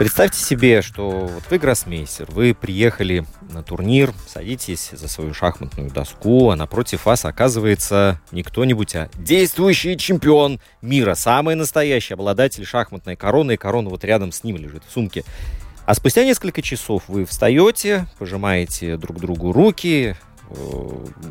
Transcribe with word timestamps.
Представьте 0.00 0.42
себе, 0.42 0.80
что 0.80 1.10
вот 1.10 1.42
вы 1.50 1.58
гроссмейстер, 1.58 2.26
вы 2.30 2.54
приехали 2.54 3.26
на 3.52 3.62
турнир, 3.62 4.14
садитесь 4.26 4.92
за 4.92 5.08
свою 5.08 5.34
шахматную 5.34 5.90
доску, 5.90 6.48
а 6.48 6.56
напротив 6.56 7.04
вас 7.04 7.26
оказывается 7.26 8.18
не 8.32 8.42
кто-нибудь, 8.42 8.96
а 8.96 9.10
действующий 9.14 9.98
чемпион 9.98 10.58
мира, 10.80 11.14
самый 11.14 11.54
настоящий 11.54 12.14
обладатель 12.14 12.64
шахматной 12.64 13.14
короны, 13.14 13.52
и 13.52 13.56
корона 13.58 13.90
вот 13.90 14.02
рядом 14.02 14.32
с 14.32 14.42
ним 14.42 14.56
лежит 14.56 14.84
в 14.88 14.90
сумке. 14.90 15.22
А 15.84 15.92
спустя 15.92 16.24
несколько 16.24 16.62
часов 16.62 17.02
вы 17.06 17.26
встаете, 17.26 18.06
пожимаете 18.18 18.96
друг 18.96 19.20
другу 19.20 19.52
руки, 19.52 20.16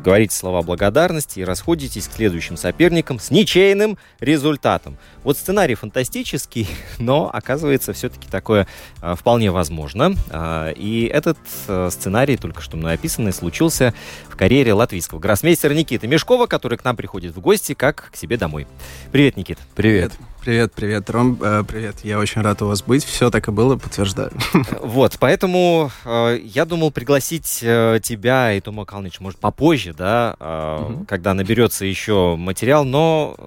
говорите 0.02 0.34
слова 0.34 0.62
благодарности 0.62 1.40
и 1.40 1.44
расходитесь 1.44 2.08
к 2.08 2.12
следующим 2.12 2.56
соперникам 2.56 3.18
с 3.18 3.30
ничейным 3.30 3.98
результатом. 4.18 4.96
Вот 5.24 5.36
сценарий 5.36 5.74
фантастический, 5.74 6.68
но 6.98 7.30
оказывается 7.32 7.92
все-таки 7.92 8.28
такое 8.28 8.66
э, 9.02 9.14
вполне 9.16 9.50
возможно. 9.50 10.14
А, 10.30 10.70
И 10.70 11.04
этот 11.04 11.38
э, 11.68 11.88
сценарий, 11.90 12.36
только 12.36 12.62
что 12.62 12.76
мной 12.76 12.94
описанный, 12.94 13.32
случился 13.32 13.94
в 14.28 14.36
карьере 14.36 14.72
латвийского 14.72 15.18
гроссмейстера 15.18 15.74
Никиты 15.74 16.06
Мешкова, 16.06 16.46
который 16.46 16.78
к 16.78 16.84
нам 16.84 16.96
приходит 16.96 17.34
в 17.34 17.40
гости 17.40 17.74
как 17.74 18.10
к 18.12 18.16
себе 18.16 18.36
домой. 18.36 18.66
Привет, 19.12 19.36
Никит. 19.36 19.58
Привет. 19.74 20.12
Привет, 20.12 20.29
привет, 20.40 21.10
Ром, 21.10 21.38
э, 21.42 21.64
привет. 21.66 21.96
Я 22.02 22.18
очень 22.18 22.40
рад 22.40 22.62
у 22.62 22.66
вас 22.66 22.82
быть. 22.82 23.04
Все 23.04 23.30
так 23.30 23.48
и 23.48 23.50
было, 23.50 23.76
подтверждаю. 23.76 24.32
Вот, 24.80 25.16
поэтому 25.20 25.90
э, 26.04 26.38
я 26.42 26.64
думал 26.64 26.90
пригласить 26.90 27.60
э, 27.62 28.00
тебя 28.02 28.52
и 28.52 28.60
Тома 28.60 28.84
Калныч, 28.84 29.20
может, 29.20 29.38
попозже, 29.38 29.92
да, 29.92 30.36
э, 30.40 31.04
когда 31.06 31.34
наберется 31.34 31.84
еще 31.84 32.36
материал, 32.36 32.84
но 32.84 33.34
э, 33.38 33.44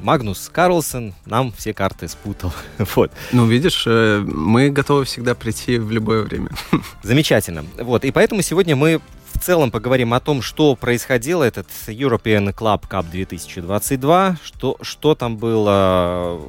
Магнус 0.00 0.50
Карлсон 0.52 1.14
нам 1.24 1.52
все 1.52 1.72
карты 1.72 2.08
спутал. 2.08 2.52
вот. 2.96 3.12
Ну, 3.32 3.46
видишь, 3.46 3.84
э, 3.86 4.18
мы 4.26 4.70
готовы 4.70 5.04
всегда 5.04 5.34
прийти 5.34 5.78
в 5.78 5.90
любое 5.90 6.22
время. 6.22 6.50
Замечательно. 7.02 7.64
Вот, 7.78 8.04
и 8.04 8.10
поэтому 8.10 8.42
сегодня 8.42 8.76
мы 8.76 9.00
в 9.32 9.38
целом 9.38 9.70
поговорим 9.70 10.14
о 10.14 10.20
том, 10.20 10.42
что 10.42 10.76
происходило 10.76 11.44
этот 11.44 11.68
European 11.86 12.54
Club 12.54 12.88
Cup 12.88 13.10
2022, 13.10 14.36
что, 14.42 14.76
что 14.80 15.14
там 15.14 15.36
было 15.36 16.40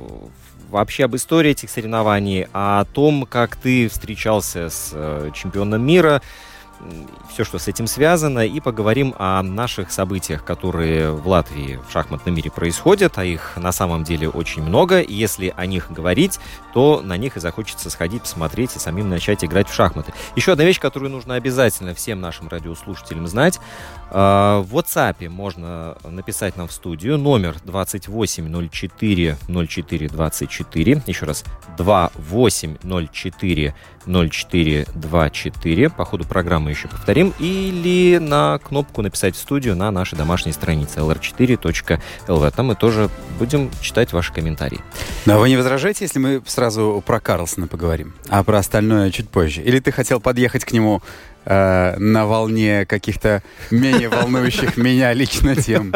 вообще 0.69 1.05
об 1.05 1.15
истории 1.15 1.51
этих 1.51 1.69
соревнований, 1.69 2.47
о 2.53 2.85
том, 2.85 3.25
как 3.25 3.55
ты 3.55 3.87
встречался 3.87 4.69
с 4.69 4.91
э, 4.93 5.31
чемпионом 5.33 5.85
мира, 5.85 6.21
все, 7.29 7.43
что 7.43 7.59
с 7.59 7.67
этим 7.67 7.87
связано, 7.87 8.45
и 8.45 8.59
поговорим 8.59 9.13
о 9.17 9.41
наших 9.43 9.91
событиях, 9.91 10.43
которые 10.43 11.11
в 11.11 11.27
Латвии 11.27 11.79
в 11.87 11.91
шахматном 11.91 12.35
мире 12.35 12.49
происходят, 12.51 13.17
а 13.17 13.25
их 13.25 13.57
на 13.57 13.71
самом 13.71 14.03
деле 14.03 14.29
очень 14.29 14.61
много, 14.63 15.01
и 15.01 15.13
если 15.13 15.53
о 15.55 15.65
них 15.65 15.91
говорить, 15.91 16.39
то 16.73 17.01
на 17.03 17.17
них 17.17 17.37
и 17.37 17.39
захочется 17.39 17.89
сходить, 17.89 18.21
посмотреть 18.21 18.75
и 18.75 18.79
самим 18.79 19.09
начать 19.09 19.43
играть 19.43 19.67
в 19.69 19.73
шахматы. 19.73 20.13
Еще 20.35 20.51
одна 20.53 20.63
вещь, 20.63 20.79
которую 20.79 21.11
нужно 21.11 21.35
обязательно 21.35 21.93
всем 21.93 22.21
нашим 22.21 22.47
радиослушателям 22.47 23.27
знать. 23.27 23.59
Э, 24.11 24.63
В 24.65 24.75
WhatsApp 24.75 25.27
можно 25.29 25.97
написать 26.03 26.57
нам 26.57 26.67
в 26.67 26.71
студию 26.71 27.17
номер 27.17 27.55
2804 27.63 29.37
04 29.47 30.09
24. 30.09 31.03
Еще 31.07 31.25
раз, 31.25 31.43
2804 31.77 33.73
04 34.07 34.87
24. 34.93 35.89
По 35.89 36.05
ходу 36.05 36.25
программы 36.25 36.71
еще 36.71 36.87
повторим. 36.87 37.33
Или 37.39 38.17
на 38.17 38.57
кнопку 38.59 39.01
написать 39.01 39.35
в 39.35 39.39
студию 39.39 39.75
на 39.75 39.91
нашей 39.91 40.17
домашней 40.17 40.51
странице 40.51 40.99
lr4.lv. 40.99 42.51
Там 42.55 42.65
мы 42.67 42.75
тоже 42.75 43.09
будем 43.37 43.69
читать 43.81 44.13
ваши 44.13 44.33
комментарии. 44.33 44.79
Но 45.25 45.35
а 45.35 45.37
вы 45.37 45.49
не 45.49 45.57
возражаете, 45.57 46.05
если 46.05 46.19
мы 46.19 46.41
сразу 46.47 47.03
про 47.05 47.19
Карлсона 47.19 47.67
поговорим, 47.67 48.13
а 48.29 48.43
про 48.43 48.57
остальное 48.57 49.11
чуть 49.11 49.29
позже? 49.29 49.61
Или 49.61 49.79
ты 49.79 49.91
хотел 49.91 50.19
подъехать 50.19 50.65
к 50.65 50.71
нему 50.71 51.01
э, 51.47 51.95
на 51.97 52.25
волне 52.25 52.85
каких-то 52.85 53.41
менее 53.71 54.09
волнующих 54.09 54.77
меня 54.77 55.13
лично 55.13 55.55
тем? 55.55 55.93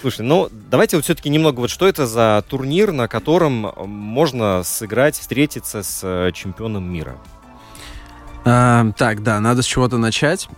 Слушай, 0.00 0.22
ну 0.22 0.48
давайте 0.70 0.96
вот 0.96 1.04
все-таки 1.04 1.28
немного 1.28 1.60
вот 1.60 1.70
что 1.70 1.86
это 1.88 2.06
за 2.06 2.44
турнир, 2.48 2.92
на 2.92 3.08
котором 3.08 3.72
можно 3.86 4.62
сыграть, 4.62 5.18
встретиться 5.18 5.82
с 5.82 6.00
э, 6.02 6.30
чемпионом 6.32 6.90
мира 6.90 7.16
А, 8.44 8.90
Так, 8.96 9.22
да, 9.22 9.40
надо 9.40 9.62
с 9.62 9.66
чего-то 9.66 9.98
начать. 9.98 10.48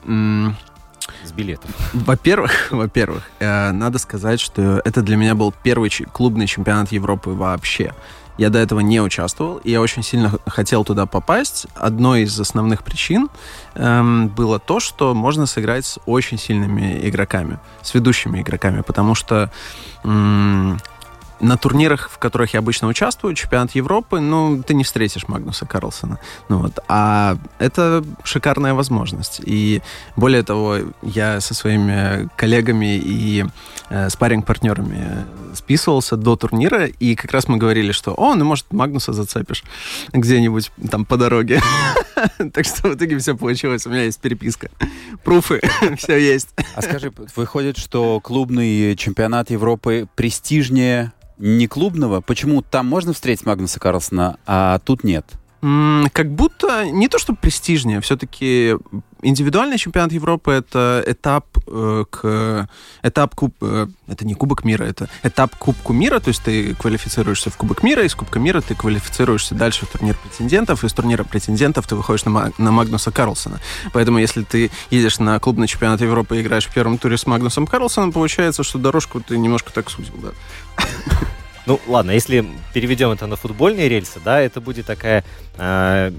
С 1.25 1.33
билетов. 1.33 1.71
Во-первых, 1.93 2.69
во-первых, 2.71 3.23
э, 3.39 3.71
надо 3.71 3.99
сказать, 3.99 4.41
что 4.41 4.81
это 4.85 5.03
для 5.03 5.17
меня 5.17 5.35
был 5.35 5.55
первый 5.63 5.91
клубный 6.13 6.47
чемпионат 6.47 6.93
Европы 6.93 7.31
вообще. 7.31 7.95
Я 8.39 8.51
до 8.51 8.59
этого 8.59 8.81
не 8.81 9.01
участвовал, 9.01 9.57
и 9.59 9.71
я 9.71 9.81
очень 9.81 10.03
сильно 10.03 10.33
хотел 10.47 10.85
туда 10.85 11.07
попасть. 11.07 11.67
Одной 11.75 12.23
из 12.23 12.39
основных 12.39 12.83
причин 12.83 13.29
эм, 13.75 14.29
было 14.29 14.59
то, 14.59 14.79
что 14.79 15.15
можно 15.15 15.47
сыграть 15.47 15.87
с 15.87 15.99
очень 16.07 16.39
сильными 16.39 17.01
игроками, 17.09 17.59
с 17.83 17.95
ведущими 17.95 18.43
игроками, 18.43 18.83
потому 18.83 19.15
что 19.15 19.51
м, 20.05 20.79
на 21.41 21.57
турнирах, 21.57 22.11
в 22.11 22.19
которых 22.19 22.55
я 22.55 22.61
обычно 22.61 22.89
участвую, 22.89 23.35
чемпионат 23.35 23.75
Европы, 23.75 24.21
ну, 24.21 24.63
ты 24.63 24.75
не 24.75 24.85
встретишь 24.85 25.29
Магнуса 25.29 25.67
Карлсона. 25.67 26.19
Ну 26.49 26.59
вот. 26.59 26.79
А 26.89 27.37
это 27.59 28.05
шикарная 28.25 28.75
возможность. 28.75 29.41
И 29.45 29.83
более 30.17 30.43
того, 30.43 30.79
я 31.03 31.41
со 31.41 31.55
своими 31.55 32.29
коллегами 32.37 32.97
и 32.97 33.45
э, 33.91 34.09
спарринг-партнерами 34.09 35.27
списывался 35.55 36.17
до 36.17 36.37
турнира, 36.37 36.87
и 36.87 37.15
как 37.15 37.33
раз 37.33 37.49
мы 37.49 37.57
говорили, 37.57 37.93
что, 37.93 38.15
о, 38.17 38.35
ну, 38.35 38.45
может, 38.45 38.73
Магнуса 38.73 39.13
зацепишь 39.13 39.65
где-нибудь 40.13 40.71
там 40.91 41.05
по 41.05 41.17
дороге. 41.17 41.61
Так 42.55 42.65
что 42.65 42.89
в 42.89 42.95
итоге 42.95 43.19
все 43.19 43.37
получилось. 43.37 43.87
У 43.87 43.91
меня 43.91 44.05
есть 44.05 44.19
переписка. 44.21 44.71
Пруфы, 45.23 45.61
все 45.99 46.17
есть. 46.17 46.49
А 46.75 46.81
скажи, 46.81 47.13
выходит, 47.35 47.77
что 47.77 48.21
клубный 48.21 48.97
чемпионат 48.97 49.51
Европы 49.51 50.09
престижнее 50.15 51.13
не 51.39 51.67
клубного? 51.67 52.21
Почему 52.21 52.63
там 52.63 52.87
можно 52.87 53.13
встретить 53.13 53.47
Магнуса 53.47 53.81
Карлсона, 53.81 54.39
а 54.47 54.79
тут 54.81 55.05
нет? 55.05 55.27
Как 56.13 56.31
будто 56.31 56.85
не 56.85 57.09
то, 57.09 57.19
что 57.19 57.35
престижнее, 57.35 58.01
все-таки 58.01 58.77
индивидуальный 59.23 59.79
чемпионат 59.79 60.13
Европы 60.13 60.53
это 60.53 61.03
этап 61.07 61.47
э, 61.67 62.05
к 62.09 62.69
этап 63.03 63.35
куб, 63.35 63.55
э, 63.63 63.89
это 64.07 64.25
не 64.25 64.35
Кубок 64.35 64.65
мира, 64.65 64.85
это 64.85 65.09
этап 65.25 65.57
Кубку 65.57 65.93
мира, 65.93 66.21
то 66.21 66.29
есть 66.29 66.43
ты 66.43 66.75
квалифицируешься 66.75 67.51
в 67.51 67.57
Кубок 67.57 67.83
мира, 67.83 68.05
из 68.05 68.15
Кубка 68.15 68.39
мира 68.39 68.61
ты 68.61 68.75
квалифицируешься 68.75 69.55
дальше 69.55 69.87
в 69.87 69.89
турнир 69.89 70.17
претендентов, 70.23 70.85
из 70.85 70.93
турнира 70.93 71.25
претендентов 71.25 71.89
ты 71.89 71.97
выходишь 71.97 72.25
на, 72.27 72.53
на 72.59 72.71
Магнуса 72.71 73.11
Карлсона. 73.11 73.59
Поэтому 73.93 74.19
если 74.19 74.43
ты 74.43 74.71
едешь 74.91 75.19
на 75.19 75.41
клубный 75.41 75.67
чемпионат 75.67 76.01
Европы 76.01 76.37
и 76.37 76.43
играешь 76.43 76.67
в 76.67 76.75
первом 76.75 76.99
туре 76.99 77.17
с 77.17 77.27
Магнусом 77.27 77.67
Карлсоном, 77.67 78.13
получается, 78.13 78.63
что 78.63 78.79
дорожку 78.79 79.21
ты 79.21 79.37
немножко 79.39 79.73
так 79.73 79.91
сузил, 79.91 80.15
да. 80.23 80.31
Ну, 81.67 81.81
ладно, 81.87 82.13
если 82.13 82.47
переведем 82.73 83.11
это 83.11 83.27
на 83.27 83.37
футбольные 83.37 83.89
рельсы, 83.89 84.21
да, 84.25 84.41
это 84.41 84.61
будет 84.61 84.87
такая 84.87 85.25
э, 85.59 86.13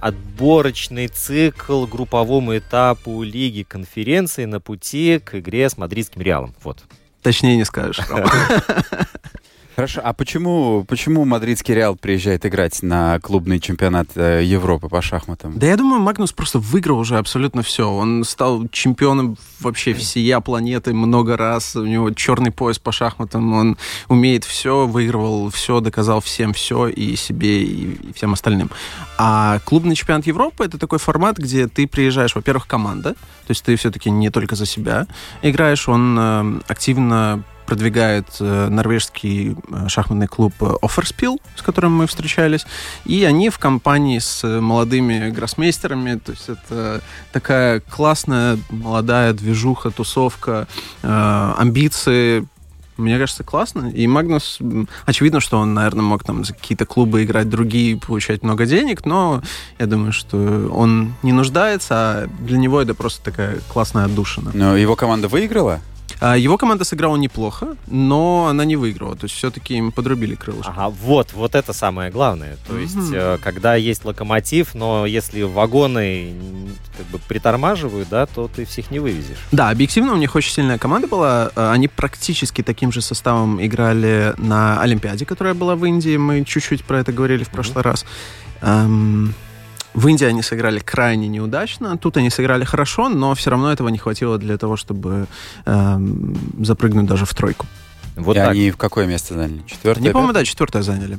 отборочный 0.00 1.08
цикл 1.08 1.86
групповому 1.86 2.56
этапу 2.56 3.22
Лиги 3.22 3.62
конференции 3.62 4.44
на 4.44 4.60
пути 4.60 5.18
к 5.18 5.38
игре 5.38 5.70
с 5.70 5.78
мадридским 5.78 6.20
Реалом. 6.20 6.54
Вот. 6.62 6.84
Точнее 7.22 7.56
не 7.56 7.64
скажешь. 7.64 8.00
Хорошо, 9.80 10.02
а 10.04 10.12
почему, 10.12 10.84
почему 10.86 11.24
мадридский 11.24 11.72
Реал 11.72 11.96
приезжает 11.96 12.44
играть 12.44 12.82
на 12.82 13.18
клубный 13.20 13.60
чемпионат 13.60 14.08
э, 14.14 14.42
Европы 14.44 14.90
по 14.90 15.00
шахматам? 15.00 15.58
Да 15.58 15.66
я 15.66 15.78
думаю, 15.78 16.02
Магнус 16.02 16.32
просто 16.32 16.58
выиграл 16.58 16.98
уже 16.98 17.16
абсолютно 17.16 17.62
все. 17.62 17.90
Он 17.90 18.24
стал 18.24 18.68
чемпионом 18.68 19.38
вообще 19.58 19.94
всея 19.94 20.40
планеты 20.40 20.92
много 20.92 21.38
раз. 21.38 21.76
У 21.76 21.86
него 21.86 22.10
черный 22.10 22.50
пояс 22.50 22.78
по 22.78 22.92
шахматам. 22.92 23.54
Он 23.54 23.78
умеет 24.08 24.44
все, 24.44 24.86
выигрывал 24.86 25.48
все, 25.48 25.80
доказал 25.80 26.20
всем 26.20 26.52
все 26.52 26.88
и 26.88 27.16
себе, 27.16 27.62
и 27.62 28.12
всем 28.12 28.34
остальным. 28.34 28.70
А 29.16 29.60
клубный 29.64 29.94
чемпионат 29.94 30.26
Европы 30.26 30.66
это 30.66 30.76
такой 30.76 30.98
формат, 30.98 31.38
где 31.38 31.68
ты 31.68 31.86
приезжаешь, 31.86 32.34
во-первых, 32.34 32.66
команда, 32.66 33.14
то 33.14 33.50
есть 33.50 33.64
ты 33.64 33.76
все-таки 33.76 34.10
не 34.10 34.28
только 34.28 34.56
за 34.56 34.66
себя 34.66 35.06
играешь. 35.40 35.88
Он 35.88 36.18
э, 36.18 36.60
активно 36.68 37.44
продвигает 37.70 38.26
э, 38.40 38.68
норвежский 38.68 39.52
э, 39.52 39.86
шахматный 39.86 40.26
клуб 40.26 40.52
Offerspiel, 40.60 41.40
с 41.54 41.62
которым 41.62 41.92
мы 41.92 42.08
встречались. 42.08 42.66
И 43.04 43.22
они 43.22 43.48
в 43.48 43.60
компании 43.60 44.18
с 44.18 44.42
молодыми 44.44 45.30
гроссмейстерами. 45.30 46.18
То 46.18 46.32
есть 46.32 46.48
это 46.48 47.00
такая 47.32 47.78
классная 47.78 48.58
молодая 48.70 49.32
движуха, 49.34 49.92
тусовка, 49.92 50.66
э, 51.02 51.54
амбиции. 51.58 52.44
Мне 52.96 53.18
кажется, 53.18 53.44
классно. 53.44 53.88
И 53.88 54.04
Магнус, 54.08 54.58
очевидно, 55.06 55.38
что 55.38 55.58
он, 55.58 55.72
наверное, 55.72 56.02
мог 56.02 56.24
там 56.24 56.44
за 56.44 56.52
какие-то 56.52 56.86
клубы 56.86 57.22
играть 57.22 57.48
другие, 57.48 57.96
получать 57.98 58.42
много 58.42 58.66
денег, 58.66 59.06
но 59.06 59.42
я 59.78 59.86
думаю, 59.86 60.12
что 60.12 60.68
он 60.72 61.14
не 61.22 61.32
нуждается, 61.32 61.94
а 61.94 62.28
для 62.40 62.58
него 62.58 62.82
это 62.82 62.94
просто 62.94 63.22
такая 63.22 63.60
классная 63.72 64.06
отдушина. 64.06 64.50
Но 64.54 64.76
его 64.76 64.96
команда 64.96 65.28
выиграла? 65.28 65.80
А 66.20 66.36
Его 66.36 66.58
команда 66.58 66.84
сыграла 66.84 67.16
неплохо, 67.16 67.76
но 67.86 68.46
она 68.50 68.64
не 68.64 68.76
выиграла. 68.76 69.16
То 69.16 69.24
есть 69.24 69.34
все-таки 69.34 69.74
им 69.74 69.90
подрубили 69.90 70.34
крылышко. 70.34 70.70
Ага, 70.72 70.88
вот, 70.90 71.32
вот 71.32 71.54
это 71.54 71.72
самое 71.72 72.10
главное. 72.10 72.56
То 72.68 72.76
есть, 72.78 73.10
э, 73.12 73.38
когда 73.42 73.74
есть 73.74 74.04
локомотив, 74.04 74.74
но 74.74 75.06
если 75.06 75.42
вагоны 75.42 76.34
как 76.98 77.06
бы 77.06 77.18
притормаживают, 77.26 78.08
да, 78.10 78.26
то 78.26 78.48
ты 78.54 78.64
всех 78.66 78.90
не 78.90 78.98
вывезешь. 78.98 79.38
Да, 79.52 79.70
объективно 79.70 80.12
у 80.12 80.16
них 80.18 80.34
очень 80.34 80.52
сильная 80.52 80.78
команда 80.78 81.06
была. 81.08 81.50
Э, 81.56 81.70
Они 81.70 81.88
практически 81.88 82.62
таким 82.62 82.92
же 82.92 83.00
составом 83.00 83.64
играли 83.64 84.34
на 84.36 84.80
Олимпиаде, 84.82 85.24
которая 85.24 85.54
была 85.54 85.74
в 85.74 85.84
Индии. 85.86 86.16
Мы 86.18 86.44
чуть-чуть 86.44 86.84
про 86.84 87.00
это 87.00 87.12
говорили 87.12 87.44
в 87.44 87.48
прошлый 87.48 87.82
раз. 87.82 88.04
Эм, 88.60 89.32
В 89.94 90.06
Индии 90.06 90.24
они 90.24 90.42
сыграли 90.42 90.78
крайне 90.78 91.28
неудачно. 91.28 91.98
Тут 91.98 92.16
они 92.16 92.30
сыграли 92.30 92.64
хорошо, 92.64 93.08
но 93.08 93.34
все 93.34 93.50
равно 93.50 93.72
этого 93.72 93.88
не 93.88 93.98
хватило 93.98 94.38
для 94.38 94.56
того, 94.56 94.76
чтобы 94.76 95.26
эм, 95.66 96.36
запрыгнуть 96.64 97.06
даже 97.06 97.26
в 97.26 97.34
тройку. 97.34 97.66
Вот 98.16 98.36
И 98.36 98.38
так. 98.38 98.50
они 98.50 98.70
в 98.70 98.76
какое 98.76 99.06
место 99.06 99.34
заняли? 99.34 99.62
Четвертое? 99.66 100.00
Они, 100.00 100.10
по-моему, 100.10 100.32
да, 100.32 100.44
четвертое 100.44 100.82
заняли. 100.82 101.18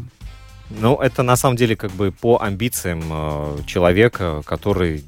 Ну, 0.79 0.95
это 0.95 1.23
на 1.23 1.35
самом 1.35 1.57
деле 1.57 1.75
как 1.75 1.91
бы 1.91 2.11
по 2.11 2.39
амбициям 2.41 3.03
э, 3.09 3.57
человека, 3.65 4.41
который 4.45 5.03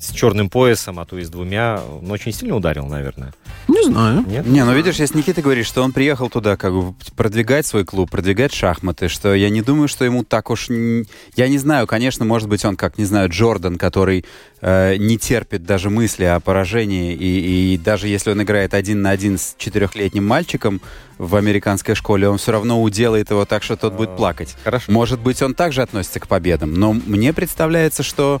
с 0.00 0.12
черным 0.12 0.48
поясом, 0.48 0.98
а 0.98 1.04
то 1.04 1.18
и 1.18 1.24
с 1.24 1.28
двумя, 1.28 1.80
он 2.00 2.10
очень 2.10 2.32
сильно 2.32 2.56
ударил, 2.56 2.86
наверное. 2.86 3.32
Не 3.66 3.84
знаю. 3.84 4.24
Нет? 4.26 4.46
Не, 4.46 4.64
ну 4.64 4.74
видишь, 4.74 4.96
если 4.96 5.18
Никита 5.18 5.42
говорит, 5.42 5.66
что 5.66 5.82
он 5.82 5.92
приехал 5.92 6.30
туда 6.30 6.56
как 6.56 6.72
бы 6.72 6.94
продвигать 7.16 7.66
свой 7.66 7.84
клуб, 7.84 8.10
продвигать 8.10 8.52
шахматы, 8.52 9.08
что 9.08 9.34
я 9.34 9.50
не 9.50 9.62
думаю, 9.62 9.88
что 9.88 10.04
ему 10.04 10.24
так 10.24 10.50
уж... 10.50 10.68
Я 10.68 11.48
не 11.48 11.58
знаю, 11.58 11.86
конечно, 11.86 12.24
может 12.24 12.48
быть, 12.48 12.64
он 12.64 12.76
как, 12.76 12.98
не 12.98 13.04
знаю, 13.04 13.28
Джордан, 13.28 13.76
который 13.76 14.24
э, 14.60 14.96
не 14.96 15.18
терпит 15.18 15.64
даже 15.64 15.90
мысли 15.90 16.24
о 16.24 16.40
поражении, 16.40 17.14
и, 17.14 17.74
и 17.74 17.78
даже 17.78 18.08
если 18.08 18.30
он 18.30 18.42
играет 18.42 18.74
один 18.74 19.02
на 19.02 19.10
один 19.10 19.38
с 19.38 19.54
четырехлетним 19.58 20.26
мальчиком 20.26 20.80
в 21.18 21.34
американской 21.36 21.94
школе, 21.94 22.28
он 22.28 22.38
все 22.38 22.52
равно 22.52 22.80
уделает 22.80 23.30
его 23.30 23.44
так, 23.44 23.62
что 23.62 23.76
тот 23.76 23.94
будет 23.94 24.16
плакать. 24.16 24.54
Хорошо. 24.64 24.90
Может 24.90 25.20
быть, 25.20 25.42
он 25.42 25.54
также 25.54 25.82
относится 25.82 26.20
к 26.20 26.28
победам, 26.28 26.74
но 26.74 26.92
мне 26.92 27.32
представляется, 27.32 28.02
что 28.02 28.40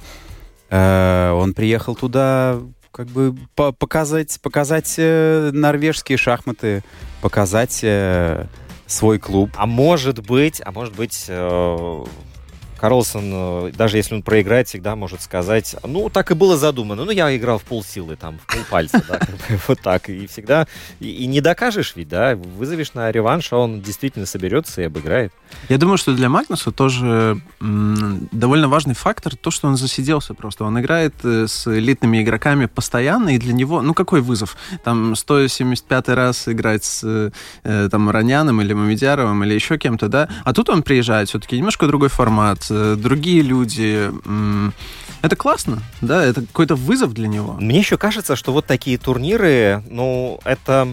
он 0.70 1.54
приехал 1.54 1.94
туда 1.94 2.60
как 2.92 3.06
бы 3.08 3.34
по- 3.54 3.72
показать, 3.72 4.40
показать 4.42 4.94
э, 4.98 5.50
норвежские 5.52 6.18
шахматы, 6.18 6.82
показать 7.20 7.80
э, 7.82 8.46
свой 8.86 9.18
клуб. 9.18 9.50
А 9.56 9.66
может 9.66 10.20
быть, 10.26 10.60
а 10.64 10.72
может 10.72 10.96
быть, 10.96 11.26
э, 11.28 12.04
Карлсон, 12.78 13.24
э, 13.24 13.72
даже 13.76 13.96
если 13.96 14.14
он 14.14 14.22
проиграет, 14.22 14.68
всегда 14.68 14.96
может 14.96 15.20
сказать, 15.20 15.76
ну, 15.84 16.08
так 16.08 16.30
и 16.30 16.34
было 16.34 16.56
задумано. 16.56 17.04
Ну, 17.04 17.10
я 17.10 17.34
играл 17.36 17.58
в 17.58 17.64
полсилы, 17.64 18.16
там, 18.16 18.38
в 18.38 18.46
полпальца, 18.46 19.04
да, 19.08 19.20
вот 19.68 19.80
так. 19.80 20.08
И 20.08 20.26
всегда, 20.26 20.66
и, 21.00 21.26
не 21.26 21.40
докажешь 21.40 21.92
ведь, 21.96 22.08
да, 22.08 22.36
вызовешь 22.36 22.94
на 22.94 23.10
реванш, 23.10 23.52
а 23.52 23.58
он 23.58 23.80
действительно 23.80 24.26
соберется 24.26 24.80
и 24.82 24.84
обыграет. 24.84 25.32
Я 25.68 25.78
думаю, 25.78 25.98
что 25.98 26.14
для 26.14 26.28
Магнуса 26.28 26.72
тоже 26.72 27.40
довольно 27.60 28.68
важный 28.68 28.94
фактор 28.94 29.36
то, 29.36 29.50
что 29.50 29.68
он 29.68 29.76
засиделся 29.76 30.34
просто. 30.34 30.64
Он 30.64 30.78
играет 30.80 31.14
э, 31.24 31.46
с 31.46 31.66
элитными 31.66 32.22
игроками 32.22 32.66
постоянно, 32.66 33.30
и 33.30 33.38
для 33.38 33.52
него, 33.52 33.82
ну 33.82 33.94
какой 33.94 34.20
вызов? 34.20 34.56
Там 34.84 35.16
175 35.16 36.08
раз 36.10 36.48
играть 36.48 36.84
с 36.84 37.32
э, 37.64 37.88
там 37.90 38.10
Раняном 38.10 38.60
или 38.60 38.72
Мамедяровым 38.72 39.42
или 39.44 39.54
еще 39.54 39.78
кем-то, 39.78 40.08
да? 40.08 40.28
А 40.44 40.52
тут 40.52 40.68
он 40.68 40.82
приезжает, 40.82 41.28
все-таки 41.28 41.56
немножко 41.56 41.86
другой 41.86 42.08
формат, 42.08 42.67
другие 42.68 43.42
люди. 43.42 44.10
Это 45.20 45.34
классно, 45.34 45.82
да? 46.00 46.24
Это 46.24 46.42
какой-то 46.42 46.76
вызов 46.76 47.12
для 47.12 47.26
него. 47.26 47.54
Мне 47.54 47.78
еще 47.78 47.98
кажется, 47.98 48.36
что 48.36 48.52
вот 48.52 48.66
такие 48.66 48.98
турниры, 48.98 49.82
ну, 49.90 50.38
это, 50.44 50.88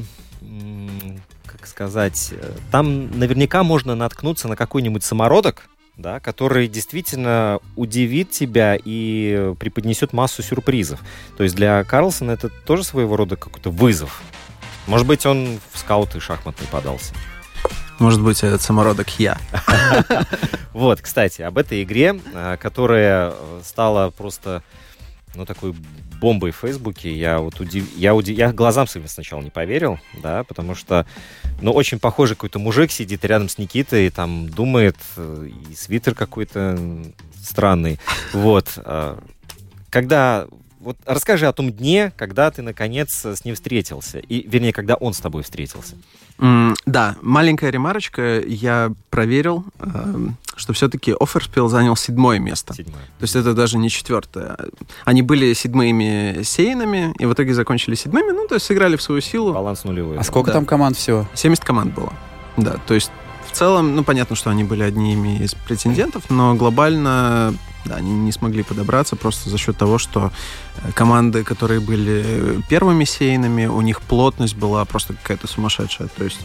как 1.45 1.67
сказать, 1.67 2.29
э, 2.31 2.53
там 2.71 3.19
наверняка 3.19 3.63
можно 3.63 3.93
наткнуться 3.93 4.47
на 4.47 4.55
какой-нибудь 4.55 5.03
самородок, 5.03 5.69
да, 5.95 6.19
который 6.19 6.67
действительно 6.67 7.59
удивит 7.75 8.31
тебя 8.31 8.77
и 8.83 9.35
э, 9.37 9.55
преподнесет 9.59 10.11
массу 10.11 10.41
сюрпризов. 10.41 10.99
То 11.37 11.43
есть 11.43 11.55
для 11.55 11.83
Карлсона 11.83 12.31
это 12.31 12.49
тоже 12.49 12.83
своего 12.83 13.15
рода 13.15 13.35
какой-то 13.35 13.69
вызов. 13.69 14.23
Может 14.87 15.07
быть, 15.07 15.25
он 15.25 15.59
в 15.71 15.77
скауты 15.77 16.19
шахматный 16.19 16.67
подался. 16.71 17.13
Может 17.99 18.21
быть, 18.21 18.43
этот 18.43 18.61
самородок 18.61 19.19
я. 19.19 19.37
Вот, 20.73 20.99
кстати, 20.99 21.41
об 21.41 21.57
этой 21.57 21.83
игре, 21.83 22.19
э, 22.33 22.57
которая 22.59 23.31
э, 23.31 23.61
стала 23.63 24.09
просто, 24.09 24.61
ну, 25.35 25.45
такой 25.45 25.73
бомбой 26.19 26.51
в 26.51 26.57
Фейсбуке. 26.57 27.13
Я 27.15 27.39
вот 27.39 27.61
удив... 27.61 27.87
я, 27.95 28.13
удив... 28.13 28.37
я 28.37 28.51
глазам 28.51 28.85
своим 28.85 29.07
сначала 29.07 29.41
не 29.41 29.49
поверил, 29.49 29.99
да, 30.21 30.43
потому 30.43 30.75
что, 30.75 31.05
ну, 31.61 31.71
очень 31.71 31.97
похожий 31.97 32.35
какой-то 32.35 32.59
мужик 32.59 32.91
сидит 32.91 33.23
рядом 33.23 33.47
с 33.47 33.57
Никитой 33.57 34.07
и 34.07 34.09
там 34.09 34.49
думает, 34.49 34.97
э, 35.15 35.49
и 35.71 35.75
свитер 35.75 36.13
какой-то 36.13 36.77
странный. 37.41 37.97
Вот. 38.33 38.77
Когда 39.89 40.47
вот 40.85 40.97
расскажи 41.05 41.45
о 41.47 41.51
том 41.51 41.71
дне, 41.71 42.13
когда 42.15 42.49
ты 42.51 42.61
наконец 42.61 43.25
с 43.25 43.43
ним 43.43 43.55
встретился, 43.55 44.19
и 44.19 44.47
вернее, 44.47 44.71
когда 44.71 44.95
он 44.95 45.13
с 45.13 45.19
тобой 45.19 45.43
встретился. 45.43 45.95
М, 46.39 46.75
Да, 46.85 47.15
маленькая 47.21 47.69
ремарочка. 47.71 48.39
Я 48.41 48.91
проверил, 49.09 49.65
эм, 49.79 50.37
что 50.55 50.73
все-таки 50.73 51.13
Офферспил 51.19 51.67
занял 51.69 51.95
седьмое 51.95 52.39
место. 52.39 52.73
Седьмое. 52.73 53.01
То 53.19 53.23
есть 53.23 53.35
это 53.35 53.53
даже 53.53 53.77
не 53.77 53.89
четвертое. 53.89 54.57
Они 55.05 55.21
были 55.21 55.53
седьмыми 55.53 56.43
сеянами, 56.43 57.13
и 57.19 57.25
в 57.25 57.33
итоге 57.33 57.53
закончили 57.53 57.95
седьмыми, 57.95 58.31
ну, 58.31 58.47
то 58.47 58.55
есть 58.55 58.65
сыграли 58.65 58.95
в 58.95 59.01
свою 59.01 59.21
силу. 59.21 59.53
Баланс 59.53 59.83
нулевой. 59.85 60.15
А 60.15 60.19
да. 60.19 60.23
сколько 60.23 60.47
Да. 60.47 60.53
там 60.53 60.65
команд 60.65 60.97
всего? 60.97 61.27
70 61.33 61.63
команд 61.63 61.93
было. 61.93 62.13
Да, 62.57 62.77
то 62.85 62.93
есть 62.93 63.11
в 63.47 63.51
целом, 63.57 63.95
ну, 63.95 64.03
понятно, 64.03 64.35
что 64.35 64.49
они 64.49 64.63
были 64.65 64.83
одними 64.83 65.39
из 65.43 65.53
претендентов, 65.55 66.29
но 66.29 66.53
глобально, 66.55 67.53
да, 67.85 67.95
они 67.95 68.11
не 68.11 68.31
смогли 68.31 68.63
подобраться 68.63 69.15
просто 69.15 69.49
за 69.49 69.57
счет 69.57 69.77
того, 69.77 69.97
что 69.97 70.31
э, 70.77 70.91
команды, 70.93 71.43
которые 71.43 71.79
были 71.79 72.61
первыми 72.69 73.03
сеянными, 73.03 73.65
у 73.65 73.81
них 73.81 74.01
плотность 74.01 74.55
была 74.55 74.85
просто 74.85 75.13
какая-то 75.13 75.47
сумасшедшая. 75.47 76.07
То 76.07 76.23
есть 76.23 76.39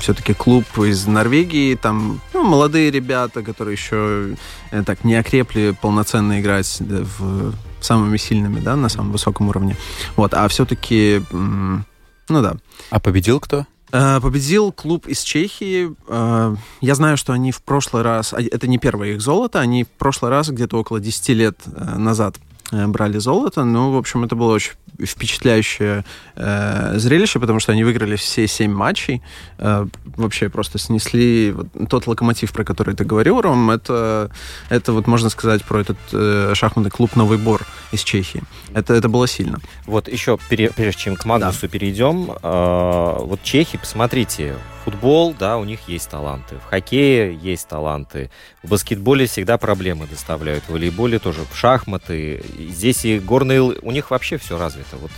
все-таки 0.00 0.34
клуб 0.34 0.64
из 0.78 1.06
Норвегии, 1.06 1.74
там 1.74 2.20
ну, 2.34 2.44
молодые 2.44 2.90
ребята, 2.90 3.42
которые 3.42 3.74
еще 3.74 4.36
э, 4.70 4.82
так 4.84 5.04
не 5.04 5.14
окрепли 5.14 5.74
полноценно 5.80 6.40
играть 6.40 6.76
да, 6.80 7.04
в 7.18 7.54
самыми 7.80 8.16
сильными, 8.16 8.60
да, 8.60 8.76
на 8.76 8.88
самом 8.88 9.12
высоком 9.12 9.48
уровне. 9.48 9.76
Вот, 10.16 10.34
а 10.34 10.46
все-таки, 10.48 11.22
ну 11.30 11.84
да, 12.28 12.56
А 12.90 13.00
победил 13.00 13.40
кто? 13.40 13.66
Э, 13.92 14.20
Победил 14.20 14.72
клуб 14.72 15.06
из 15.06 15.22
Чехии. 15.22 15.94
Э, 16.08 16.54
Я 16.80 16.94
знаю, 16.94 17.16
что 17.16 17.32
они 17.32 17.52
в 17.52 17.62
прошлый 17.62 18.02
раз... 18.02 18.32
а, 18.34 18.40
Это 18.40 18.66
не 18.66 18.78
первое 18.78 19.14
их 19.14 19.20
золото. 19.20 19.60
Они 19.60 19.84
в 19.84 19.88
прошлый 19.88 20.30
раз, 20.30 20.50
где-то 20.50 20.78
около 20.78 21.00
10 21.00 21.28
лет 21.30 21.58
э, 21.66 21.96
назад, 21.96 22.36
брали 22.70 23.18
золото. 23.18 23.64
Ну, 23.64 23.92
в 23.92 23.96
общем, 23.96 24.24
это 24.24 24.36
было 24.36 24.54
очень 24.54 24.72
впечатляющее 25.04 26.04
э, 26.34 26.98
зрелище, 26.98 27.38
потому 27.38 27.60
что 27.60 27.72
они 27.72 27.84
выиграли 27.84 28.16
все 28.16 28.46
семь 28.46 28.72
матчей. 28.72 29.22
Э, 29.58 29.86
вообще 30.16 30.48
просто 30.48 30.78
снесли 30.78 31.52
вот 31.52 31.68
тот 31.88 32.06
локомотив, 32.06 32.52
про 32.52 32.64
который 32.64 32.94
ты 32.94 33.04
говорил, 33.04 33.40
Ром. 33.40 33.70
Это, 33.70 34.30
это 34.68 34.92
вот 34.92 35.06
можно 35.06 35.28
сказать 35.30 35.64
про 35.64 35.80
этот 35.80 35.98
э, 36.12 36.52
шахматный 36.54 36.90
клуб 36.90 37.16
«Новый 37.16 37.38
Бор». 37.38 37.66
из 37.92 38.02
Чехии. 38.02 38.42
Это, 38.74 38.94
это 38.94 39.08
было 39.08 39.26
сильно. 39.26 39.60
Вот 39.86 40.08
еще, 40.08 40.38
пере- 40.50 40.70
прежде 40.70 41.00
чем 41.00 41.16
к 41.16 41.24
Магнусу 41.24 41.68
перейдем, 41.68 42.32
э, 42.42 43.16
вот 43.20 43.42
чехи, 43.42 43.78
посмотрите, 43.78 44.56
футбол, 44.88 45.34
да, 45.38 45.58
у 45.58 45.64
них 45.64 45.80
есть 45.86 46.08
таланты, 46.08 46.56
в 46.56 46.70
хоккее 46.70 47.34
есть 47.34 47.68
таланты, 47.68 48.30
в 48.62 48.70
баскетболе 48.70 49.26
всегда 49.26 49.58
проблемы 49.58 50.06
доставляют, 50.06 50.64
в 50.64 50.70
волейболе 50.70 51.18
тоже, 51.18 51.40
в 51.50 51.54
шахматы, 51.54 52.42
здесь 52.58 53.04
и 53.04 53.18
горные, 53.18 53.60
у 53.60 53.90
них 53.90 54.10
вообще 54.10 54.38
все 54.38 54.58
развито, 54.58 54.96
вот 54.96 55.10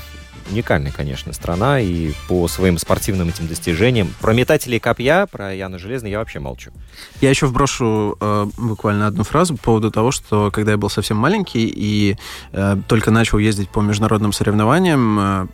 уникальная, 0.50 0.90
конечно, 0.90 1.32
страна. 1.32 1.78
И 1.78 2.10
по 2.26 2.48
своим 2.48 2.76
спортивным 2.76 3.28
этим 3.28 3.46
достижениям. 3.46 4.12
Про 4.20 4.32
метателей 4.32 4.80
копья, 4.80 5.26
про 5.30 5.54
Яна 5.54 5.78
Железный 5.78 6.10
я 6.10 6.18
вообще 6.18 6.40
молчу. 6.40 6.72
Я 7.20 7.30
еще 7.30 7.46
вброшу 7.46 8.16
э, 8.20 8.46
буквально 8.56 9.06
одну 9.06 9.22
фразу 9.22 9.56
по 9.56 9.62
поводу 9.62 9.92
того, 9.92 10.10
что 10.10 10.50
когда 10.50 10.72
я 10.72 10.76
был 10.76 10.90
совсем 10.90 11.18
маленький 11.18 11.72
и 11.72 12.16
э, 12.52 12.76
только 12.88 13.12
начал 13.12 13.38
ездить 13.38 13.68
по 13.68 13.78
международным 13.78 14.32
соревнованиям, 14.32 15.20
э, 15.20 15.46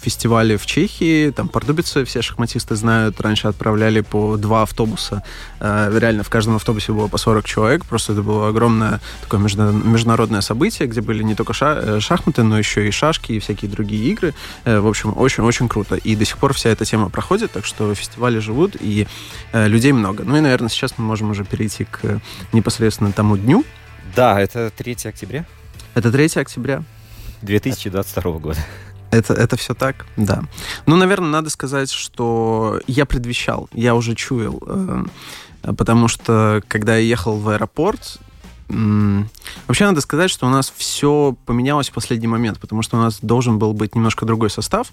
м, 0.00 0.04
фестивали 0.04 0.56
в 0.56 0.66
Чехии, 0.66 1.30
там 1.30 1.48
Пардубицы 1.48 2.04
все 2.04 2.22
шахматисты 2.22 2.76
знают, 2.76 3.20
раньше 3.20 3.48
отправляли 3.48 4.00
по 4.00 4.36
два 4.36 4.62
автобуса. 4.62 5.22
Э, 5.60 5.90
реально 5.98 6.22
в 6.22 6.30
каждом 6.30 6.56
автобусе 6.56 6.92
было 6.92 7.08
по 7.08 7.18
40 7.18 7.44
человек, 7.44 7.84
просто 7.84 8.12
это 8.12 8.22
было 8.22 8.48
огромное 8.48 9.00
такое 9.22 9.40
между- 9.40 9.72
международное 9.72 10.40
событие, 10.40 10.88
где 10.88 11.00
были 11.00 11.22
не 11.22 11.34
только 11.34 11.52
э, 11.60 12.00
шахматы, 12.00 12.42
но 12.42 12.58
еще 12.58 12.86
и 12.86 12.90
шашки 12.90 13.32
и 13.32 13.38
всякие 13.38 13.70
другие 13.70 14.10
игры. 14.12 14.34
Э, 14.64 14.80
в 14.80 14.86
общем, 14.86 15.12
очень-очень 15.16 15.68
круто. 15.68 15.96
И 15.96 16.16
до 16.16 16.24
сих 16.24 16.38
пор 16.38 16.52
вся 16.54 16.70
эта 16.70 16.84
тема 16.84 17.08
проходит, 17.10 17.52
так 17.52 17.64
что 17.64 17.94
фестивали 17.94 18.38
живут, 18.38 18.76
и 18.80 19.06
людей 19.52 19.92
много. 19.92 20.24
Ну 20.24 20.36
и, 20.36 20.40
наверное, 20.40 20.68
сейчас 20.68 20.94
мы 20.96 21.04
можем 21.04 21.30
уже 21.30 21.44
перейти 21.44 21.84
к 21.84 22.20
непосредственно 22.52 23.12
тому 23.12 23.36
дню. 23.36 23.64
Да, 24.16 24.40
это 24.40 24.70
3 24.76 24.96
октября 25.04 25.44
Это 25.94 26.10
3 26.10 26.40
октября. 26.40 26.82
2022 27.42 28.32
года. 28.38 28.58
Это, 29.10 29.34
это 29.34 29.56
все 29.56 29.74
так, 29.74 30.06
да. 30.16 30.42
Ну, 30.86 30.96
наверное, 30.96 31.30
надо 31.30 31.50
сказать, 31.50 31.90
что 31.90 32.80
я 32.86 33.06
предвещал, 33.06 33.68
я 33.72 33.94
уже 33.94 34.14
чуял, 34.14 34.62
э, 34.66 35.04
потому 35.76 36.08
что, 36.08 36.62
когда 36.68 36.96
я 36.96 37.02
ехал 37.02 37.36
в 37.36 37.48
аэропорт, 37.48 38.18
вообще 38.68 39.84
надо 39.84 40.00
сказать, 40.00 40.30
что 40.30 40.46
у 40.46 40.50
нас 40.50 40.72
все 40.76 41.36
поменялось 41.44 41.88
в 41.88 41.92
последний 41.92 42.28
момент, 42.28 42.60
потому 42.60 42.82
что 42.82 42.98
у 42.98 43.00
нас 43.00 43.18
должен 43.20 43.58
был 43.58 43.72
быть 43.72 43.96
немножко 43.96 44.26
другой 44.26 44.48
состав. 44.48 44.92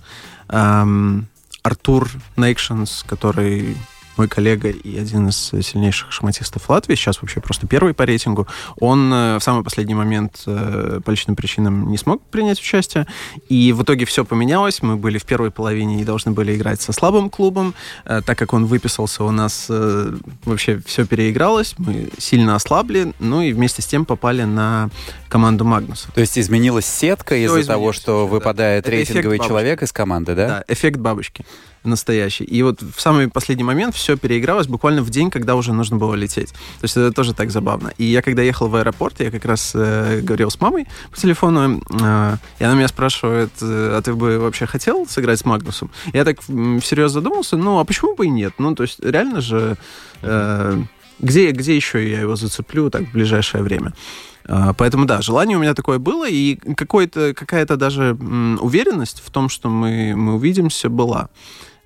Эм, 0.50 1.28
Артур 1.62 2.10
Нейкшенс, 2.38 3.04
который 3.08 3.78
мой 4.18 4.28
коллега 4.28 4.70
и 4.70 4.98
один 4.98 5.30
из 5.30 5.38
сильнейших 5.38 6.12
шахматистов 6.12 6.70
Латвии, 6.70 6.96
сейчас 6.96 7.22
вообще 7.22 7.40
просто 7.40 7.68
первый 7.68 7.94
по 7.94 8.04
рейтингу, 8.04 8.48
он 8.80 9.12
э, 9.14 9.38
в 9.38 9.44
самый 9.44 9.64
последний 9.64 9.96
момент 9.96 10.44
э, 10.46 11.00
по 11.04 11.12
личным 11.12 11.36
причинам 11.36 11.90
не 11.90 11.98
смог 11.98 12.22
принять 12.24 12.60
участие, 12.60 13.08
и 13.50 13.74
в 13.74 13.84
итоге 13.84 14.06
все 14.06 14.26
поменялось. 14.26 14.82
Мы 14.82 14.96
были 14.96 15.18
в 15.18 15.26
первой 15.26 15.52
половине 15.52 16.02
и 16.02 16.06
должны 16.06 16.32
были 16.32 16.56
играть 16.56 16.82
со 16.82 16.94
слабым 16.94 17.30
клубом. 17.30 17.74
Э, 18.06 18.22
Так 18.26 18.38
как 18.38 18.54
он 18.54 18.66
выписался, 18.66 19.24
у 19.24 19.32
нас 19.32 19.68
вообще 20.46 20.82
все 20.86 21.06
переигралось, 21.06 21.76
мы 21.78 22.10
сильно 22.18 22.56
ослабли, 22.56 23.14
ну 23.20 23.42
и 23.42 23.54
вместе 23.54 23.82
с 23.82 23.86
тем 23.86 24.06
попали 24.06 24.44
на 24.44 24.90
команду 25.30 25.66
Магнуса. 25.66 26.10
То 26.14 26.22
есть 26.22 26.38
изменилась 26.38 26.86
сетка 26.86 27.36
из-за 27.36 27.66
того, 27.66 27.92
что 27.94 28.26
да. 28.26 28.32
выпадает 28.32 28.86
Это 28.86 28.92
рейтинговый 28.92 29.40
человек 29.40 29.84
из 29.84 29.92
команды, 29.92 30.36
да? 30.36 30.48
Да, 30.48 30.64
эффект 30.68 31.00
бабочки 31.00 31.46
настоящий. 31.88 32.44
И 32.44 32.62
вот 32.64 32.82
в 32.82 33.00
самый 33.02 33.28
последний 33.28 33.64
момент 33.64 33.96
все 33.96 34.18
переигралось 34.18 34.68
буквально 34.68 35.02
в 35.02 35.10
день, 35.10 35.30
когда 35.30 35.56
уже 35.56 35.74
нужно 35.74 35.98
было 35.98 36.16
лететь. 36.16 36.50
То 36.52 36.84
есть 36.84 36.98
это 36.98 37.12
тоже 37.12 37.34
так 37.34 37.52
забавно. 37.52 37.94
И 37.98 38.04
я 38.04 38.22
когда 38.22 38.42
ехал 38.42 38.68
в 38.68 38.76
аэропорт, 38.76 39.20
я 39.20 39.32
как 39.32 39.46
раз 39.46 39.72
э, 39.74 40.22
говорил 40.22 40.52
с 40.52 40.60
мамой 40.60 40.88
по 41.12 41.18
телефону, 41.18 41.82
э, 41.90 42.38
и 42.60 42.64
она 42.64 42.76
меня 42.76 42.88
спрашивает, 42.88 43.52
э, 43.62 43.98
а 43.98 44.02
ты 44.02 44.14
бы 44.14 44.40
вообще 44.40 44.66
хотел 44.66 45.08
сыграть 45.08 45.40
с 45.40 45.46
Магнусом? 45.46 45.90
Я 46.14 46.26
так 46.26 46.42
всерьез 46.42 47.12
задумался, 47.12 47.58
ну 47.58 47.80
а 47.80 47.86
почему 47.86 48.16
бы 48.16 48.26
и 48.26 48.30
нет? 48.30 48.54
Ну 48.58 48.76
то 48.76 48.84
есть 48.84 49.00
реально 49.04 49.42
же... 49.42 49.78
э, 50.22 50.84
где, 51.20 51.52
где 51.52 51.76
еще 51.76 52.08
я 52.08 52.22
его 52.22 52.36
зацеплю 52.36 52.90
так 52.90 53.04
в 53.04 53.12
ближайшее 53.12 53.64
время? 53.64 53.94
А, 54.48 54.74
Поэтому 54.74 55.06
да, 55.06 55.22
желание 55.22 55.58
у 55.58 55.62
меня 55.62 55.74
такое 55.74 56.00
было, 56.00 56.28
и 56.28 56.56
какая-то 56.56 57.76
даже 57.76 58.14
уверенность 58.14 59.22
в 59.26 59.32
том, 59.32 59.50
что 59.50 59.70
мы, 59.70 60.16
мы 60.16 60.36
увидимся, 60.36 60.90
была. 60.90 61.30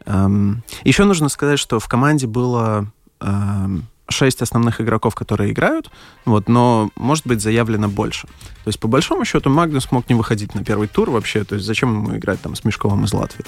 Эм, 0.05 0.63
Еще 0.83 1.05
нужно 1.05 1.29
сказать, 1.29 1.59
что 1.59 1.79
в 1.79 1.87
команде 1.87 2.27
было 2.27 2.87
эм, 3.19 3.87
шесть 4.09 4.41
основных 4.41 4.81
игроков, 4.81 5.15
которые 5.15 5.51
играют, 5.51 5.89
вот, 6.25 6.49
но 6.49 6.89
может 6.95 7.25
быть 7.25 7.41
заявлено 7.41 7.87
больше. 7.87 8.27
То 8.63 8.67
есть, 8.67 8.79
по 8.79 8.87
большому 8.87 9.25
счету, 9.25 9.49
Магнус 9.49 9.91
мог 9.91 10.09
не 10.09 10.15
выходить 10.15 10.53
на 10.53 10.63
первый 10.63 10.87
тур 10.87 11.09
вообще, 11.09 11.43
то 11.43 11.55
есть 11.55 11.65
зачем 11.65 11.93
ему 11.93 12.17
играть 12.17 12.41
там 12.41 12.55
с 12.55 12.63
Мешковым 12.63 13.05
из 13.05 13.13
Латвии. 13.13 13.45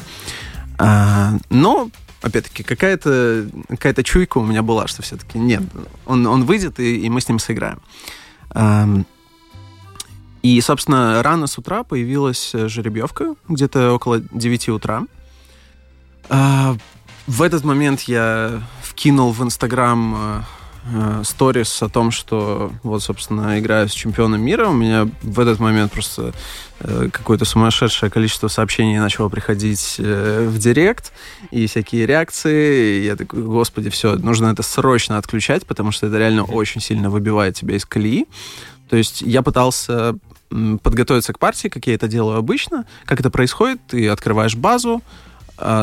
А, 0.79 1.33
но 1.49 1.89
опять-таки, 2.21 2.63
какая-то 2.63 3.47
какая 3.69 4.03
чуйка 4.03 4.37
у 4.37 4.45
меня 4.45 4.63
была, 4.63 4.87
что 4.87 5.01
все-таки 5.01 5.37
нет, 5.37 5.63
он, 6.05 6.25
он 6.25 6.45
выйдет, 6.45 6.79
и, 6.79 7.05
и 7.05 7.09
мы 7.09 7.21
с 7.21 7.27
ним 7.27 7.39
сыграем. 7.39 7.79
Ам, 8.51 9.05
И, 10.41 10.59
собственно, 10.61 11.21
рано 11.23 11.47
с 11.47 11.57
утра 11.57 11.83
появилась 11.83 12.51
э, 12.53 12.67
жеребьевка, 12.67 13.35
где-то 13.47 13.93
около 13.93 14.19
9 14.19 14.69
утра. 14.69 15.03
А, 16.29 16.75
В 17.27 17.41
этот 17.41 17.63
момент 17.63 18.01
я 18.01 18.61
вкинул 18.81 19.31
в 19.31 19.41
Инстаграм 19.41 20.15
э, 20.15 20.41
э, 20.93 21.21
сторис 21.23 21.81
о 21.81 21.87
том, 21.87 22.11
что 22.11 22.71
вот, 22.83 23.01
собственно, 23.01 23.59
играю 23.59 23.87
с 23.87 23.93
чемпионом 23.93 24.41
мира. 24.41 24.67
У 24.67 24.73
меня 24.73 25.07
в 25.21 25.39
этот 25.39 25.59
момент 25.59 25.93
просто 25.93 26.33
э, 26.81 27.09
какое-то 27.11 27.45
сумасшедшее 27.45 28.09
количество 28.09 28.49
сообщений 28.49 28.99
начало 28.99 29.29
приходить 29.29 29.95
э, 29.99 30.47
в 30.49 30.57
директ 30.57 31.13
и 31.51 31.65
всякие 31.65 32.05
реакции. 32.05 32.99
И 32.99 33.05
я 33.05 33.15
такой, 33.15 33.41
господи, 33.41 33.89
все, 33.89 34.15
нужно 34.15 34.47
это 34.47 34.63
срочно 34.63 35.17
отключать, 35.17 35.65
потому 35.65 35.91
что 35.91 36.07
это 36.07 36.17
реально 36.17 36.43
очень 36.43 36.81
сильно 36.81 37.09
выбивает 37.09 37.55
тебя 37.55 37.75
из 37.75 37.85
колеи. 37.85 38.27
То 38.89 38.97
есть 38.97 39.21
я 39.21 39.41
пытался 39.41 40.15
подготовиться 40.83 41.33
к 41.33 41.39
партии, 41.39 41.67
как 41.67 41.87
я 41.87 41.95
это 41.95 42.07
делаю 42.07 42.37
обычно. 42.37 42.85
Как 43.05 43.19
это 43.19 43.29
происходит? 43.29 43.79
Ты 43.87 44.07
открываешь 44.09 44.55
базу, 44.55 45.01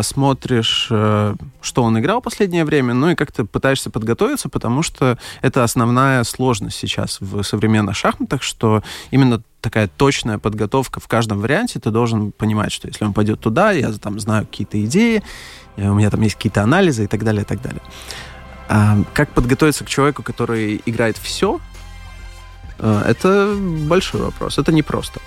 смотришь, 0.03 0.89
э, 0.91 1.35
что 1.61 1.83
он 1.83 1.99
играл 1.99 2.21
в 2.21 2.25
последнее 2.25 2.65
время, 2.65 2.95
ну 2.95 3.11
и 3.11 3.15
как-то 3.15 3.45
пытаешься 3.45 3.91
подготовиться, 3.91 4.49
потому 4.49 4.83
что 4.83 5.19
это 5.43 5.63
основная 5.63 6.25
сложность 6.25 6.77
сейчас 6.77 7.19
в 7.21 7.43
современных 7.43 7.97
шахматах, 7.97 8.43
что 8.43 8.83
именно 9.11 9.43
такая 9.61 9.89
точная 9.89 10.39
подготовка 10.39 11.01
в 11.01 11.09
каждом 11.09 11.41
варианте, 11.41 11.79
ты 11.79 11.91
должен 11.91 12.33
понимать, 12.33 12.73
что 12.73 12.89
если 12.89 13.05
он 13.05 13.13
пойдет 13.13 13.41
туда, 13.41 13.73
я 13.73 13.93
там 13.93 14.19
знаю 14.19 14.47
какие-то 14.47 14.83
идеи, 14.85 15.23
э, 15.77 15.89
у 15.89 15.95
меня 15.95 16.11
там 16.11 16.21
есть 16.23 16.35
какие-то 16.35 16.63
анализы 16.63 17.05
и 17.05 17.07
так 17.07 17.23
далее, 17.25 17.43
и 17.43 17.47
так 17.47 17.63
далее. 17.63 17.83
А 18.69 18.99
как 19.15 19.31
подготовиться 19.31 19.85
к 19.85 19.89
человеку, 19.89 20.23
который 20.23 20.81
играет 20.87 21.17
все, 21.17 21.61
э, 22.79 23.03
это 23.07 23.55
большой 23.57 24.23
вопрос, 24.23 24.59
это 24.59 24.73
непросто. 24.73 25.21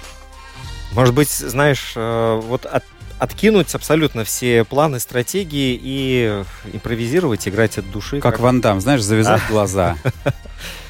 Может 0.93 1.13
быть, 1.15 1.31
знаешь, 1.31 1.93
э, 1.95 2.39
вот 2.43 2.65
от- 2.65 2.83
откинуть 3.19 3.73
абсолютно 3.75 4.23
все 4.23 4.63
планы, 4.63 4.99
стратегии 4.99 5.79
и 5.81 6.43
импровизировать, 6.73 7.47
играть 7.47 7.77
от 7.77 7.89
души. 7.91 8.19
Как 8.19 8.39
Ван 8.39 8.61
Дам, 8.61 8.81
знаешь, 8.81 9.01
завязать 9.01 9.41
глаза 9.49 9.97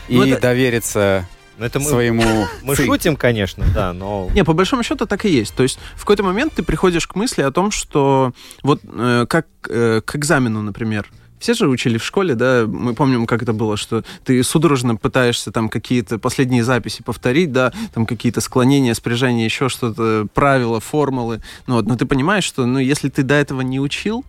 и 0.07 0.15
Ну, 0.17 0.25
это- 0.25 0.41
довериться 0.41 1.27
Ну, 1.57 1.65
это 1.65 1.79
мы, 1.79 1.85
своему 1.89 2.45
мы 2.63 2.75
ци. 2.75 2.85
шутим, 2.85 3.15
конечно, 3.15 3.65
да, 3.73 3.93
но... 3.93 4.29
Не, 4.33 4.43
по 4.43 4.53
большому 4.53 4.83
счету 4.83 5.05
так 5.05 5.25
и 5.25 5.29
есть. 5.29 5.53
То 5.55 5.63
есть 5.63 5.77
в 5.95 5.99
какой-то 6.01 6.23
момент 6.23 6.53
ты 6.55 6.63
приходишь 6.63 7.07
к 7.07 7.15
мысли 7.15 7.41
о 7.43 7.51
том, 7.51 7.71
что 7.71 8.33
вот 8.63 8.81
э, 8.83 9.25
как 9.29 9.47
э, 9.69 10.01
к 10.03 10.15
экзамену, 10.15 10.61
например, 10.61 11.09
все 11.43 11.53
же 11.53 11.67
учили 11.67 11.97
в 11.97 12.05
школе, 12.05 12.35
да, 12.35 12.63
мы 12.65 12.93
помним, 12.93 13.25
как 13.25 13.43
это 13.43 13.51
было, 13.51 13.75
что 13.75 14.03
ты 14.23 14.41
судорожно 14.43 14.95
пытаешься 14.95 15.51
там 15.51 15.67
какие-то 15.67 16.17
последние 16.17 16.63
записи 16.63 17.03
повторить, 17.03 17.51
да, 17.51 17.73
там 17.93 18.05
какие-то 18.05 18.39
склонения, 18.39 18.93
спряжения, 18.93 19.43
еще 19.43 19.67
что-то, 19.67 20.25
правила, 20.33 20.79
формулы, 20.79 21.41
ну 21.67 21.75
вот, 21.75 21.85
но 21.85 21.97
ты 21.97 22.05
понимаешь, 22.05 22.45
что, 22.45 22.65
ну, 22.65 22.79
если 22.79 23.09
ты 23.09 23.23
до 23.23 23.33
этого 23.35 23.59
не 23.59 23.81
учил, 23.81 24.23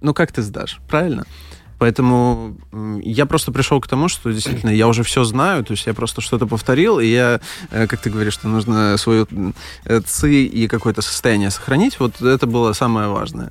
ну, 0.00 0.14
как 0.14 0.30
ты 0.30 0.42
сдашь, 0.42 0.78
правильно? 0.88 1.26
Поэтому 1.78 2.56
я 3.02 3.26
просто 3.26 3.50
пришел 3.50 3.80
к 3.80 3.88
тому, 3.88 4.06
что 4.06 4.30
действительно 4.30 4.70
я 4.70 4.86
уже 4.86 5.02
все 5.02 5.24
знаю, 5.24 5.64
то 5.64 5.72
есть 5.72 5.84
я 5.86 5.94
просто 5.94 6.20
что-то 6.20 6.46
повторил, 6.46 7.00
и 7.00 7.06
я, 7.06 7.40
э, 7.72 7.88
как 7.88 8.00
ты 8.00 8.08
говоришь, 8.08 8.34
что 8.34 8.46
нужно 8.46 8.96
свою 8.98 9.26
э, 9.86 10.00
ци 10.06 10.44
и 10.44 10.68
какое-то 10.68 11.02
состояние 11.02 11.50
сохранить, 11.50 11.98
вот 11.98 12.22
это 12.22 12.46
было 12.46 12.72
самое 12.72 13.08
важное. 13.08 13.50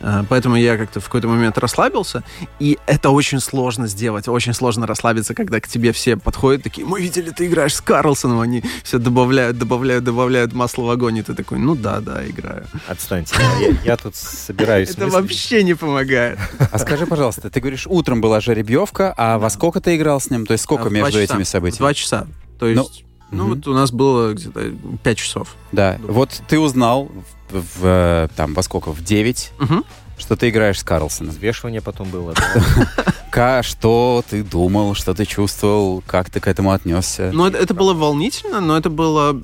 Э, 0.00 0.24
Поэтому 0.28 0.56
я 0.56 0.76
как-то 0.76 1.00
в 1.00 1.04
какой-то 1.06 1.28
момент 1.28 1.58
расслабился, 1.58 2.22
и 2.58 2.78
это 2.86 3.10
очень 3.10 3.40
сложно 3.40 3.86
сделать, 3.86 4.28
очень 4.28 4.52
сложно 4.54 4.86
расслабиться, 4.86 5.34
когда 5.34 5.60
к 5.60 5.68
тебе 5.68 5.92
все 5.92 6.16
подходят 6.16 6.62
такие, 6.62 6.86
мы 6.86 7.00
видели, 7.00 7.30
ты 7.30 7.46
играешь 7.46 7.74
с 7.74 7.80
Карлсоном, 7.80 8.40
они 8.40 8.62
все 8.82 8.98
добавляют, 8.98 9.58
добавляют, 9.58 10.04
добавляют 10.04 10.52
масло 10.52 10.82
в 10.82 10.90
огонь, 10.90 11.18
и 11.18 11.22
ты 11.22 11.34
такой, 11.34 11.58
ну 11.58 11.74
да, 11.74 12.00
да, 12.00 12.26
играю. 12.26 12.66
Отстаньте, 12.86 13.34
я, 13.60 13.68
я 13.84 13.96
тут 13.96 14.14
собираюсь. 14.16 14.90
Это 14.90 15.08
вообще 15.08 15.62
не 15.62 15.74
помогает. 15.74 16.38
А 16.70 16.78
скажи, 16.78 17.06
пожалуйста, 17.06 17.48
ты 17.50 17.60
говоришь, 17.60 17.86
утром 17.86 18.20
была 18.20 18.40
жеребьевка, 18.40 19.14
а 19.16 19.38
во 19.38 19.50
сколько 19.50 19.80
ты 19.80 19.96
играл 19.96 20.20
с 20.20 20.30
ним? 20.30 20.46
То 20.46 20.52
есть 20.52 20.64
сколько 20.64 20.88
А, 20.88 20.90
между 20.90 21.18
этими 21.20 21.42
событиями? 21.42 21.78
Два 21.78 21.94
часа. 21.94 22.26
То 22.58 22.66
Ну, 22.66 22.82
есть 22.82 23.04
Ну 23.30 23.44
Мгм. 23.44 23.54
вот 23.54 23.66
у 23.66 23.74
нас 23.74 23.90
было 23.90 24.34
где-то 24.34 24.72
5 25.02 25.18
часов. 25.18 25.56
Да. 25.72 25.98
Вот 26.06 26.40
ты 26.48 26.58
узнал 26.60 27.10
в, 27.50 28.28
там 28.36 28.54
во 28.54 28.62
сколько? 28.62 28.92
В 28.92 29.02
9, 29.02 29.52
Мгм. 29.58 29.84
что 30.18 30.36
ты 30.36 30.48
играешь 30.48 30.78
с 30.80 30.82
Карлсоном. 30.82 31.32
Взвешивание 31.32 31.80
потом 31.80 32.08
было. 32.08 32.34
что 33.62 34.24
ты 34.30 34.42
думал, 34.42 34.94
что 34.94 35.12
ты 35.12 35.26
чувствовал, 35.26 36.02
как 36.06 36.30
ты 36.30 36.40
к 36.40 36.46
этому 36.48 36.72
отнесся? 36.72 37.30
Ну, 37.34 37.46
это, 37.46 37.58
это 37.58 37.74
было 37.74 37.92
волнительно, 37.92 38.60
но 38.60 38.78
это 38.78 38.88
было... 38.88 39.38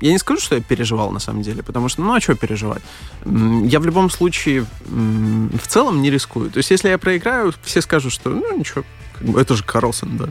Я 0.00 0.12
не 0.12 0.18
скажу, 0.18 0.40
что 0.40 0.54
я 0.54 0.62
переживал 0.62 1.10
на 1.10 1.20
самом 1.20 1.42
деле, 1.42 1.62
потому 1.62 1.90
что, 1.90 2.00
ну, 2.00 2.14
а 2.14 2.20
что 2.20 2.34
переживать? 2.36 2.82
Я 3.26 3.80
в 3.80 3.86
любом 3.86 4.08
случае 4.08 4.64
в 4.86 5.66
целом 5.68 6.00
не 6.00 6.10
рискую. 6.10 6.50
То 6.50 6.58
есть, 6.58 6.70
если 6.70 6.88
я 6.88 6.96
проиграю, 6.96 7.52
все 7.62 7.82
скажут, 7.82 8.14
что, 8.14 8.30
ну, 8.30 8.56
ничего, 8.56 8.82
это 9.38 9.54
же 9.54 9.62
Карлсон, 9.62 10.16
да. 10.16 10.28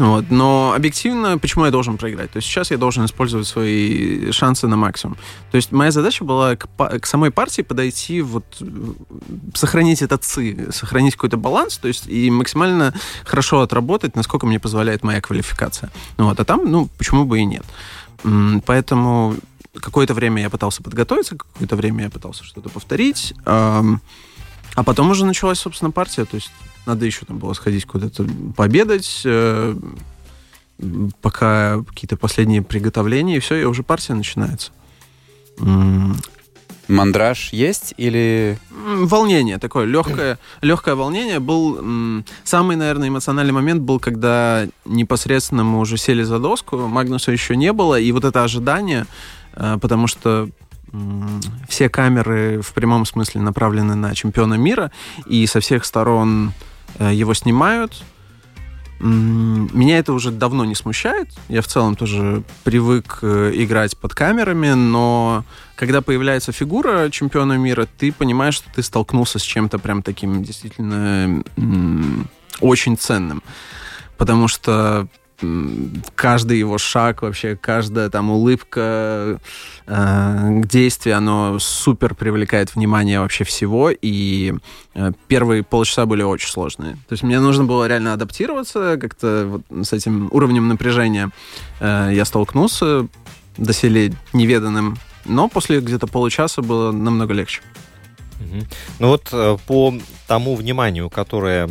Вот. 0.00 0.30
Но 0.30 0.72
объективно, 0.74 1.36
почему 1.36 1.66
я 1.66 1.70
должен 1.70 1.98
проиграть? 1.98 2.30
То 2.30 2.38
есть 2.38 2.48
сейчас 2.48 2.70
я 2.70 2.78
должен 2.78 3.04
использовать 3.04 3.46
свои 3.46 4.32
шансы 4.32 4.66
на 4.66 4.76
максимум. 4.76 5.18
То 5.50 5.56
есть 5.56 5.72
моя 5.72 5.90
задача 5.90 6.24
была 6.24 6.56
к, 6.56 6.66
к 7.00 7.06
самой 7.06 7.30
партии 7.30 7.60
подойти, 7.60 8.22
вот, 8.22 8.44
э, 8.62 8.64
сохранить 9.52 10.00
этот 10.00 10.24
ци, 10.24 10.72
сохранить 10.72 11.16
какой-то 11.16 11.36
баланс, 11.36 11.76
то 11.76 11.86
есть 11.86 12.06
и 12.06 12.30
максимально 12.30 12.94
хорошо 13.26 13.60
отработать, 13.60 14.16
насколько 14.16 14.46
мне 14.46 14.58
позволяет 14.58 15.02
моя 15.02 15.20
квалификация. 15.20 15.90
Вот. 16.16 16.40
А 16.40 16.44
там, 16.46 16.70
ну, 16.70 16.88
почему 16.96 17.26
бы 17.26 17.40
и 17.40 17.44
нет. 17.44 17.66
Поэтому 18.64 19.36
какое-то 19.78 20.14
время 20.14 20.40
я 20.40 20.48
пытался 20.48 20.82
подготовиться, 20.82 21.36
какое-то 21.36 21.76
время 21.76 22.04
я 22.04 22.10
пытался 22.10 22.44
что-то 22.44 22.70
повторить. 22.70 23.34
А 23.44 24.82
потом 24.84 25.10
уже 25.10 25.26
началась, 25.26 25.58
собственно, 25.58 25.90
партия. 25.90 26.24
То 26.24 26.36
есть 26.36 26.50
надо 26.86 27.06
еще 27.06 27.24
там 27.26 27.38
было 27.38 27.52
сходить 27.52 27.84
куда-то 27.84 28.26
пообедать, 28.56 29.22
э, 29.24 29.74
пока 31.20 31.82
какие-то 31.82 32.16
последние 32.16 32.62
приготовления, 32.62 33.36
и 33.36 33.40
все, 33.40 33.56
и 33.56 33.64
уже 33.64 33.82
партия 33.82 34.14
начинается. 34.14 34.72
Мандраж 36.88 37.52
есть 37.52 37.94
или... 37.96 38.58
Волнение 38.70 39.58
такое, 39.58 39.84
легкое, 39.84 40.38
легкое 40.60 40.94
волнение. 40.94 41.38
Был 41.38 42.24
самый, 42.44 42.76
наверное, 42.76 43.08
эмоциональный 43.08 43.52
момент 43.52 43.82
был, 43.82 44.00
когда 44.00 44.66
непосредственно 44.84 45.62
мы 45.62 45.78
уже 45.78 45.96
сели 45.96 46.22
за 46.22 46.38
доску, 46.38 46.76
Магнуса 46.76 47.30
еще 47.30 47.56
не 47.56 47.72
было, 47.72 47.98
и 48.00 48.10
вот 48.12 48.24
это 48.24 48.42
ожидание, 48.42 49.06
э, 49.54 49.78
потому 49.80 50.06
что 50.08 50.48
все 51.68 51.88
камеры 51.88 52.60
в 52.62 52.72
прямом 52.72 53.06
смысле 53.06 53.40
направлены 53.40 53.94
на 53.94 54.14
чемпиона 54.14 54.54
мира, 54.54 54.90
и 55.26 55.46
со 55.46 55.60
всех 55.60 55.84
сторон 55.84 56.52
э, 56.98 57.12
его 57.14 57.34
снимают. 57.34 58.02
Меня 59.00 59.98
это 59.98 60.12
уже 60.12 60.30
давно 60.30 60.66
не 60.66 60.74
смущает. 60.74 61.28
Я 61.48 61.62
в 61.62 61.66
целом 61.66 61.96
тоже 61.96 62.42
привык 62.64 63.20
э, 63.22 63.52
играть 63.54 63.96
под 63.96 64.14
камерами, 64.14 64.72
но 64.72 65.44
когда 65.74 66.02
появляется 66.02 66.52
фигура 66.52 67.08
чемпиона 67.08 67.54
мира, 67.54 67.88
ты 67.98 68.12
понимаешь, 68.12 68.56
что 68.56 68.70
ты 68.74 68.82
столкнулся 68.82 69.38
с 69.38 69.42
чем-то 69.42 69.78
прям 69.78 70.02
таким 70.02 70.42
действительно 70.42 71.42
очень 72.60 72.98
ценным. 72.98 73.42
Потому 74.18 74.48
что 74.48 75.08
каждый 76.14 76.58
его 76.58 76.78
шаг, 76.78 77.22
вообще 77.22 77.56
каждая 77.56 78.10
там 78.10 78.30
улыбка, 78.30 79.40
э, 79.86 80.60
действие, 80.64 81.16
оно 81.16 81.58
супер 81.58 82.14
привлекает 82.14 82.74
внимание 82.74 83.20
вообще 83.20 83.44
всего, 83.44 83.90
и 83.90 84.54
э, 84.94 85.12
первые 85.28 85.62
полчаса 85.62 86.06
были 86.06 86.22
очень 86.22 86.48
сложные. 86.48 86.94
То 87.08 87.12
есть 87.12 87.22
мне 87.22 87.40
нужно 87.40 87.64
было 87.64 87.86
реально 87.88 88.12
адаптироваться 88.12 88.98
как-то 89.00 89.62
вот 89.68 89.86
с 89.86 89.92
этим 89.92 90.28
уровнем 90.32 90.68
напряжения. 90.68 91.30
Э, 91.80 92.10
я 92.12 92.24
столкнулся 92.24 93.08
доселе 93.56 94.12
неведанным, 94.32 94.96
но 95.24 95.48
после 95.48 95.80
где-то 95.80 96.06
получаса 96.06 96.62
было 96.62 96.92
намного 96.92 97.34
легче. 97.34 97.62
Ну 98.98 99.08
вот 99.08 99.28
э, 99.32 99.58
по 99.66 99.94
тому 100.26 100.56
вниманию, 100.56 101.10
которое 101.10 101.68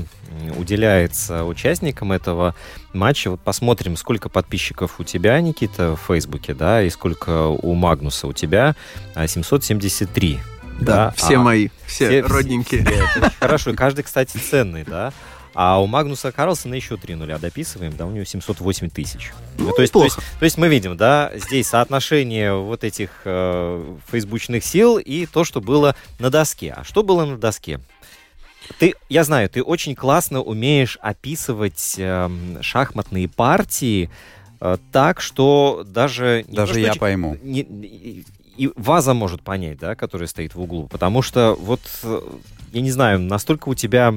уделяется 0.57 1.43
участникам 1.43 2.11
этого 2.11 2.55
матча, 2.93 3.31
вот 3.31 3.39
посмотрим, 3.39 3.97
сколько 3.97 4.29
подписчиков 4.29 4.99
у 4.99 5.03
тебя, 5.03 5.39
Никита, 5.41 5.95
в 5.95 6.07
Фейсбуке, 6.07 6.53
да, 6.53 6.81
и 6.83 6.89
сколько 6.89 7.47
у 7.47 7.73
Магнуса 7.73 8.27
у 8.27 8.33
тебя. 8.33 8.75
А, 9.15 9.27
773. 9.27 10.39
Да, 10.81 11.11
все 11.17 11.35
а 11.35 11.41
мои, 11.41 11.69
все, 11.85 12.07
все- 12.07 12.21
родненькие. 12.21 12.85
все- 12.85 13.31
Хорошо, 13.39 13.73
каждый, 13.73 14.03
кстати, 14.03 14.37
ценный, 14.37 14.83
да. 14.83 15.11
А 15.53 15.81
у 15.81 15.87
Магнуса 15.87 16.31
Карлсона 16.31 16.75
еще 16.75 16.95
три 16.95 17.15
нуля 17.15 17.37
дописываем, 17.37 17.93
да, 17.97 18.05
у 18.05 18.11
него 18.11 18.23
708 18.23 18.89
тысяч. 18.89 19.31
Ну, 19.57 19.71
то, 19.73 19.81
есть, 19.81 19.91
то, 19.91 20.03
есть, 20.03 20.15
то 20.15 20.45
есть 20.45 20.57
мы 20.57 20.69
видим, 20.69 20.95
да, 20.95 21.31
здесь 21.35 21.67
соотношение 21.67 22.53
вот 22.53 22.83
этих 22.83 23.09
э, 23.25 23.95
фейсбучных 24.09 24.63
сил 24.63 24.99
и 24.99 25.25
то, 25.25 25.43
что 25.43 25.59
было 25.59 25.95
на 26.19 26.29
доске. 26.29 26.75
А 26.77 26.83
что 26.83 27.03
было 27.03 27.25
на 27.25 27.37
доске? 27.37 27.79
Ты, 28.77 28.95
я 29.09 29.23
знаю, 29.23 29.49
ты 29.49 29.63
очень 29.63 29.95
классно 29.95 30.41
умеешь 30.41 30.97
описывать 31.01 31.95
эм, 31.97 32.61
шахматные 32.61 33.27
партии 33.27 34.09
э, 34.61 34.77
так, 34.91 35.21
что 35.21 35.83
даже... 35.87 36.45
Даже 36.47 36.73
то, 36.73 36.79
я 36.79 36.93
ч- 36.93 36.99
пойму. 36.99 37.37
не- 37.41 37.61
и, 37.61 38.25
и 38.57 38.71
Ваза 38.75 39.13
может 39.13 39.41
понять, 39.41 39.79
да, 39.79 39.95
который 39.95 40.27
стоит 40.27 40.53
в 40.55 40.61
углу. 40.61 40.87
Потому 40.87 41.21
что 41.21 41.55
вот, 41.59 41.81
э, 42.03 42.21
я 42.73 42.81
не 42.81 42.91
знаю, 42.91 43.19
настолько 43.19 43.69
у 43.69 43.73
тебя 43.75 44.13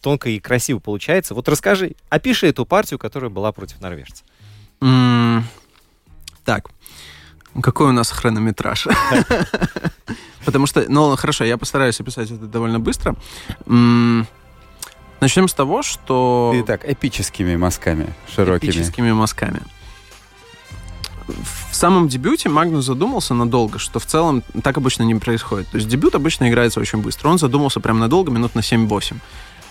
тонко 0.00 0.30
и 0.30 0.38
красиво 0.38 0.78
получается. 0.78 1.34
Вот 1.34 1.48
расскажи, 1.48 1.92
опиши 2.08 2.46
эту 2.46 2.64
партию, 2.64 2.98
которая 2.98 3.30
была 3.30 3.50
против 3.52 3.80
норвежца. 3.80 4.22
М, 4.80 5.44
Так, 6.44 6.70
какой 7.62 7.88
у 7.88 7.92
нас 7.92 8.10
хронометраж? 8.10 8.86
Потому 10.44 10.66
что, 10.66 10.84
ну 10.88 11.16
хорошо, 11.16 11.44
я 11.44 11.58
постараюсь 11.58 12.00
описать 12.00 12.30
это 12.30 12.46
довольно 12.46 12.80
быстро. 12.80 13.14
Начнем 15.20 15.48
с 15.48 15.54
того, 15.54 15.82
что... 15.82 16.50
Ты 16.54 16.62
так 16.62 16.88
эпическими 16.88 17.56
мазками 17.56 18.14
широкими. 18.34 18.70
эпическими 18.70 19.12
мазками. 19.12 19.60
В 21.26 21.74
самом 21.74 22.08
дебюте 22.08 22.48
Магнус 22.48 22.84
задумался 22.84 23.34
надолго, 23.34 23.78
что 23.78 23.98
в 23.98 24.06
целом 24.06 24.42
так 24.62 24.78
обычно 24.78 25.02
не 25.02 25.14
происходит. 25.16 25.68
То 25.68 25.76
есть 25.76 25.88
дебют 25.88 26.14
обычно 26.14 26.48
играется 26.48 26.80
очень 26.80 27.00
быстро. 27.00 27.28
Он 27.28 27.38
задумался 27.38 27.80
прям 27.80 27.98
надолго, 27.98 28.30
минут 28.30 28.54
на 28.54 28.60
7-8. 28.60 29.16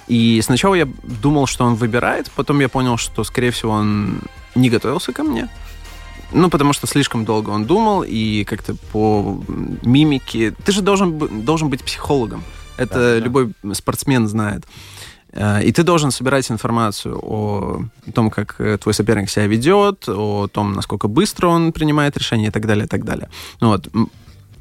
И 0.07 0.41
сначала 0.43 0.75
я 0.75 0.87
думал, 1.03 1.47
что 1.47 1.65
он 1.65 1.75
выбирает, 1.75 2.31
потом 2.31 2.59
я 2.59 2.69
понял, 2.69 2.97
что, 2.97 3.23
скорее 3.23 3.51
всего, 3.51 3.71
он 3.71 4.21
не 4.55 4.69
готовился 4.69 5.11
ко 5.11 5.23
мне. 5.23 5.49
Ну, 6.31 6.49
потому 6.49 6.73
что 6.73 6.87
слишком 6.87 7.25
долго 7.25 7.51
он 7.51 7.65
думал, 7.65 8.03
и 8.07 8.43
как-то 8.43 8.75
по 8.91 9.41
мимике... 9.83 10.53
Ты 10.65 10.71
же 10.71 10.81
должен, 10.81 11.43
должен 11.45 11.69
быть 11.69 11.83
психологом. 11.83 12.43
Это 12.77 12.93
Да, 12.93 12.99
да. 12.99 13.19
любой 13.19 13.53
спортсмен 13.73 14.27
знает. 14.27 14.63
Э, 15.31 15.63
И 15.63 15.71
ты 15.71 15.83
должен 15.83 16.11
собирать 16.11 16.51
информацию 16.51 17.17
о 17.21 17.81
том, 18.13 18.29
как 18.29 18.55
э, 18.59 18.77
твой 18.77 18.93
соперник 18.93 19.29
себя 19.29 19.47
ведет, 19.47 20.09
о 20.09 20.47
том, 20.47 20.73
насколько 20.73 21.07
быстро 21.07 21.47
он 21.47 21.71
принимает 21.71 22.17
решения 22.17 22.47
и 22.47 22.51
так 22.51 22.65
далее, 22.65 22.85
и 22.85 22.87
так 22.87 23.03
далее. 23.03 23.29
Ну 23.61 23.69
Вот. 23.69 23.87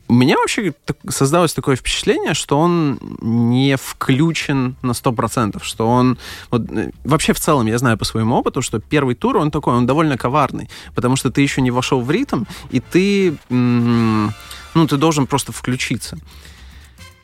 У 0.09 0.15
меня 0.15 0.37
вообще 0.37 0.73
создалось 1.09 1.53
такое 1.53 1.75
впечатление, 1.77 2.35
что 2.35 2.59
он 2.59 2.99
не 3.21 3.77
включен 3.77 4.77
на 4.83 4.93
100%, 4.93 5.63
что 5.63 5.89
он... 5.89 6.19
Вот, 6.51 6.71
э, 6.71 6.91
вообще, 7.05 7.33
в 7.33 7.41
целом, 7.41 7.67
я 7.67 7.79
знаю 7.79 7.99
по 7.99 8.05
своему 8.05 8.37
опыту, 8.37 8.63
что 8.63 8.79
первый 8.79 9.15
тур, 9.17 9.37
он 9.37 9.51
такой, 9.51 9.75
он 9.75 9.87
довольно 9.87 10.17
коварный, 10.17 10.69
потому 10.95 11.17
что 11.17 11.31
ты 11.31 11.41
еще 11.41 11.61
не 11.61 11.73
вошел 11.73 12.01
в 12.01 12.11
ритм, 12.11 12.45
и 12.71 12.81
ты... 12.81 13.37
Ну, 13.49 14.87
ты 14.87 14.97
должен 14.97 15.27
просто 15.27 15.53
включиться. 15.53 16.19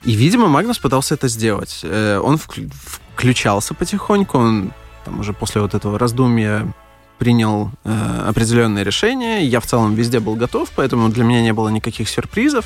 И, 0.04 0.12
видимо, 0.12 0.48
Магнус 0.48 0.78
пытался 0.78 1.14
это 1.14 1.28
сделать. 1.28 1.80
Э, 1.84 2.18
Он 2.18 2.36
вклю- 2.36 2.72
включался 3.14 3.74
потихоньку, 3.74 4.38
он 4.38 4.72
там 5.04 5.20
уже 5.20 5.32
после 5.32 5.60
вот 5.60 5.74
этого 5.74 5.98
раздумья 5.98 6.72
принял 7.22 7.70
э, 7.84 8.28
определенные 8.30 8.84
решения. 8.84 9.44
Я 9.44 9.60
в 9.60 9.66
целом 9.66 9.94
везде 9.94 10.18
был 10.18 10.34
готов, 10.34 10.68
поэтому 10.74 11.08
для 11.08 11.22
меня 11.22 11.40
не 11.40 11.52
было 11.52 11.68
никаких 11.68 12.08
сюрпризов. 12.08 12.64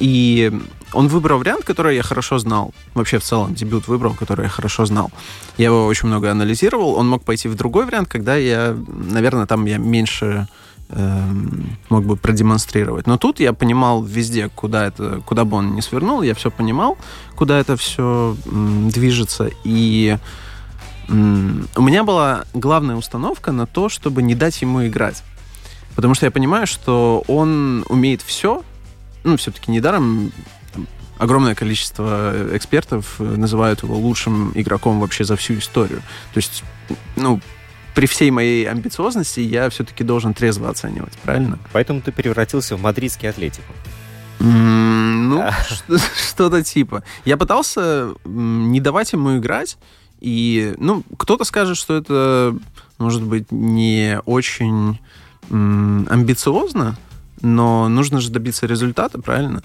И 0.00 0.50
он 0.92 1.06
выбрал 1.06 1.38
вариант, 1.38 1.64
который 1.64 1.94
я 1.94 2.02
хорошо 2.02 2.38
знал. 2.38 2.72
Вообще, 2.94 3.18
в 3.18 3.22
целом, 3.22 3.54
дебют 3.54 3.86
выбрал, 3.88 4.14
который 4.14 4.42
я 4.42 4.48
хорошо 4.48 4.86
знал. 4.86 5.12
Я 5.58 5.66
его 5.66 5.86
очень 5.86 6.08
много 6.08 6.30
анализировал. 6.30 6.94
Он 6.94 7.08
мог 7.08 7.22
пойти 7.22 7.48
в 7.48 7.54
другой 7.54 7.84
вариант, 7.84 8.08
когда 8.08 8.34
я, 8.34 8.76
наверное, 9.12 9.46
там 9.46 9.66
я 9.66 9.78
меньше 9.78 10.48
эм, 10.88 11.76
мог 11.88 12.04
бы 12.04 12.16
продемонстрировать. 12.16 13.06
Но 13.06 13.18
тут 13.18 13.40
я 13.40 13.52
понимал 13.52 14.02
везде, 14.02 14.48
куда 14.48 14.86
это, 14.86 15.22
куда 15.24 15.44
бы 15.44 15.56
он 15.56 15.76
ни 15.76 15.80
свернул, 15.80 16.22
я 16.22 16.34
все 16.34 16.50
понимал, 16.50 16.98
куда 17.36 17.60
это 17.60 17.76
все 17.76 18.36
м, 18.46 18.90
движется. 18.90 19.48
И 19.64 20.18
у 21.08 21.82
меня 21.82 22.04
была 22.04 22.44
главная 22.54 22.96
установка 22.96 23.52
на 23.52 23.66
то, 23.66 23.88
чтобы 23.88 24.22
не 24.22 24.34
дать 24.34 24.60
ему 24.62 24.86
играть. 24.86 25.22
Потому 25.94 26.14
что 26.14 26.26
я 26.26 26.30
понимаю, 26.30 26.66
что 26.66 27.22
он 27.26 27.84
умеет 27.88 28.22
все. 28.22 28.62
Ну, 29.24 29.36
все-таки 29.36 29.70
недаром 29.70 30.32
там, 30.72 30.86
огромное 31.18 31.54
количество 31.54 32.34
экспертов 32.56 33.16
э, 33.18 33.22
называют 33.24 33.82
его 33.82 33.96
лучшим 33.96 34.52
игроком 34.54 35.00
вообще 35.00 35.24
за 35.24 35.36
всю 35.36 35.58
историю. 35.58 36.00
То 36.32 36.38
есть, 36.38 36.64
ну, 37.16 37.40
при 37.94 38.06
всей 38.06 38.30
моей 38.30 38.64
амбициозности 38.68 39.40
я 39.40 39.68
все-таки 39.68 40.02
должен 40.02 40.32
трезво 40.32 40.70
оценивать, 40.70 41.12
правильно? 41.18 41.58
Поэтому 41.72 42.00
ты 42.00 42.10
превратился 42.10 42.76
в 42.76 42.80
мадридский 42.80 43.28
атлетику. 43.28 43.72
Ну, 44.40 45.44
что- 45.68 45.98
что-то 46.28 46.62
типа. 46.62 47.04
Я 47.24 47.36
пытался 47.36 48.14
не 48.24 48.80
давать 48.80 49.12
ему 49.12 49.36
играть, 49.36 49.76
и, 50.22 50.74
ну, 50.78 51.02
кто-то 51.16 51.42
скажет, 51.42 51.76
что 51.76 51.96
это, 51.96 52.56
может 52.98 53.24
быть, 53.24 53.50
не 53.50 54.20
очень 54.24 55.00
амбициозно, 55.50 56.96
но 57.40 57.88
нужно 57.88 58.20
же 58.20 58.30
добиться 58.30 58.66
результата, 58.66 59.20
правильно? 59.20 59.64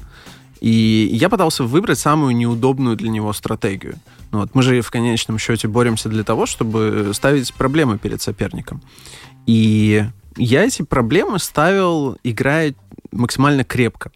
И 0.60 1.10
я 1.14 1.30
пытался 1.30 1.64
выбрать 1.64 2.00
самую 2.00 2.36
неудобную 2.36 2.96
для 2.96 3.10
него 3.10 3.32
стратегию. 3.34 4.00
Ну, 4.32 4.40
вот 4.40 4.56
мы 4.56 4.64
же 4.64 4.82
в 4.82 4.90
конечном 4.90 5.38
счете 5.38 5.68
боремся 5.68 6.10
для 6.10 6.24
того, 6.24 6.48
чтобы 6.48 7.12
ставить 7.14 7.54
проблемы 7.54 8.00
перед 8.00 8.20
соперником. 8.24 8.82
И 9.46 10.04
я 10.38 10.64
эти 10.66 10.82
проблемы 10.82 11.38
ставил, 11.38 12.18
играя 12.24 12.74
максимально 13.12 13.64
крепко. 13.64 14.12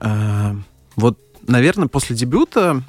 А, 0.00 0.56
Вот, 0.96 1.18
наверное, 1.46 1.88
после 1.88 2.16
дебюта 2.16 2.82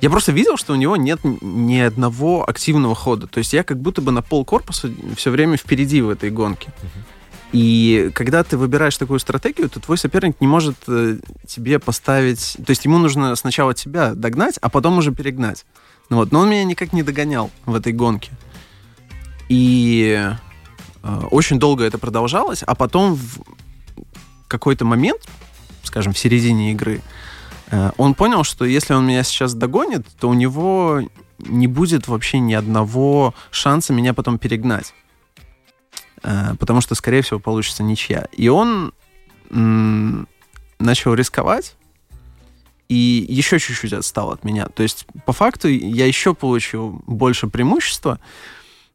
я 0.00 0.10
просто 0.10 0.32
видел, 0.32 0.56
что 0.56 0.72
у 0.72 0.76
него 0.76 0.96
нет 0.96 1.20
ни 1.22 1.78
одного 1.78 2.48
активного 2.48 2.94
хода. 2.94 3.26
То 3.26 3.38
есть 3.38 3.52
я 3.52 3.62
как 3.62 3.80
будто 3.80 4.02
бы 4.02 4.12
на 4.12 4.22
пол 4.22 4.44
корпуса 4.44 4.90
все 5.16 5.30
время 5.30 5.56
впереди 5.56 6.02
в 6.02 6.10
этой 6.10 6.30
гонке. 6.30 6.72
И 7.52 8.10
когда 8.12 8.44
ты 8.44 8.58
выбираешь 8.58 8.96
такую 8.96 9.18
стратегию, 9.18 9.70
то 9.70 9.80
твой 9.80 9.96
соперник 9.96 10.40
не 10.40 10.46
может 10.46 10.76
э, 10.88 11.18
тебе 11.46 11.78
поставить... 11.78 12.56
То 12.66 12.70
есть 12.70 12.84
ему 12.84 12.98
нужно 12.98 13.34
сначала 13.36 13.72
тебя 13.72 14.14
догнать, 14.14 14.58
а 14.60 14.68
потом 14.68 14.98
уже 14.98 15.12
перегнать. 15.12 15.64
Ну 16.10 16.16
вот. 16.16 16.32
Но 16.32 16.40
он 16.40 16.50
меня 16.50 16.64
никак 16.64 16.92
не 16.92 17.02
догонял 17.02 17.50
в 17.64 17.74
этой 17.74 17.92
гонке. 17.92 18.32
И 19.48 20.28
э, 21.02 21.20
очень 21.30 21.58
долго 21.58 21.84
это 21.84 21.98
продолжалось, 21.98 22.62
а 22.62 22.74
потом 22.74 23.14
в 23.14 23.38
какой-то 24.48 24.84
момент, 24.84 25.22
скажем, 25.84 26.12
в 26.12 26.18
середине 26.18 26.72
игры, 26.72 26.96
э, 26.96 27.00
он 27.96 28.14
понял, 28.14 28.44
что 28.44 28.64
если 28.64 28.94
он 28.94 29.06
меня 29.06 29.22
сейчас 29.22 29.54
догонит, 29.54 30.06
то 30.20 30.28
у 30.28 30.34
него 30.34 31.02
не 31.38 31.66
будет 31.66 32.08
вообще 32.08 32.38
ни 32.38 32.54
одного 32.54 33.34
шанса 33.50 33.92
меня 33.92 34.14
потом 34.14 34.38
перегнать. 34.38 34.94
Э, 36.22 36.54
Потому 36.58 36.80
что, 36.80 36.94
скорее 36.94 37.22
всего, 37.22 37.40
получится 37.40 37.82
ничья. 37.82 38.26
И 38.32 38.48
он 38.48 38.92
начал 39.48 41.14
рисковать 41.14 41.76
и 42.88 43.24
еще 43.28 43.58
чуть-чуть 43.58 43.92
отстал 43.92 44.32
от 44.32 44.44
меня. 44.44 44.66
То 44.66 44.82
есть, 44.82 45.06
по 45.24 45.32
факту, 45.32 45.68
я 45.68 46.06
еще 46.06 46.34
получил 46.34 47.00
больше 47.06 47.46
преимущества, 47.46 48.18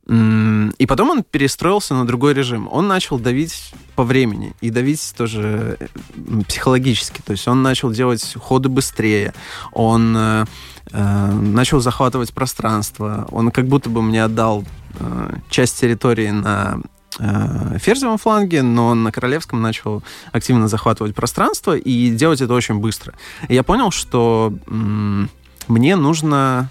И 0.07 0.85
потом 0.87 1.11
он 1.11 1.23
перестроился 1.23 1.93
на 1.93 2.05
другой 2.05 2.33
режим. 2.33 2.67
Он 2.71 2.87
начал 2.87 3.19
давить 3.19 3.71
по 3.95 4.03
времени 4.03 4.53
и 4.59 4.71
давить 4.71 5.13
тоже 5.15 5.77
э, 5.79 6.41
психологически. 6.47 7.21
То 7.21 7.33
есть 7.33 7.47
он 7.47 7.61
начал 7.61 7.91
делать 7.91 8.35
ходы 8.41 8.67
быстрее, 8.67 9.33
он 9.71 10.15
э, 10.17 10.45
э, 10.91 11.31
начал 11.31 11.81
захватывать 11.81 12.33
пространство, 12.33 13.27
он 13.31 13.51
как 13.51 13.67
будто 13.67 13.89
бы 13.89 14.01
мне 14.01 14.23
отдал 14.23 14.65
э, 14.99 15.35
часть 15.49 15.79
территории 15.79 16.31
на 16.31 16.79
э, 17.19 17.77
ферзевом 17.79 18.17
фланге, 18.17 18.63
но 18.63 18.95
на 18.95 19.11
королевском 19.11 19.61
начал 19.61 20.01
активно 20.31 20.67
захватывать 20.67 21.13
пространство 21.13 21.77
и 21.77 22.09
делать 22.09 22.41
это 22.41 22.53
очень 22.53 22.79
быстро. 22.79 23.13
И 23.49 23.53
я 23.53 23.61
понял, 23.61 23.91
что 23.91 24.51
м, 24.67 25.29
мне 25.67 25.95
нужно 25.95 26.69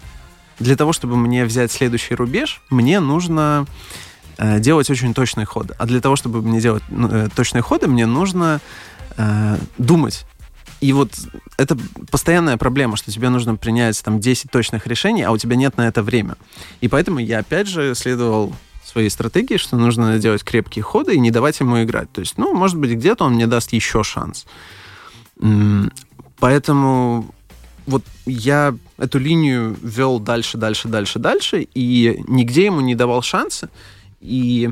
для 0.61 0.77
того, 0.77 0.93
чтобы 0.93 1.17
мне 1.17 1.45
взять 1.45 1.73
следующий 1.73 2.15
рубеж, 2.15 2.63
мне 2.71 3.01
нужно 3.01 3.67
э, 4.39 4.61
делать 4.61 4.89
очень 4.91 5.15
точные 5.15 5.47
ходы. 5.47 5.75
А 5.79 5.87
для 5.87 6.01
того, 6.01 6.17
чтобы 6.17 6.43
мне 6.43 6.61
делать 6.61 6.83
ну, 6.91 7.09
э, 7.09 7.29
точные 7.35 7.63
ходы, 7.63 7.89
мне 7.89 8.07
нужно 8.07 8.61
э, 9.17 9.57
думать. 9.79 10.27
И 10.81 10.93
вот 10.93 11.11
это 11.57 11.77
постоянная 12.11 12.57
проблема, 12.57 12.97
что 12.97 13.11
тебе 13.11 13.31
нужно 13.31 13.57
принять 13.57 14.03
там 14.03 14.21
10 14.21 14.51
точных 14.51 14.87
решений, 14.87 15.23
а 15.23 15.31
у 15.31 15.39
тебя 15.39 15.57
нет 15.57 15.77
на 15.77 15.89
это 15.89 16.03
время. 16.03 16.37
И 16.81 16.89
поэтому 16.89 17.19
я 17.19 17.39
опять 17.41 17.67
же 17.67 17.95
следовал 17.95 18.55
своей 18.85 19.11
стратегии, 19.11 19.57
что 19.57 19.77
нужно 19.77 20.19
делать 20.19 20.43
крепкие 20.43 20.83
ходы 20.83 21.15
и 21.15 21.21
не 21.21 21.31
давать 21.31 21.61
ему 21.61 21.83
играть. 21.83 22.11
То 22.13 22.21
есть, 22.21 22.39
ну, 22.39 22.55
может 22.55 22.77
быть, 22.77 22.93
где-то 22.93 23.25
он 23.25 23.35
мне 23.35 23.47
даст 23.47 23.73
еще 23.73 24.03
шанс. 24.03 24.47
Поэтому 26.39 27.35
вот 27.87 28.05
я 28.27 28.75
эту 28.99 29.19
линию 29.19 29.77
вел 29.83 30.21
дальше, 30.21 30.59
дальше, 30.59 30.89
дальше, 30.89 31.19
дальше, 31.19 31.67
и 31.75 32.23
нигде 32.29 32.67
ему 32.67 32.81
не 32.81 32.95
давал 32.95 33.23
шанса. 33.23 33.69
И 34.21 34.71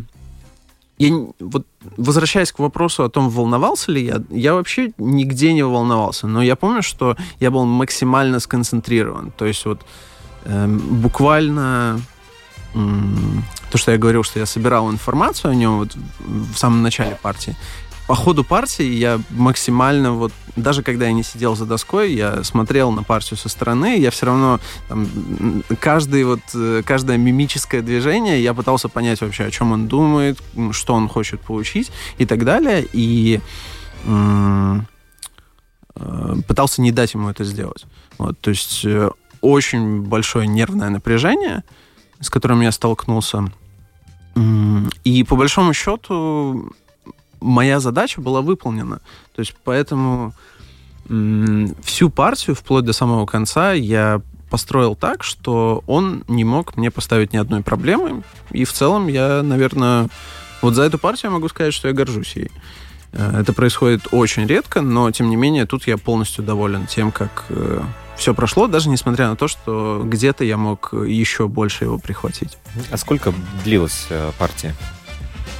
я 0.99 1.17
вот 1.39 1.67
возвращаясь 1.97 2.53
к 2.53 2.59
вопросу 2.59 3.05
о 3.05 3.09
том, 3.09 3.31
волновался 3.31 3.93
ли 3.93 4.05
я, 4.05 4.23
я 4.31 4.55
вообще 4.55 4.93
нигде 4.99 5.53
не 5.53 5.63
волновался. 5.63 6.27
Но 6.27 6.43
я 6.43 6.57
помню, 6.57 6.83
что 6.83 7.17
я 7.41 7.51
был 7.51 7.65
максимально 7.65 8.41
сконцентрирован. 8.41 9.31
То 9.31 9.47
есть 9.47 9.65
вот 9.65 9.81
эм, 10.45 10.79
буквально 10.79 12.01
то, 13.71 13.79
что 13.79 13.93
я 13.93 13.99
говорил, 13.99 14.23
что 14.23 14.39
я 14.39 14.47
собирал 14.47 14.91
информацию 14.91 15.51
о 15.51 15.55
нем 15.55 15.79
вот 15.79 15.97
в 16.21 16.57
самом 16.57 16.83
начале 16.83 17.19
партии. 17.21 17.57
По 18.09 18.15
ходу 18.15 18.43
партии 18.43 18.87
я 18.87 19.21
максимально 19.29 20.13
вот 20.13 20.33
даже 20.57 20.83
когда 20.83 21.05
я 21.05 21.13
не 21.13 21.23
сидел 21.23 21.55
за 21.55 21.67
доской, 21.67 22.15
я 22.15 22.43
смотрел 22.43 22.91
на 22.91 23.03
партию 23.03 23.37
со 23.37 23.51
стороны, 23.51 23.99
я 23.99 24.11
все 24.11 24.25
равно 24.25 24.61
там, 24.89 25.63
каждый 25.79 26.25
вот 26.25 26.41
э, 26.55 26.83
каждое 26.87 27.19
мимическое 27.19 27.83
движение 27.83 28.43
я 28.43 28.55
пытался 28.55 28.89
понять 28.89 29.21
вообще, 29.21 29.45
о 29.45 29.51
чем 29.51 29.73
он 29.73 29.89
думает, 29.89 30.43
что 30.73 30.95
он 30.95 31.07
хочет 31.07 31.43
получить 31.43 31.93
и 32.17 32.25
так 32.25 32.47
далее, 32.47 32.89
и 32.95 33.41
м, 34.07 34.89
э, 35.95 36.35
пытался 36.47 36.81
не 36.81 36.93
дать 36.93 37.13
ему 37.13 37.29
это 37.29 37.45
сделать. 37.45 37.85
Вот, 38.17 38.41
то 38.41 38.49
есть 38.49 38.87
э, 38.87 39.11
очень 39.43 40.01
большое 40.01 40.47
нервное 40.47 40.89
напряжение, 40.89 41.63
с 42.21 42.31
которым 42.31 42.63
я 42.63 42.73
столкнулся. 42.73 43.53
И 45.05 45.25
по 45.25 45.37
большому 45.37 45.75
счету 45.75 46.73
моя 47.41 47.81
задача 47.81 48.21
была 48.21 48.41
выполнена. 48.43 49.01
То 49.35 49.41
есть 49.41 49.55
поэтому 49.65 50.33
всю 51.83 52.11
партию, 52.11 52.55
вплоть 52.55 52.85
до 52.85 52.93
самого 52.93 53.25
конца, 53.27 53.73
я 53.73 54.21
построил 54.51 54.95
так, 54.95 55.23
что 55.23 55.83
он 55.87 56.25
не 56.29 56.45
мог 56.45 56.77
мне 56.77 56.91
поставить 56.91 57.33
ни 57.33 57.37
одной 57.37 57.63
проблемы. 57.63 58.23
И 58.51 58.65
в 58.65 58.73
целом 58.73 59.09
я, 59.09 59.43
наверное, 59.43 60.09
вот 60.63 60.75
за 60.75 60.83
эту 60.83 60.99
партию 60.99 61.31
я 61.31 61.35
могу 61.35 61.49
сказать, 61.49 61.75
что 61.75 61.89
я 61.89 61.95
горжусь 61.95 62.37
ей. 62.37 62.51
Э, 63.13 63.41
Это 63.41 63.53
происходит 63.53 64.09
очень 64.11 64.47
редко, 64.47 64.81
но 64.81 65.11
тем 65.11 65.31
не 65.31 65.37
менее 65.37 65.67
тут 65.67 65.87
я 65.87 65.97
полностью 65.97 66.45
доволен 66.45 66.87
тем, 66.87 67.11
как 67.13 67.47
все 68.19 68.35
прошло, 68.35 68.67
даже 68.67 68.89
несмотря 68.91 69.29
на 69.29 69.37
то, 69.37 69.49
что 69.49 70.03
где-то 70.05 70.45
я 70.45 70.57
мог 70.57 70.93
еще 70.93 71.47
больше 71.47 71.85
его 71.85 71.99
прихватить. 71.99 72.59
А 72.91 72.97
сколько 72.97 73.33
длилась 73.65 74.07
э, 74.11 74.33
партия? 74.39 74.75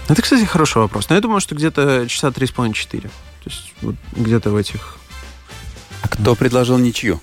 Это, 0.09 0.23
кстати, 0.23 0.45
хороший 0.45 0.79
вопрос. 0.79 1.09
Но 1.09 1.15
я 1.15 1.21
думаю, 1.21 1.41
что 1.41 1.55
где-то 1.55 2.07
часа 2.09 2.31
три 2.31 2.47
с 2.47 2.51
половиной 2.51 2.75
четыре. 2.75 3.09
То 3.45 3.51
есть 3.51 3.75
вот 3.83 3.95
где-то 4.17 4.51
в 4.51 4.57
этих... 4.57 4.97
А 6.03 6.09
кто 6.09 6.35
предложил 6.35 6.79
ничью? 6.79 7.21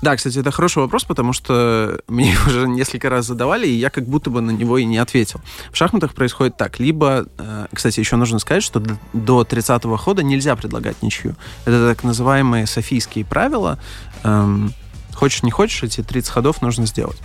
Да, 0.00 0.14
кстати, 0.14 0.38
это 0.38 0.52
хороший 0.52 0.78
вопрос, 0.78 1.02
потому 1.04 1.32
что 1.32 2.00
мне 2.08 2.36
уже 2.46 2.68
несколько 2.68 3.10
раз 3.10 3.26
задавали, 3.26 3.66
и 3.66 3.72
я 3.72 3.90
как 3.90 4.04
будто 4.04 4.30
бы 4.30 4.40
на 4.40 4.52
него 4.52 4.78
и 4.78 4.84
не 4.84 4.98
ответил. 4.98 5.40
В 5.72 5.76
шахматах 5.76 6.14
происходит 6.14 6.56
так. 6.56 6.78
Либо, 6.78 7.26
э, 7.38 7.66
кстати, 7.72 7.98
еще 7.98 8.16
нужно 8.16 8.38
сказать, 8.38 8.62
что 8.62 8.80
до 9.12 9.42
30-го 9.42 9.96
хода 9.96 10.22
нельзя 10.22 10.54
предлагать 10.54 11.02
ничью. 11.02 11.34
Это 11.64 11.88
так 11.88 12.04
называемые 12.04 12.66
софийские 12.66 13.24
правила. 13.24 13.80
Эм, 14.22 14.72
Хочешь, 15.18 15.42
не 15.42 15.50
хочешь, 15.50 15.82
эти 15.82 16.00
30 16.00 16.30
ходов 16.30 16.62
нужно 16.62 16.86
сделать. 16.86 17.18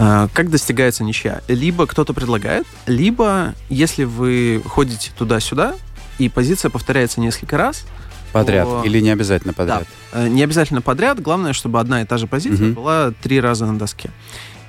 Э, 0.00 0.28
Как 0.32 0.50
достигается 0.50 1.04
ничья? 1.04 1.42
Либо 1.46 1.86
кто-то 1.86 2.14
предлагает, 2.14 2.66
либо 2.86 3.54
если 3.68 4.04
вы 4.04 4.62
ходите 4.66 5.10
туда-сюда, 5.16 5.74
и 6.18 6.28
позиция 6.28 6.70
повторяется 6.70 7.20
несколько 7.20 7.56
раз, 7.56 7.84
Подряд. 8.32 8.68
О. 8.68 8.82
Или 8.84 9.00
не 9.00 9.10
обязательно 9.10 9.52
подряд? 9.52 9.86
Э, 10.12 10.28
Не 10.28 10.44
обязательно 10.44 10.80
подряд, 10.80 11.20
главное, 11.20 11.52
чтобы 11.52 11.80
одна 11.80 12.00
и 12.02 12.04
та 12.04 12.16
же 12.16 12.28
позиция 12.28 12.66
Мгм. 12.66 12.74
была 12.74 13.10
три 13.22 13.40
раза 13.40 13.66
на 13.66 13.76
доске. 13.76 14.10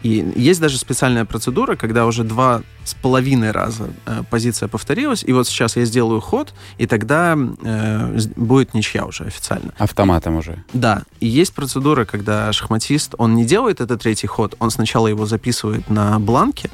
И 0.03 0.33
есть 0.35 0.59
даже 0.59 0.77
специальная 0.77 1.25
процедура, 1.25 1.75
когда 1.75 2.05
уже 2.05 2.23
два 2.23 2.61
с 2.83 2.93
половиной 2.93 3.51
раза 3.51 3.89
э, 4.05 4.23
позиция 4.29 4.67
повторилась, 4.67 5.23
и 5.23 5.31
вот 5.33 5.47
сейчас 5.47 5.75
я 5.75 5.85
сделаю 5.85 6.21
ход, 6.21 6.53
и 6.77 6.87
тогда 6.87 7.37
э, 7.37 8.19
будет 8.35 8.73
ничья 8.73 9.05
уже 9.05 9.25
официально. 9.25 9.73
Автоматом 9.77 10.37
уже. 10.37 10.63
Да, 10.73 11.03
и 11.19 11.27
есть 11.27 11.53
процедура, 11.53 12.05
когда 12.05 12.51
шахматист, 12.51 13.13
он 13.17 13.35
не 13.35 13.45
делает 13.45 13.81
этот 13.81 14.01
третий 14.01 14.27
ход, 14.27 14.55
он 14.59 14.71
сначала 14.71 15.07
его 15.07 15.25
записывает 15.25 15.89
на 15.89 16.19
бланке, 16.19 16.71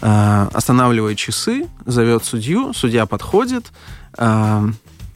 э, 0.00 0.48
останавливает 0.52 1.18
часы, 1.18 1.66
зовет 1.86 2.24
судью, 2.24 2.72
судья 2.72 3.06
подходит, 3.06 3.72
э, 4.16 4.68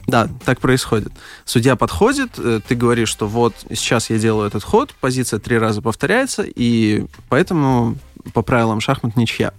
Да, 0.09 0.27
так 0.45 0.59
происходит. 0.59 1.11
Судья 1.45 1.75
подходит, 1.75 2.31
э, 2.37 2.61
ты 2.67 2.75
говоришь, 2.75 3.09
что 3.09 3.27
вот 3.27 3.53
сейчас 3.69 4.09
я 4.09 4.17
делаю 4.17 4.47
этот 4.47 4.63
ход, 4.63 4.93
позиция 4.99 5.39
три 5.39 5.57
раза 5.57 5.81
повторяется, 5.81 6.43
и 6.43 7.05
поэтому 7.29 7.95
по 8.33 8.41
правилам 8.41 8.81
шахмат 8.81 9.15
ничья. 9.15 9.53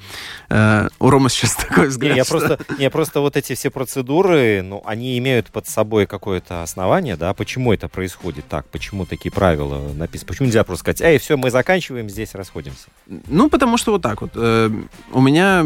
Э, 0.49 0.89
у 0.99 1.11
Рома 1.11 1.29
сейчас 1.29 1.55
такой 1.69 1.89
взгляд. 1.89 2.13
Не, 2.13 2.19
я 2.19 2.25
что- 2.25 2.39
просто, 2.39 2.59
не, 2.79 2.91
просто 2.91 3.21
вот 3.21 3.37
эти 3.37 3.55
все 3.55 3.71
процедуры, 3.71 4.63
ну, 4.63 4.83
они 4.85 5.17
имеют 5.19 5.51
под 5.51 5.69
собой 5.69 6.07
какое-то 6.07 6.63
основание, 6.63 7.17
да, 7.17 7.33
почему 7.33 7.73
это 7.73 7.89
происходит 7.89 8.47
так, 8.49 8.67
почему 8.67 9.07
такие 9.07 9.31
правила 9.31 9.93
написаны, 9.95 10.29
почему 10.29 10.47
нельзя 10.47 10.65
просто 10.65 10.81
сказать, 10.81 11.01
эй, 11.01 11.19
все, 11.19 11.37
мы 11.37 11.51
заканчиваем, 11.51 12.09
здесь 12.11 12.35
расходимся. 12.35 12.89
Ну, 13.07 13.49
потому 13.49 13.77
что 13.77 13.93
вот 13.93 14.03
так 14.03 14.21
вот. 14.21 14.33
Э, 14.35 14.71
у 15.13 15.21
меня 15.21 15.65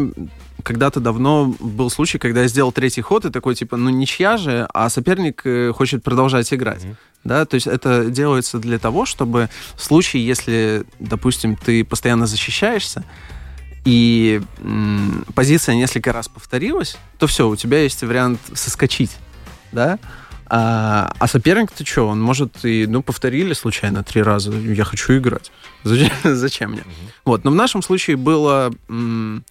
когда-то 0.65 0.99
давно 0.99 1.55
был 1.59 1.91
случай, 1.91 2.17
когда 2.17 2.41
я 2.41 2.47
сделал 2.47 2.71
третий 2.71 3.01
ход, 3.01 3.23
и 3.25 3.29
такой, 3.29 3.53
типа, 3.53 3.77
ну, 3.77 3.91
ничья 3.91 4.35
же, 4.35 4.67
а 4.73 4.89
соперник 4.89 5.41
э, 5.45 5.71
хочет 5.71 6.03
продолжать 6.03 6.51
играть. 6.51 6.83
Мгм. 6.83 6.97
Да, 7.23 7.45
то 7.45 7.53
есть 7.55 7.67
это 7.67 8.05
делается 8.05 8.57
для 8.57 8.79
того, 8.79 9.05
чтобы 9.05 9.49
в 9.75 9.83
случае, 9.83 10.25
если, 10.25 10.83
допустим, 10.99 11.55
ты 11.55 11.83
постоянно 11.85 12.25
защищаешься, 12.25 13.03
и 13.85 14.41
м, 14.59 15.25
позиция 15.35 15.75
несколько 15.75 16.11
раз 16.11 16.27
повторилась, 16.27 16.97
то 17.19 17.27
все, 17.27 17.47
у 17.47 17.55
тебя 17.55 17.81
есть 17.83 18.01
вариант 18.01 18.39
соскочить, 18.53 19.15
да? 19.71 19.99
А, 20.47 21.13
а 21.19 21.27
соперник, 21.27 21.71
ты 21.71 21.85
что, 21.85 22.07
он 22.07 22.21
может 22.21 22.65
и, 22.65 22.87
ну, 22.87 23.03
повторили 23.03 23.53
случайно 23.53 24.03
три 24.03 24.23
раза, 24.23 24.51
я 24.51 24.83
хочу 24.83 25.17
играть. 25.17 25.51
Зачем, 25.83 26.11
зачем 26.23 26.71
мне? 26.71 26.83
Вот, 27.23 27.43
но 27.43 27.51
в 27.51 27.55
нашем 27.55 27.83
случае 27.83 28.17
было 28.17 28.71
м, 28.89 29.43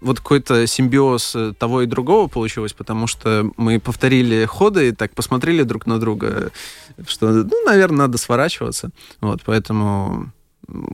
вот 0.00 0.18
какой-то 0.18 0.66
симбиоз 0.66 1.34
э, 1.34 1.52
того 1.58 1.82
и 1.82 1.86
другого 1.86 2.28
получилось, 2.28 2.72
потому 2.72 3.06
что 3.06 3.50
мы 3.56 3.80
повторили 3.80 4.44
ходы 4.44 4.88
и 4.88 4.92
так 4.92 5.14
посмотрели 5.14 5.62
друг 5.62 5.86
на 5.86 5.98
друга, 5.98 6.50
что, 7.06 7.30
ну, 7.30 7.64
наверное, 7.64 8.06
надо 8.06 8.18
сворачиваться. 8.18 8.90
Вот, 9.20 9.42
поэтому 9.44 10.32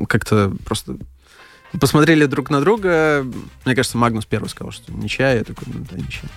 как-то 0.08 0.52
просто 0.64 0.96
посмотрели 1.78 2.26
друг 2.26 2.50
на 2.50 2.60
друга. 2.60 3.26
Мне 3.64 3.74
кажется, 3.74 3.98
Магнус 3.98 4.24
первый 4.26 4.48
сказал, 4.48 4.72
что 4.72 4.92
ничья. 4.92 5.32
Я 5.32 5.44
такой, 5.44 5.64
ну, 5.66 5.84
да, 5.90 5.96
ничья. 5.96 6.28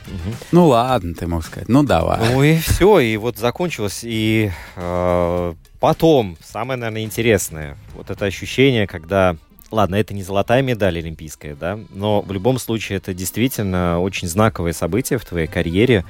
Ну 0.52 0.68
ладно, 0.68 1.14
ты 1.14 1.28
мог 1.28 1.44
сказать. 1.44 1.70
Ну 1.70 1.84
давай. 1.84 2.20
Ну 2.32 2.44
и 2.44 2.58
все, 2.58 3.00
и 3.00 3.18
вот 3.18 3.38
закончилось, 3.38 4.02
и 4.04 4.52
э, 4.76 5.54
потом, 5.80 6.38
самое, 6.44 6.80
наверное, 6.80 7.04
интересное, 7.04 7.78
вот 7.96 8.10
это 8.10 8.26
ощущение, 8.26 8.88
когда, 8.88 9.38
ладно, 9.72 9.96
это 9.96 10.14
не 10.14 10.24
золотая 10.24 10.62
медаль 10.62 11.00
олимпийская, 11.00 11.56
да, 11.56 11.80
но 11.90 12.22
в 12.22 12.32
любом 12.32 12.60
случае 12.60 12.98
это 12.98 13.14
действительно 13.14 14.00
очень 14.00 14.28
знаковое 14.28 14.74
событие 14.74 15.20
в 15.20 15.26
твоей 15.26 15.48
карьере. 15.48 16.06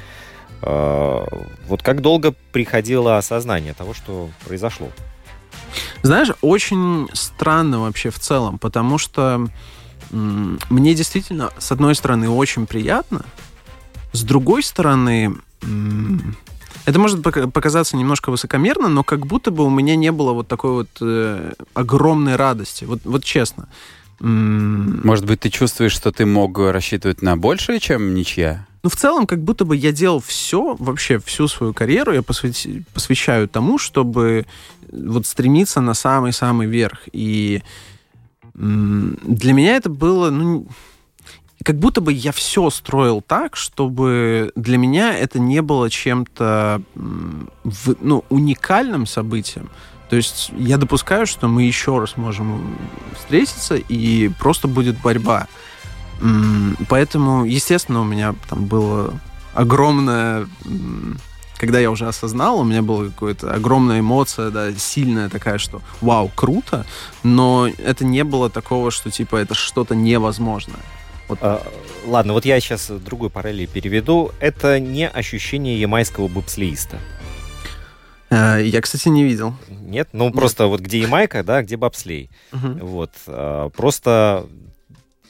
Э, 0.62 1.26
вот 1.68 1.84
как 1.84 2.02
долго 2.02 2.34
приходило 2.52 3.18
осознание 3.18 3.74
того, 3.74 3.94
что 3.94 4.30
произошло? 4.46 4.90
Знаешь, 6.04 6.30
очень 6.42 7.10
странно 7.14 7.82
вообще 7.82 8.10
в 8.10 8.20
целом, 8.20 8.60
потому 8.60 8.98
что 8.98 9.48
мне 10.12 10.94
действительно, 10.94 11.52
с 11.58 11.72
одной 11.72 11.96
стороны, 11.96 12.30
очень 12.30 12.66
приятно, 12.66 13.26
с 14.14 14.24
другой 14.24 14.64
стороны, 14.64 15.36
это 16.88 17.00
может 17.00 17.22
пока- 17.22 17.48
показаться 17.48 17.98
немножко 17.98 18.32
высокомерно, 18.32 18.88
но 18.88 19.04
как 19.04 19.28
будто 19.28 19.52
бы 19.52 19.66
у 19.66 19.70
меня 19.70 19.98
не 19.98 20.10
было 20.10 20.32
вот 20.32 20.48
такой 20.48 20.72
вот 20.72 20.88
э, 21.02 21.52
огромной 21.74 22.38
радости. 22.38 22.86
Вот, 22.86 23.02
вот 23.04 23.26
честно. 23.26 23.68
Может 24.22 25.26
быть, 25.26 25.42
ты 25.42 25.50
чувствуешь, 25.50 25.92
что 25.92 26.14
ты 26.14 26.26
мог 26.26 26.58
рассчитывать 26.58 27.22
на 27.22 27.36
большее, 27.36 27.82
чем 27.82 28.16
ничья? 28.16 28.66
Ну, 28.84 28.90
в 28.90 28.96
целом, 28.96 29.28
как 29.28 29.44
будто 29.44 29.66
бы 29.66 29.76
я 29.76 29.92
делал 29.92 30.22
все, 30.26 30.78
вообще 30.80 31.20
всю 31.20 31.50
свою 31.50 31.74
карьеру 31.74 32.14
я 32.14 32.22
посвяти- 32.22 32.84
посвящаю 32.94 33.50
тому, 33.50 33.78
чтобы 33.78 34.46
вот 34.90 35.26
стремиться 35.26 35.82
на 35.82 35.94
самый-самый 35.94 36.68
верх. 36.68 37.02
И 37.12 37.64
для 38.56 39.54
меня 39.54 39.76
это 39.76 39.90
было, 39.90 40.30
ну, 40.30 40.68
как 41.64 41.78
будто 41.78 42.02
бы 42.02 42.14
я 42.14 42.32
все 42.32 42.70
строил 42.70 43.22
так, 43.22 43.56
чтобы 43.56 44.52
для 44.56 44.78
меня 44.78 45.18
это 45.18 45.40
не 45.40 45.62
было 45.62 45.90
чем-то 45.90 46.82
ну, 46.94 48.24
уникальным 48.30 49.06
событием. 49.06 49.70
То 50.10 50.16
есть 50.16 50.52
я 50.58 50.78
допускаю, 50.78 51.28
что 51.28 51.48
мы 51.48 51.64
еще 51.64 52.00
раз 52.00 52.16
можем 52.16 52.78
встретиться, 53.18 53.76
и 53.76 54.30
просто 54.30 54.68
будет 54.68 55.02
борьба. 55.02 55.48
Поэтому, 56.90 57.46
естественно, 57.46 58.02
у 58.02 58.06
меня 58.06 58.36
там 58.50 58.66
было 58.66 59.14
огромное... 59.54 60.48
Когда 61.58 61.80
я 61.80 61.90
уже 61.90 62.08
осознал, 62.08 62.60
у 62.60 62.64
меня 62.64 62.84
была 62.84 63.06
какая-то 63.06 63.52
огромная 63.52 64.02
эмоция, 64.02 64.52
да, 64.52 64.72
сильная 64.74 65.28
такая, 65.28 65.58
что 65.58 65.82
вау, 66.02 66.32
круто, 66.36 66.86
но 67.24 67.68
это 67.80 68.06
не 68.06 68.24
было 68.24 68.52
такого, 68.52 68.92
что 68.92 69.10
типа 69.10 69.38
это 69.38 69.56
что-то 69.56 69.96
невозможное. 69.96 70.80
Вот 71.28 71.40
А, 71.42 71.62
ладно, 72.06 72.34
вот 72.34 72.46
я 72.46 72.60
сейчас 72.60 72.90
другую 72.90 73.30
параллель 73.30 73.68
переведу. 73.68 74.32
Это 74.40 74.80
не 74.80 75.08
ощущение 75.08 75.80
ямайского 75.80 76.28
бобслеиста. 76.28 77.00
Э, 78.30 78.62
Я, 78.64 78.82
кстати, 78.82 79.10
не 79.10 79.24
видел. 79.24 79.56
Нет? 79.70 80.10
Ну, 80.14 80.32
просто 80.32 80.68
вот 80.68 80.82
где 80.82 81.00
Ямайка, 81.02 81.44
да, 81.44 81.62
где 81.64 81.78
бобслей. 81.78 82.30
Вот. 82.52 83.12
а, 83.28 83.70
Просто 83.70 84.48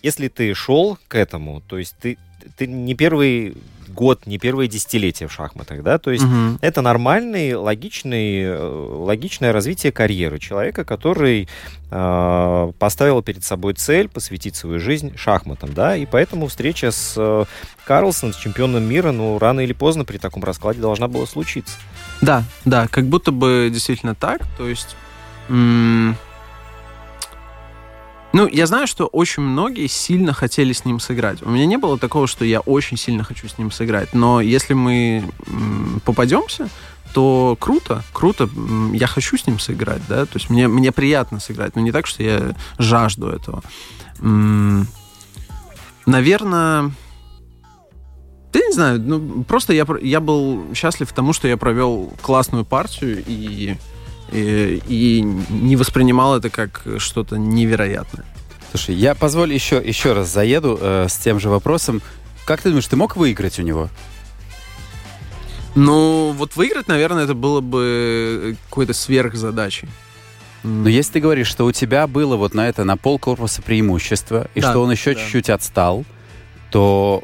если 0.03 0.27
ты 0.27 0.53
шел 0.53 0.97
к 1.07 1.15
этому, 1.15 1.61
то 1.61 1.77
есть 1.77 1.95
ты, 1.99 2.17
ты 2.55 2.67
не 2.67 2.93
первый 2.95 3.55
год, 3.89 4.25
не 4.25 4.37
первое 4.37 4.67
десятилетие 4.67 5.27
в 5.27 5.31
шахматах, 5.33 5.83
да, 5.83 5.97
то 5.97 6.11
есть 6.11 6.23
Мгм. 6.25 6.59
это 6.61 6.81
нормальный, 6.81 7.53
логичный, 7.55 8.57
логичное 8.59 9.51
развитие 9.53 9.91
карьеры 9.91 10.39
человека, 10.39 10.83
который 10.83 11.47
э, 11.89 12.71
поставил 12.79 13.21
перед 13.21 13.43
собой 13.43 13.73
цель 13.73 14.07
посвятить 14.09 14.55
свою 14.55 14.79
жизнь 14.79 15.15
шахматам, 15.17 15.73
да, 15.73 15.95
и 15.95 16.05
поэтому 16.05 16.47
встреча 16.47 16.91
с 16.91 17.13
э, 17.17 17.45
Карлсоном, 17.85 18.33
с 18.33 18.37
чемпионом 18.37 18.83
мира, 18.83 19.11
ну, 19.11 19.39
рано 19.39 19.61
или 19.61 19.73
поздно 19.73 20.03
при 20.05 20.17
таком 20.17 20.43
раскладе 20.43 20.81
должна 20.81 21.07
была 21.07 21.25
случиться. 21.25 21.75
Да, 22.21 22.43
да, 22.65 22.87
как 22.87 23.05
будто 23.05 23.31
бы 23.31 23.69
действительно 23.71 24.15
так. 24.15 24.41
То 24.57 24.67
есть, 24.67 24.95
м, 25.49 26.17
ну, 28.33 28.47
я 28.47 28.67
знаю, 28.67 28.87
что 28.87 29.07
очень 29.07 29.41
многие 29.41 29.87
сильно 29.87 30.33
хотели 30.33 30.73
с 30.73 30.85
ним 30.85 30.99
сыграть. 30.99 31.41
У 31.41 31.49
меня 31.49 31.65
не 31.65 31.77
было 31.77 31.97
такого, 31.97 32.27
что 32.27 32.45
я 32.45 32.59
очень 32.59 32.97
сильно 32.97 33.23
хочу 33.23 33.47
с 33.47 33.57
ним 33.57 33.71
сыграть. 33.71 34.13
Но 34.13 34.41
если 34.41 34.73
мы 34.73 35.23
попадемся, 36.05 36.69
то 37.13 37.57
круто, 37.59 38.03
круто. 38.13 38.49
Я 38.93 39.07
хочу 39.07 39.37
с 39.37 39.47
ним 39.47 39.59
сыграть, 39.59 40.01
да. 40.07 40.25
То 40.25 40.35
есть 40.35 40.49
мне 40.49 40.67
мне 40.67 40.91
приятно 40.91 41.39
сыграть, 41.39 41.75
но 41.75 41.81
не 41.81 41.91
так, 41.91 42.05
что 42.05 42.21
я 42.21 42.55
жажду 42.77 43.27
этого. 43.29 43.63
Наверное. 46.05 46.91
Я 48.53 48.65
не 48.65 48.73
знаю, 48.73 48.99
ну, 48.99 49.43
просто 49.43 49.73
я, 49.73 49.85
я 50.01 50.19
был 50.19 50.73
счастлив 50.73 51.11
тому, 51.13 51.31
что 51.33 51.47
я 51.47 51.57
провел 51.57 52.11
классную 52.23 52.65
партию 52.65 53.23
и, 53.27 53.75
и, 54.31 54.81
и 54.87 55.21
не 55.21 55.75
воспринимал 55.75 56.37
это 56.37 56.49
как 56.49 56.85
что-то 56.97 57.37
невероятное. 57.37 58.25
Слушай, 58.71 58.95
я 58.95 59.15
позволь 59.15 59.53
еще, 59.53 59.81
еще 59.83 60.13
раз 60.13 60.31
заеду 60.31 60.77
э, 60.79 61.07
с 61.09 61.17
тем 61.17 61.39
же 61.39 61.49
вопросом. 61.49 62.01
Как 62.45 62.61
ты 62.61 62.69
думаешь, 62.69 62.87
ты 62.87 62.95
мог 62.95 63.15
выиграть 63.15 63.59
у 63.59 63.61
него? 63.63 63.89
Ну, 65.75 66.33
вот 66.35 66.55
выиграть, 66.55 66.87
наверное, 66.87 67.25
это 67.25 67.33
было 67.33 67.61
бы 67.61 68.57
какой-то 68.69 68.93
сверхзадачей. 68.93 69.87
Но 70.63 70.89
если 70.89 71.13
ты 71.13 71.19
говоришь, 71.19 71.47
что 71.47 71.65
у 71.65 71.71
тебя 71.71 72.07
было 72.07 72.35
вот 72.35 72.53
на 72.53 72.67
это 72.67 72.83
на 72.83 72.97
пол 72.97 73.19
корпуса 73.19 73.61
преимущество, 73.61 74.47
и 74.55 74.61
Да, 74.61 74.71
что 74.71 74.81
он 74.81 74.91
еще 74.91 75.13
да. 75.13 75.19
чуть-чуть 75.19 75.49
отстал, 75.49 76.03
то 76.71 77.23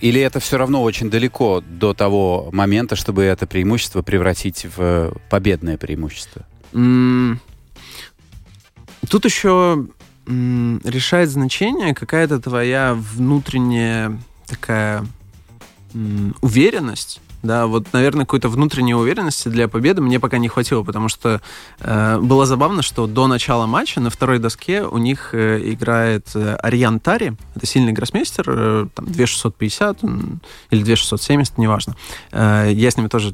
или 0.00 0.20
это 0.20 0.40
все 0.40 0.56
равно 0.56 0.82
очень 0.82 1.10
далеко 1.10 1.60
до 1.60 1.94
того 1.94 2.48
момента, 2.52 2.96
чтобы 2.96 3.22
это 3.22 3.46
преимущество 3.46 4.02
превратить 4.02 4.64
в 4.64 4.76
э, 4.78 5.12
победное 5.28 5.76
преимущество? 5.76 6.46
Тут 9.08 9.24
еще 9.24 9.86
решает 10.26 11.30
значение 11.30 11.94
какая-то 11.94 12.40
твоя 12.40 12.94
внутренняя 12.94 14.18
такая 14.46 15.04
уверенность. 16.40 17.20
Да, 17.42 17.66
вот, 17.66 17.86
наверное, 17.92 18.26
какой-то 18.26 18.48
внутренней 18.50 18.94
уверенности 18.94 19.48
для 19.48 19.66
победы 19.66 20.02
мне 20.02 20.20
пока 20.20 20.36
не 20.38 20.48
хватило, 20.48 20.82
потому 20.82 21.08
что 21.08 21.40
э, 21.80 22.18
было 22.20 22.44
забавно, 22.44 22.82
что 22.82 23.06
до 23.06 23.26
начала 23.28 23.66
матча 23.66 24.00
на 24.00 24.10
второй 24.10 24.38
доске 24.38 24.82
у 24.82 24.98
них 24.98 25.30
э, 25.32 25.60
играет 25.72 26.28
э, 26.34 26.56
Ариан 26.56 27.00
Тари, 27.00 27.34
это 27.54 27.66
сильный 27.66 27.92
гроссмейстер, 27.92 28.44
э, 28.48 28.86
там 28.94 29.06
2650 29.06 30.04
он- 30.04 30.40
или 30.70 30.82
2670, 30.82 31.56
неважно. 31.58 31.96
Э, 32.32 32.70
я 32.72 32.90
с 32.90 32.96
ними 32.98 33.08
тоже 33.08 33.32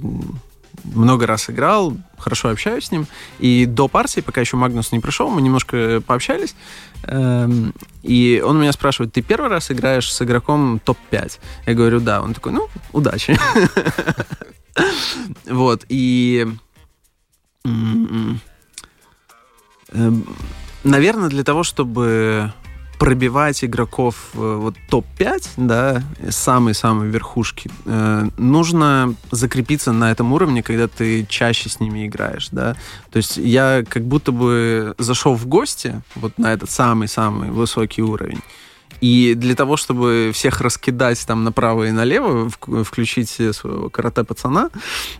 много 0.95 1.27
раз 1.27 1.51
играл, 1.51 1.97
хорошо 2.19 2.49
общаюсь 2.51 2.85
с 2.87 2.93
ним. 2.93 3.07
И 3.39 3.67
до 3.67 3.89
партии, 3.89 4.21
пока 4.21 4.41
еще 4.41 4.57
Магнус 4.57 4.93
не 4.93 5.01
пришел, 5.01 5.29
мы 5.31 5.43
немножко 5.43 6.01
пообщались. 6.07 6.55
Эм, 7.05 7.73
И 8.03 8.43
он 8.45 8.61
меня 8.61 8.73
спрашивает, 8.73 9.13
ты 9.13 9.23
первый 9.23 9.51
раз 9.51 9.71
играешь 9.71 10.13
с 10.13 10.23
игроком 10.23 10.79
топ-5? 10.85 11.39
Я 11.67 11.75
говорю, 11.75 12.01
да. 12.01 12.23
Он 12.23 12.35
такой, 12.35 12.53
ну, 12.53 12.69
удачи. 12.93 13.39
Вот, 15.47 15.87
и... 15.89 16.47
эм, 17.65 18.41
Наверное, 20.85 21.29
для 21.29 21.43
того, 21.43 21.63
чтобы 21.65 22.53
пробивать 22.99 23.65
игроков 23.65 24.31
э, 24.35 24.39
вот 24.61 24.75
топ-5, 24.89 25.49
да, 25.57 26.03
самой-самой 26.29 27.09
верхушки, 27.09 27.71
э, 27.85 28.29
нужно 28.39 29.15
закрепиться 29.31 29.93
на 29.93 30.11
этом 30.11 30.33
уровне, 30.33 30.63
когда 30.63 30.89
ты 30.89 31.27
чаще 31.29 31.69
с 31.69 31.81
ними 31.81 32.07
играешь, 32.07 32.49
да. 32.51 32.75
То 33.11 33.19
есть 33.19 33.37
я 33.37 33.85
как 33.89 34.05
будто 34.05 34.33
бы 34.33 34.95
зашел 34.99 35.35
в 35.35 35.47
гости 35.47 36.03
вот 36.15 36.39
на 36.39 36.53
этот 36.53 36.71
самый-самый 36.71 37.51
высокий 37.51 38.03
уровень, 38.03 38.41
и 39.01 39.35
для 39.35 39.55
того, 39.55 39.77
чтобы 39.77 40.31
всех 40.33 40.61
раскидать 40.61 41.25
там 41.27 41.45
направо 41.45 41.85
и 41.85 41.91
налево, 41.91 42.49
вк- 42.49 42.85
включить 42.85 43.29
своего 43.29 43.91
карате-пацана, 43.91 44.71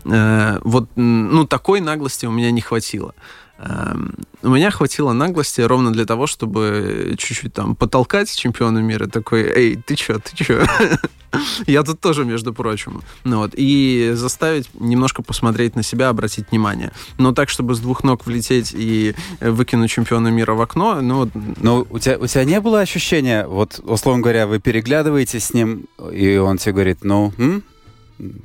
э, 0.05 0.59
вот, 0.63 0.89
ну, 0.95 1.45
такой 1.45 1.81
наглости 1.81 2.25
у 2.25 2.31
меня 2.31 2.51
не 2.51 2.61
хватило. 2.61 3.13
Эм, 3.59 4.13
У 4.43 4.49
меня 4.49 4.69
хватило 4.69 5.13
наглости 5.13 5.61
ровно 5.61 5.91
для 5.91 6.05
того, 6.05 6.27
чтобы 6.27 7.15
чуть-чуть 7.17 7.53
там 7.53 7.75
потолкать 7.75 8.33
чемпиона 8.35 8.79
мира, 8.79 9.07
такой, 9.07 9.41
эй, 9.43 9.75
ты 9.75 9.95
чё, 9.95 10.19
ты 10.19 10.35
чё? 10.35 10.63
Я 11.67 11.83
тут 11.83 11.99
тоже, 11.99 12.23
между 12.23 12.53
прочим. 12.53 13.01
Ну, 13.23 13.39
вот, 13.39 13.51
и 13.55 14.11
заставить 14.13 14.69
немножко 14.79 15.23
посмотреть 15.23 15.75
на 15.75 15.83
себя, 15.83 16.09
обратить 16.09 16.51
внимание. 16.51 16.91
Но 17.17 17.33
так, 17.33 17.49
чтобы 17.49 17.73
с 17.73 17.79
двух 17.79 18.03
ног 18.03 18.25
влететь 18.27 18.73
и 18.75 19.15
выкинуть 19.41 19.91
чемпиона 19.91 20.27
мира 20.29 20.53
в 20.53 20.61
окно, 20.61 21.01
ну, 21.01 21.29
Но 21.61 21.85
у 21.89 21.99
тебя, 21.99 22.17
у 22.19 22.27
тебя 22.27 22.43
не 22.45 22.61
было 22.61 22.81
ощущения, 22.81 23.47
вот, 23.47 23.79
условно 23.83 24.21
говоря, 24.21 24.45
вы 24.45 24.59
переглядываетесь 24.59 25.45
с 25.45 25.53
ним, 25.53 25.85
и 26.11 26.37
он 26.37 26.57
тебе 26.59 26.73
говорит, 26.73 26.99
ну, 27.03 27.33
м, 27.39 27.63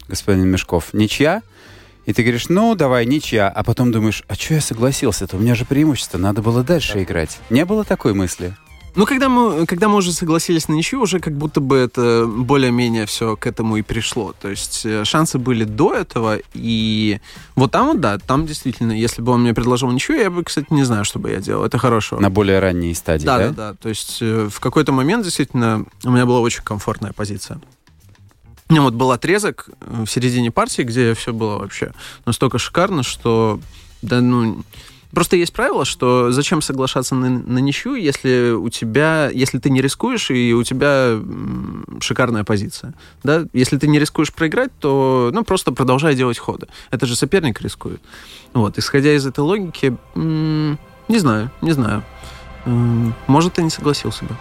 господин 0.08 0.48
Мешков, 0.48 0.94
ничья? 0.94 1.42
И 2.04 2.12
ты 2.12 2.22
говоришь, 2.22 2.48
ну, 2.48 2.74
давай, 2.74 3.06
ничья. 3.06 3.48
А 3.48 3.62
потом 3.62 3.92
думаешь, 3.92 4.24
а 4.28 4.34
что 4.34 4.54
я 4.54 4.60
согласился-то? 4.60 5.36
У 5.36 5.40
меня 5.40 5.54
же 5.54 5.64
преимущество, 5.64 6.18
надо 6.18 6.42
было 6.42 6.62
дальше 6.64 7.02
играть. 7.02 7.38
Не 7.50 7.64
было 7.64 7.84
такой 7.84 8.12
мысли? 8.12 8.54
Ну, 8.94 9.06
когда 9.06 9.30
мы, 9.30 9.64
когда 9.64 9.88
мы 9.88 9.96
уже 9.96 10.12
согласились 10.12 10.68
на 10.68 10.74
ничью, 10.74 11.00
уже 11.00 11.18
как 11.18 11.32
будто 11.32 11.60
бы 11.60 11.78
это 11.78 12.26
более-менее 12.26 13.06
все 13.06 13.36
к 13.36 13.46
этому 13.46 13.76
и 13.76 13.82
пришло. 13.82 14.34
То 14.38 14.48
есть 14.48 14.84
э, 14.84 15.04
шансы 15.04 15.38
были 15.38 15.64
до 15.64 15.94
этого, 15.94 16.38
и 16.52 17.18
вот 17.54 17.70
там 17.70 17.86
вот, 17.86 18.00
да, 18.00 18.18
там 18.18 18.44
действительно, 18.44 18.92
если 18.92 19.22
бы 19.22 19.32
он 19.32 19.42
мне 19.42 19.54
предложил 19.54 19.90
ничью, 19.90 20.16
я 20.16 20.30
бы, 20.30 20.44
кстати, 20.44 20.66
не 20.68 20.84
знаю, 20.84 21.06
что 21.06 21.18
бы 21.18 21.30
я 21.30 21.40
делал. 21.40 21.64
Это 21.64 21.78
хорошо. 21.78 22.20
На 22.20 22.28
более 22.28 22.58
ранней 22.58 22.94
стадии, 22.94 23.24
да, 23.24 23.38
да? 23.38 23.48
да, 23.48 23.54
да. 23.54 23.74
То 23.80 23.88
есть 23.88 24.18
э, 24.20 24.48
в 24.50 24.60
какой-то 24.60 24.92
момент 24.92 25.24
действительно 25.24 25.86
у 26.04 26.10
меня 26.10 26.26
была 26.26 26.40
очень 26.40 26.62
комфортная 26.62 27.12
позиция. 27.12 27.60
Меня 28.72 28.80
вот 28.80 28.94
был 28.94 29.12
отрезок 29.12 29.68
э, 29.82 30.04
в 30.06 30.10
середине 30.10 30.50
партии, 30.50 30.80
где 30.80 31.12
все 31.12 31.34
было 31.34 31.58
вообще 31.58 31.92
настолько 32.24 32.56
шикарно, 32.56 33.02
что 33.02 33.60
да, 34.00 34.22
ну, 34.22 34.64
Просто 35.10 35.36
есть 35.36 35.52
правило, 35.52 35.84
что 35.84 36.32
зачем 36.32 36.62
соглашаться 36.62 37.14
на, 37.14 37.28
на 37.28 37.58
ничью, 37.58 37.96
если 37.96 38.52
у 38.52 38.70
тебя, 38.70 39.28
если 39.28 39.58
ты 39.58 39.68
не 39.68 39.82
рискуешь 39.82 40.30
и 40.30 40.54
у 40.54 40.62
тебя 40.62 41.20
шикарная 42.00 42.44
позиция, 42.44 42.94
да? 43.22 43.44
Если 43.52 43.76
ты 43.76 43.88
не 43.88 43.98
рискуешь 43.98 44.32
проиграть, 44.32 44.70
то, 44.80 45.30
ну, 45.34 45.44
просто 45.44 45.72
продолжай 45.72 46.14
делать 46.14 46.38
ходы. 46.38 46.66
Это 46.90 47.04
же 47.04 47.14
соперник 47.14 47.60
рискует. 47.60 48.00
Вот, 48.54 48.78
исходя 48.78 49.14
из 49.14 49.26
этой 49.26 49.40
логики, 49.40 49.94
не 50.14 51.18
знаю, 51.18 51.50
не 51.60 51.72
знаю. 51.72 52.04
М, 52.64 53.12
Может, 53.26 53.58
и 53.58 53.62
не 53.62 53.68
согласился 53.70 54.24
бы. 54.24 54.34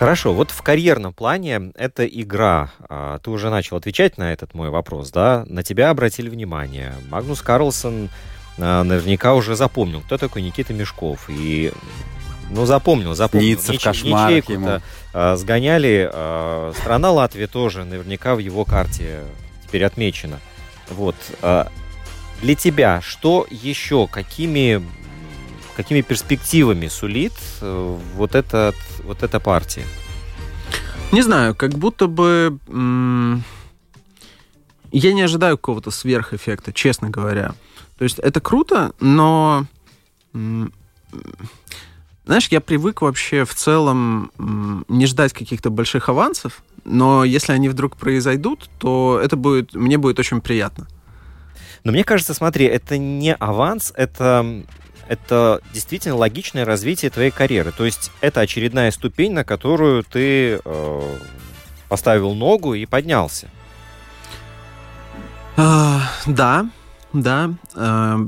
Хорошо, 0.00 0.32
вот 0.32 0.50
в 0.50 0.62
карьерном 0.62 1.12
плане 1.12 1.72
эта 1.74 2.06
игра, 2.06 2.70
а, 2.88 3.18
ты 3.18 3.30
уже 3.30 3.50
начал 3.50 3.76
отвечать 3.76 4.16
на 4.16 4.32
этот 4.32 4.54
мой 4.54 4.70
вопрос, 4.70 5.10
да, 5.10 5.44
на 5.46 5.62
тебя 5.62 5.90
обратили 5.90 6.30
внимание. 6.30 6.94
Магнус 7.10 7.42
Карлсон 7.42 8.08
а, 8.56 8.82
наверняка 8.82 9.34
уже 9.34 9.56
запомнил, 9.56 10.00
кто 10.00 10.16
такой 10.16 10.40
Никита 10.40 10.72
Мешков, 10.72 11.26
и 11.28 11.70
ну, 12.48 12.64
запомнил, 12.64 13.14
запомнил. 13.14 13.48
Снится 13.48 13.72
в 13.72 13.74
Нич- 13.74 13.84
кошмарах 13.84 14.30
ячейку-то, 14.30 14.54
ему. 14.54 14.80
а, 15.12 15.36
сгоняли. 15.36 16.08
а, 16.10 16.72
страна 16.80 17.10
Латвия 17.10 17.46
тоже 17.46 17.84
наверняка 17.84 18.34
в 18.34 18.38
его 18.38 18.64
карте 18.64 19.20
теперь 19.66 19.84
отмечена. 19.84 20.40
Вот. 20.88 21.16
а, 21.42 21.70
для 22.40 22.54
тебя 22.54 23.02
что 23.02 23.46
еще, 23.50 24.06
какими, 24.06 24.82
какими 25.82 26.02
перспективами 26.02 26.88
сулит 26.88 27.32
э, 27.60 27.98
вот, 28.14 28.34
этот, 28.34 28.76
вот 29.04 29.22
эта 29.22 29.40
партия? 29.40 29.84
Не 31.12 31.22
знаю, 31.22 31.54
как 31.54 31.72
будто 31.72 32.06
бы... 32.06 32.58
Я 34.92 35.12
не 35.12 35.22
ожидаю 35.22 35.56
какого-то 35.56 35.90
сверхэффекта, 35.90 36.72
честно 36.72 37.10
говоря. 37.10 37.54
То 37.98 38.04
есть 38.04 38.18
это 38.18 38.40
круто, 38.40 38.92
но... 39.00 39.66
Знаешь, 42.26 42.48
я 42.50 42.60
привык 42.60 43.02
вообще 43.02 43.44
в 43.44 43.54
целом 43.54 44.30
не 44.88 45.06
ждать 45.06 45.32
каких-то 45.32 45.70
больших 45.70 46.08
авансов, 46.08 46.62
но 46.84 47.24
если 47.24 47.52
они 47.52 47.68
вдруг 47.68 47.96
произойдут, 47.96 48.68
то 48.78 49.20
это 49.22 49.36
будет, 49.36 49.74
мне 49.74 49.98
будет 49.98 50.18
очень 50.18 50.40
приятно. 50.40 50.86
Но 51.84 51.92
мне 51.92 52.04
кажется, 52.04 52.34
смотри, 52.34 52.66
это 52.66 52.98
не 52.98 53.34
аванс, 53.34 53.92
это, 53.96 54.64
это 55.10 55.60
действительно 55.72 56.14
логичное 56.14 56.64
развитие 56.64 57.10
твоей 57.10 57.32
карьеры. 57.32 57.72
То 57.72 57.84
есть 57.84 58.12
это 58.20 58.42
очередная 58.42 58.92
ступень, 58.92 59.32
на 59.32 59.42
которую 59.42 60.04
ты 60.04 60.60
э, 60.64 61.16
поставил 61.88 62.32
ногу 62.34 62.74
и 62.74 62.86
поднялся. 62.86 63.48
А, 65.56 66.00
да, 66.26 66.70
да. 67.12 67.50
А, 67.74 68.20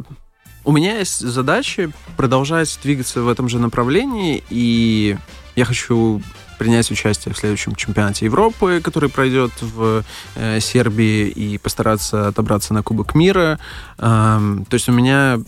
у 0.65 0.73
меня 0.73 0.99
есть 0.99 1.21
задача 1.21 1.93
продолжать 2.17 2.77
двигаться 2.83 3.21
в 3.21 3.29
этом 3.29 3.49
же 3.49 3.61
направлении, 3.61 4.43
и 4.51 5.17
я 5.55 5.65
хочу 5.65 6.21
принять 6.59 6.91
участие 6.91 7.33
в 7.33 7.39
следующем 7.39 7.77
чемпионате 7.77 8.25
Европы, 8.25 8.81
который 8.83 9.09
пройдет 9.09 9.53
в 9.61 10.03
э, 10.35 10.59
Сербии, 10.59 11.29
и 11.29 11.59
постараться 11.59 12.27
отобраться 12.27 12.75
на 12.75 12.83
Кубок 12.83 13.15
мира. 13.15 13.61
Ам, 13.99 14.65
то 14.65 14.75
есть 14.75 14.89
у 14.89 14.93
меня 14.93 15.39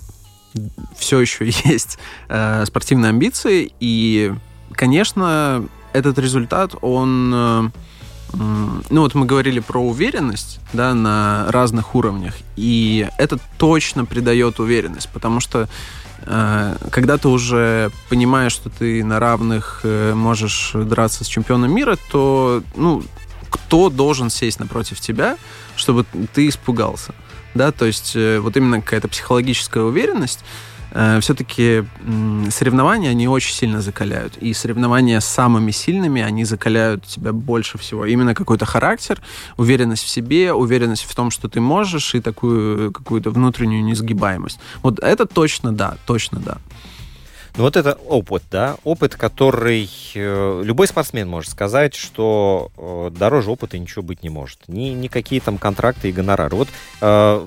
все 0.96 1.20
еще 1.20 1.46
есть 1.64 1.98
э, 2.28 2.64
спортивные 2.66 3.10
амбиции, 3.10 3.72
и, 3.80 4.32
конечно, 4.72 5.66
этот 5.92 6.18
результат, 6.18 6.74
он... 6.80 7.32
э, 7.34 7.70
Ну 8.90 9.00
вот 9.02 9.14
мы 9.14 9.26
говорили 9.26 9.60
про 9.60 9.80
уверенность, 9.80 10.60
да, 10.72 10.94
на 10.94 11.46
разных 11.50 11.94
уровнях, 11.94 12.34
и 12.56 13.08
это 13.18 13.38
точно 13.58 14.04
придает 14.04 14.58
уверенность, 14.60 15.08
потому 15.12 15.40
что 15.40 15.68
э, 16.26 16.76
когда 16.90 17.16
ты 17.16 17.28
уже 17.28 17.90
понимаешь, 18.08 18.52
что 18.52 18.70
ты 18.70 19.04
на 19.04 19.20
равных 19.20 19.80
э, 19.84 20.14
можешь 20.14 20.72
драться 20.74 21.22
с 21.24 21.28
чемпионом 21.28 21.72
мира, 21.72 21.96
то, 22.10 22.62
ну, 22.76 23.02
кто 23.50 23.88
должен 23.88 24.30
сесть 24.30 24.58
напротив 24.58 24.98
тебя, 25.00 25.36
чтобы 25.76 26.04
ты 26.32 26.48
испугался, 26.48 27.14
да, 27.54 27.72
то 27.72 27.84
есть 27.84 28.12
э, 28.14 28.38
вот 28.40 28.56
именно 28.56 28.80
какая-то 28.80 29.08
психологическая 29.08 29.82
уверенность, 29.82 30.44
все-таки 31.20 31.82
соревнования, 32.50 33.10
они 33.10 33.26
очень 33.26 33.52
сильно 33.52 33.82
закаляют. 33.82 34.36
И 34.36 34.54
соревнования 34.54 35.18
с 35.18 35.24
самыми 35.24 35.72
сильными, 35.72 36.22
они 36.22 36.44
закаляют 36.44 37.04
тебя 37.04 37.32
больше 37.32 37.78
всего. 37.78 38.06
Именно 38.06 38.32
какой-то 38.32 38.64
характер, 38.64 39.20
уверенность 39.56 40.04
в 40.04 40.08
себе, 40.08 40.52
уверенность 40.52 41.02
в 41.02 41.12
том, 41.12 41.32
что 41.32 41.48
ты 41.48 41.60
можешь, 41.60 42.14
и 42.14 42.20
такую 42.20 42.92
какую-то 42.92 43.30
внутреннюю 43.30 43.82
несгибаемость. 43.82 44.60
Вот 44.82 45.00
это 45.00 45.26
точно 45.26 45.72
да, 45.72 45.96
точно 46.06 46.38
да. 46.38 46.58
Ну 47.56 47.62
вот 47.62 47.76
это 47.76 47.92
опыт, 48.08 48.42
да, 48.50 48.76
опыт, 48.82 49.14
который 49.14 49.88
э, 50.14 50.62
любой 50.64 50.88
спортсмен 50.88 51.28
может 51.28 51.52
сказать, 51.52 51.94
что 51.94 52.72
э, 52.76 53.10
дороже 53.16 53.52
опыта 53.52 53.78
ничего 53.78 54.02
быть 54.02 54.24
не 54.24 54.28
может. 54.28 54.58
Ни, 54.66 54.88
никакие 54.88 55.40
там 55.40 55.58
контракты 55.58 56.08
и 56.08 56.12
гонорары. 56.12 56.56
Вот 56.56 56.68
э, 57.00 57.46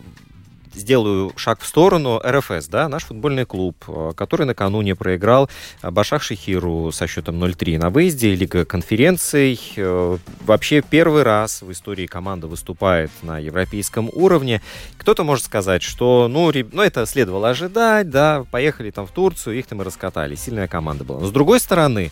сделаю 0.77 1.33
шаг 1.35 1.61
в 1.61 1.65
сторону 1.65 2.21
РФС, 2.25 2.67
да, 2.67 2.87
наш 2.87 3.05
футбольный 3.05 3.45
клуб, 3.45 3.75
э, 3.87 4.11
который 4.15 4.45
накануне 4.45 4.95
проиграл 4.95 5.49
э, 5.81 5.91
Башах 5.91 6.23
Шихиру 6.23 6.91
со 6.91 7.07
счетом 7.07 7.43
0-3 7.43 7.77
на 7.77 7.89
выезде, 7.89 8.35
Лига 8.35 8.65
конференций. 8.65 9.59
Э, 9.75 10.17
Вообще 10.45 10.81
первый 10.81 11.23
раз 11.23 11.61
в 11.61 11.71
истории 11.71 12.05
команда 12.05 12.47
выступает 12.47 13.11
на 13.21 13.39
европейском 13.39 14.09
уровне. 14.13 14.61
Кто-то 14.97 15.23
может 15.23 15.45
сказать, 15.45 15.83
что, 15.83 16.27
ну, 16.29 16.51
ну, 16.71 16.81
это 16.81 17.05
следовало 17.05 17.49
ожидать, 17.49 18.09
да, 18.09 18.45
поехали 18.49 18.91
там 18.91 19.05
в 19.07 19.11
Турцию, 19.11 19.57
их 19.59 19.67
там 19.67 19.81
и 19.81 19.85
раскатали. 19.85 20.35
Сильная 20.35 20.67
команда 20.67 21.03
была. 21.03 21.19
Но 21.19 21.27
с 21.27 21.31
другой 21.31 21.59
стороны, 21.59 22.11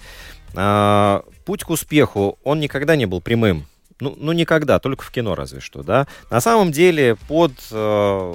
путь 0.54 1.64
к 1.64 1.70
успеху, 1.70 2.38
он 2.44 2.60
никогда 2.60 2.96
не 2.96 3.06
был 3.06 3.22
прямым. 3.22 3.66
Ну, 4.02 4.14
ну, 4.18 4.34
никогда, 4.34 4.80
только 4.80 5.04
в 5.04 5.12
кино 5.12 5.36
разве 5.36 5.62
что, 5.62 5.82
да. 5.82 6.06
На 6.30 6.42
самом 6.42 6.74
деле 6.74 7.16
под 7.30 7.54
э, 7.72 8.34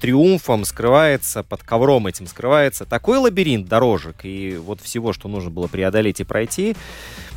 триумфом 0.00 0.64
скрывается, 0.66 1.42
под 1.42 1.62
ковром 1.62 2.06
этим 2.06 2.26
скрывается 2.26 2.84
такой 2.84 3.16
лабиринт 3.16 3.66
дорожек 3.68 4.24
и 4.24 4.56
вот 4.56 4.82
всего, 4.82 5.14
что 5.14 5.28
нужно 5.28 5.50
было 5.50 5.66
преодолеть 5.66 6.20
и 6.20 6.24
пройти. 6.24 6.76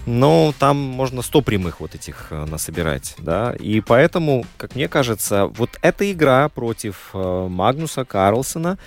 ну, 0.05 0.53
там 0.59 0.77
можно 0.77 1.21
100 1.21 1.41
прямых 1.43 1.79
вот 1.79 1.95
этих 1.95 2.27
э, 2.31 2.45
насобирать, 2.45 3.15
да, 3.19 3.53
и 3.57 3.79
поэтому, 3.79 4.45
как 4.57 4.75
мне 4.75 4.87
кажется, 4.87 5.45
вот 5.45 5.69
эта 5.81 6.11
игра 6.11 6.49
против 6.49 7.11
э, 7.13 7.47
Магнуса 7.49 8.03
Карлсона, 8.03 8.79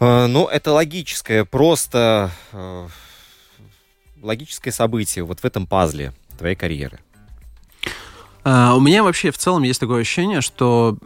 э, 0.00 0.26
ну, 0.26 0.48
это 0.48 0.72
логическое, 0.72 1.44
просто 1.44 2.30
э, 2.52 2.88
логическое 4.20 4.72
событие 4.72 5.24
вот 5.24 5.40
в 5.40 5.44
этом 5.44 5.66
пазле 5.66 6.12
твоей 6.36 6.56
карьеры. 6.56 6.98
А, 8.44 8.74
у 8.74 8.80
меня 8.80 9.02
вообще 9.02 9.30
в 9.30 9.38
целом 9.38 9.62
есть 9.62 9.80
такое 9.80 10.00
ощущение, 10.00 10.40
что 10.40 10.96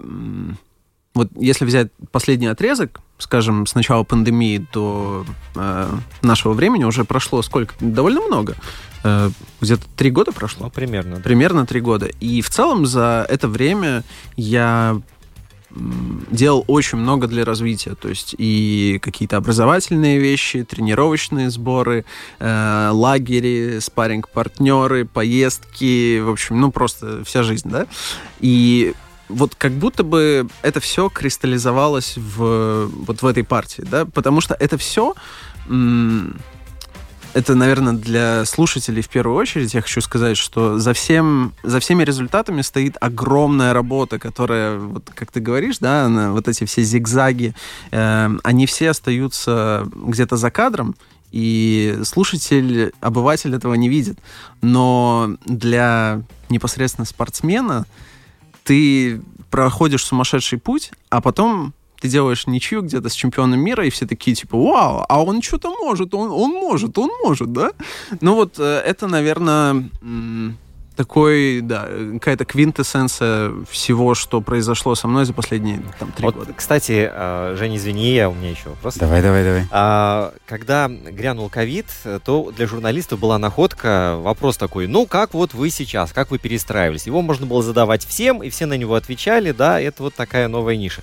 вот 1.15 1.29
если 1.37 1.65
взять 1.65 1.89
последний 2.11 2.49
отрезок, 2.49 3.01
скажем, 3.19 3.67
с 3.67 3.75
начала 3.75 4.03
пандемии 4.03 4.67
до 4.73 5.25
э, 5.55 5.89
нашего 6.23 6.53
времени 6.55 6.83
уже 6.85 7.05
прошло 7.05 7.41
сколько? 7.43 7.75
Довольно 7.81 8.21
много. 8.21 8.57
Э, 9.05 9.31
где-то 9.61 9.85
три 9.97 10.11
года 10.11 10.33
прошло. 10.33 10.65
Ну, 10.65 10.71
примерно. 10.71 11.21
Примерно 11.21 11.67
три 11.67 11.81
года. 11.81 12.07
И 12.07 12.43
в 12.43 12.51
целом 12.51 12.85
за 12.85 13.25
это 13.29 13.47
время 13.47 14.03
я 14.37 15.01
делал 16.31 16.65
очень 16.67 16.99
много 16.99 17.27
для 17.27 17.45
развития. 17.45 17.95
То 17.95 18.09
есть 18.09 18.35
и 18.39 18.99
какие-то 19.03 19.37
образовательные 19.37 20.19
вещи, 20.19 20.65
тренировочные 20.65 21.51
сборы, 21.51 22.05
э, 22.39 22.91
лагери, 22.93 23.79
спарринг-партнеры, 23.81 25.05
поездки, 25.05 26.21
в 26.21 26.31
общем, 26.31 26.61
ну 26.61 26.71
просто 26.71 27.25
вся 27.25 27.43
жизнь, 27.43 27.69
да. 27.69 27.87
И 28.41 28.95
вот 29.29 29.55
как 29.55 29.73
будто 29.73 30.05
бы 30.05 30.47
это 30.63 30.81
все 30.81 31.09
кристаллизовалось 31.09 32.17
в, 32.17 32.87
вот 32.87 33.23
в 33.23 33.27
этой 33.27 33.45
партии, 33.45 33.83
да, 33.83 34.05
потому 34.05 34.41
что 34.41 34.55
это 34.55 34.77
все, 34.79 35.15
это, 37.35 37.55
наверное, 37.57 37.93
для 37.93 38.45
слушателей 38.45 39.03
в 39.03 39.09
первую 39.09 39.37
очередь 39.37 39.75
я 39.75 39.83
хочу 39.83 40.01
сказать, 40.01 40.37
что 40.37 40.79
за, 40.79 40.93
всем, 40.93 41.53
за 41.65 41.81
всеми 41.81 42.05
результатами 42.05 42.63
стоит 42.63 42.97
огромная 43.01 43.73
работа, 43.73 44.19
которая, 44.21 44.79
вот 44.79 45.11
как 45.15 45.33
ты 45.33 45.41
говоришь, 45.41 45.79
да, 45.79 46.05
она, 46.05 46.33
вот 46.33 46.47
эти 46.47 46.65
все 46.65 46.83
зигзаги, 46.83 47.55
э, 47.91 48.31
они 48.45 48.67
все 48.67 48.91
остаются 48.91 49.87
где-то 49.95 50.37
за 50.37 50.51
кадром, 50.53 50.95
и 51.33 51.99
слушатель, 52.05 52.93
обыватель 53.01 53.53
этого 53.55 53.75
не 53.75 53.89
видит. 53.89 54.19
Но 54.63 55.37
для 55.45 56.23
непосредственно 56.49 57.05
спортсмена 57.05 57.87
ты 58.63 59.21
проходишь 59.51 60.05
сумасшедший 60.05 60.61
путь, 60.61 60.93
а 61.11 61.21
потом 61.21 61.75
ты 62.05 62.09
делаешь 62.09 62.47
ничью 62.47 62.83
где-то 62.83 63.09
с 63.09 63.15
чемпионом 63.15 63.61
мира, 63.61 63.87
и 63.87 63.89
все 63.89 64.07
такие, 64.07 64.37
типа, 64.37 64.59
вау, 64.59 65.07
а 65.09 65.25
он 65.25 65.41
что-то 65.41 65.71
может, 65.71 66.13
он, 66.13 66.31
он 66.31 66.51
может, 66.51 66.99
он 66.99 67.09
может, 67.23 67.51
да? 67.51 67.71
Ну 68.21 68.35
вот 68.35 68.57
э, 68.59 68.83
это, 68.85 69.07
наверное, 69.07 69.89
такой, 70.97 71.63
да, 71.63 71.89
какая-то 72.13 72.45
квинтэссенция 72.45 73.53
всего, 73.71 74.15
что 74.15 74.43
произошло 74.43 74.95
со 74.95 75.09
мной 75.09 75.25
за 75.25 75.33
последние 75.33 75.81
там, 75.99 76.13
три 76.13 76.27
вот, 76.27 76.35
года. 76.35 76.53
Кстати, 76.55 77.09
э, 77.11 77.57
Женя, 77.59 77.79
извини, 77.79 78.13
я, 78.13 78.29
у 78.29 78.35
меня 78.35 78.51
еще 78.51 78.69
вопрос. 78.69 78.97
Давай, 78.97 79.23
давай, 79.23 79.43
давай. 79.43 79.67
А, 79.71 80.35
когда 80.45 80.89
грянул 80.89 81.49
ковид, 81.49 81.87
то 82.27 82.53
для 82.55 82.67
журналистов 82.67 83.19
была 83.19 83.39
находка, 83.39 84.19
вопрос 84.19 84.59
такой, 84.59 84.89
ну 84.89 85.07
как 85.07 85.33
вот 85.33 85.55
вы 85.55 85.71
сейчас, 85.71 86.13
как 86.13 86.31
вы 86.31 86.39
перестраивались? 86.39 87.07
Его 87.07 87.23
можно 87.23 87.47
было 87.47 87.63
задавать 87.63 88.05
всем, 88.05 88.43
и 88.43 88.51
все 88.51 88.67
на 88.67 88.75
него 88.75 88.95
отвечали, 88.95 89.53
да, 89.53 89.81
это 89.81 90.03
вот 90.03 90.15
такая 90.15 90.49
новая 90.49 90.77
ниша. 90.77 91.01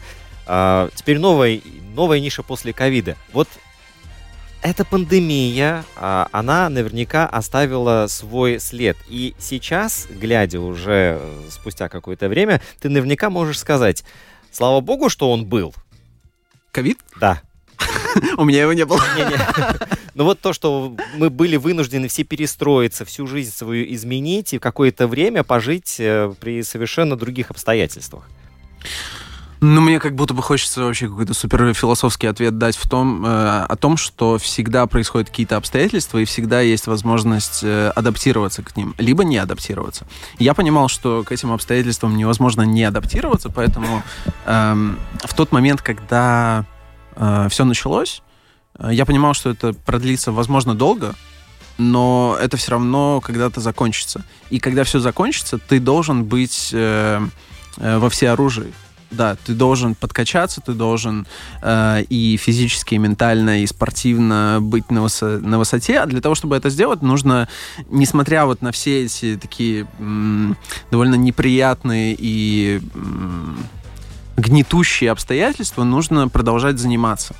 А, 0.54 0.90
теперь 0.94 1.18
новая, 1.18 1.62
новая 1.96 2.20
ниша 2.20 2.44
после 2.44 2.74
ковида. 2.74 3.16
Вот 3.32 3.48
эта 4.62 4.84
пандемия, 4.84 5.86
а, 5.96 6.28
она 6.34 6.68
наверняка 6.68 7.26
оставила 7.26 8.08
свой 8.10 8.60
след. 8.60 8.98
И 9.08 9.34
сейчас, 9.40 10.08
глядя 10.10 10.60
уже 10.60 11.22
э, 11.22 11.42
спустя 11.50 11.88
какое-то 11.88 12.28
время, 12.28 12.62
ты 12.82 12.90
наверняка 12.90 13.30
можешь 13.30 13.60
сказать, 13.60 14.04
слава 14.52 14.82
богу, 14.82 15.08
что 15.08 15.32
он 15.32 15.46
был. 15.46 15.74
Ковид? 16.74 17.00
Да. 17.18 17.42
У 18.38 18.44
меня 18.44 18.64
его 18.64 18.74
не 18.74 18.84
было. 18.84 19.02
Ну 20.16 20.26
вот 20.26 20.42
то, 20.42 20.52
что 20.52 20.94
мы 21.16 21.30
были 21.30 21.56
вынуждены 21.56 22.10
все 22.10 22.26
перестроиться, 22.26 23.06
всю 23.06 23.26
жизнь 23.26 23.54
свою 23.54 23.86
изменить 23.94 24.54
и 24.54 24.60
какое-то 24.60 25.08
время 25.08 25.46
пожить 25.46 25.96
э, 25.98 26.34
при 26.42 26.62
совершенно 26.62 27.16
других 27.16 27.52
обстоятельствах. 27.52 28.28
Ну, 29.64 29.80
мне 29.80 30.00
как 30.00 30.16
будто 30.16 30.34
бы 30.34 30.42
хочется 30.42 30.84
вообще 30.84 31.08
какой-то 31.08 31.36
супер 31.36 31.72
философский 31.76 32.26
ответ 32.26 32.58
дать 32.58 32.76
в 32.76 32.90
том, 32.90 33.24
э, 33.24 33.66
о 33.70 33.76
том, 33.76 33.96
что 33.96 34.40
всегда 34.40 34.88
происходят 34.88 35.30
какие-то 35.30 35.56
обстоятельства, 35.56 36.18
и 36.18 36.26
всегда 36.26 36.62
есть 36.62 36.88
возможность 36.88 37.60
э, 37.62 37.92
адаптироваться 37.96 38.64
к 38.64 38.76
ним, 38.76 38.96
либо 38.98 39.24
не 39.24 39.38
адаптироваться. 39.38 40.08
Я 40.40 40.56
понимал, 40.56 40.88
что 40.88 41.24
к 41.24 41.32
этим 41.32 41.52
обстоятельствам 41.52 42.18
невозможно 42.18 42.64
не 42.64 42.84
адаптироваться, 42.84 43.50
поэтому 43.50 44.02
э, 44.48 44.94
в 45.26 45.34
тот 45.36 45.52
момент, 45.52 45.84
когда 45.84 46.66
э, 47.16 47.48
все 47.52 47.64
началось, 47.64 48.24
э, 48.80 48.90
я 48.92 49.06
понимал, 49.06 49.36
что 49.36 49.52
это 49.52 49.74
продлится, 49.74 50.32
возможно, 50.32 50.74
долго, 50.74 51.14
но 51.78 52.36
это 52.42 52.58
все 52.58 52.72
равно 52.72 53.22
когда-то 53.22 53.62
закончится. 53.62 54.26
И 54.50 54.58
когда 54.58 54.84
все 54.86 55.00
закончится, 55.00 55.60
ты 55.60 55.80
должен 55.80 56.24
быть 56.24 56.72
э, 56.74 57.22
э, 57.78 57.98
во 58.00 58.10
всеоружии 58.10 58.74
да, 59.12 59.36
ты 59.36 59.54
должен 59.54 59.96
подкачаться, 59.96 60.62
ты 60.62 60.74
должен 60.74 61.28
э, 61.62 62.04
и 62.10 62.38
физически, 62.38 62.96
и 62.96 62.98
ментально, 62.98 63.62
и 63.62 63.68
спортивно 63.68 64.60
быть 64.62 64.90
на, 64.90 65.02
высо 65.02 65.40
на 65.40 65.60
высоте. 65.60 66.00
А 66.00 66.06
для 66.06 66.22
того, 66.22 66.36
чтобы 66.36 66.56
это 66.56 66.70
сделать, 66.70 67.02
нужно, 67.02 67.48
несмотря 67.90 68.46
вот 68.46 68.62
на 68.62 68.72
все 68.72 69.06
эти 69.06 69.38
такие 69.38 69.88
м, 70.00 70.58
довольно 70.90 71.16
неприятные 71.16 72.16
и 72.18 72.82
м, 72.96 73.58
гнетущие 74.38 75.12
обстоятельства, 75.12 75.84
нужно 75.84 76.28
продолжать 76.28 76.80
заниматься. 76.80 77.36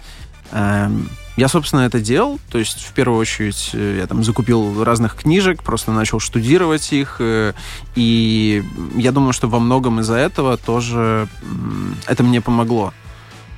Эм, 0.52 1.10
я, 1.38 1.48
собственно, 1.48 1.82
это 1.82 2.00
делал. 2.02 2.40
То 2.52 2.58
есть, 2.60 2.82
в 2.84 2.92
первую 2.94 3.20
очередь, 3.20 3.70
э, 3.74 3.98
я 4.00 4.08
там 4.08 4.24
закупил 4.24 4.84
разных 4.84 5.16
книжек, 5.16 5.64
просто 5.64 5.92
начал 5.92 6.20
штудировать 6.20 6.92
их. 6.94 7.18
э, 7.20 7.54
И 7.96 8.64
я 8.96 9.12
думаю, 9.12 9.34
что 9.34 9.48
во 9.48 9.60
многом 9.60 10.00
из-за 10.02 10.16
этого 10.16 10.58
тоже 10.58 11.28
это 12.08 12.24
мне 12.24 12.42
помогло. 12.42 12.94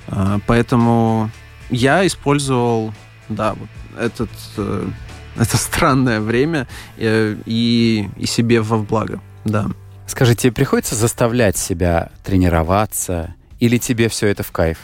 Э, 0.07 0.39
Поэтому 0.47 1.31
я 1.69 2.05
использовал, 2.05 2.93
да, 3.29 3.53
вот 3.55 3.69
этот, 3.99 4.29
это 5.35 5.57
странное 5.57 6.19
время 6.21 6.67
и, 6.97 8.07
и 8.17 8.25
себе 8.27 8.61
во 8.61 8.77
благо, 8.77 9.19
да. 9.45 9.67
Скажи, 10.05 10.35
тебе 10.35 10.51
приходится 10.51 10.93
заставлять 10.95 11.57
себя 11.57 12.11
тренироваться, 12.23 13.33
или 13.59 13.77
тебе 13.77 14.09
все 14.09 14.27
это 14.27 14.43
в 14.43 14.51
кайф? 14.51 14.77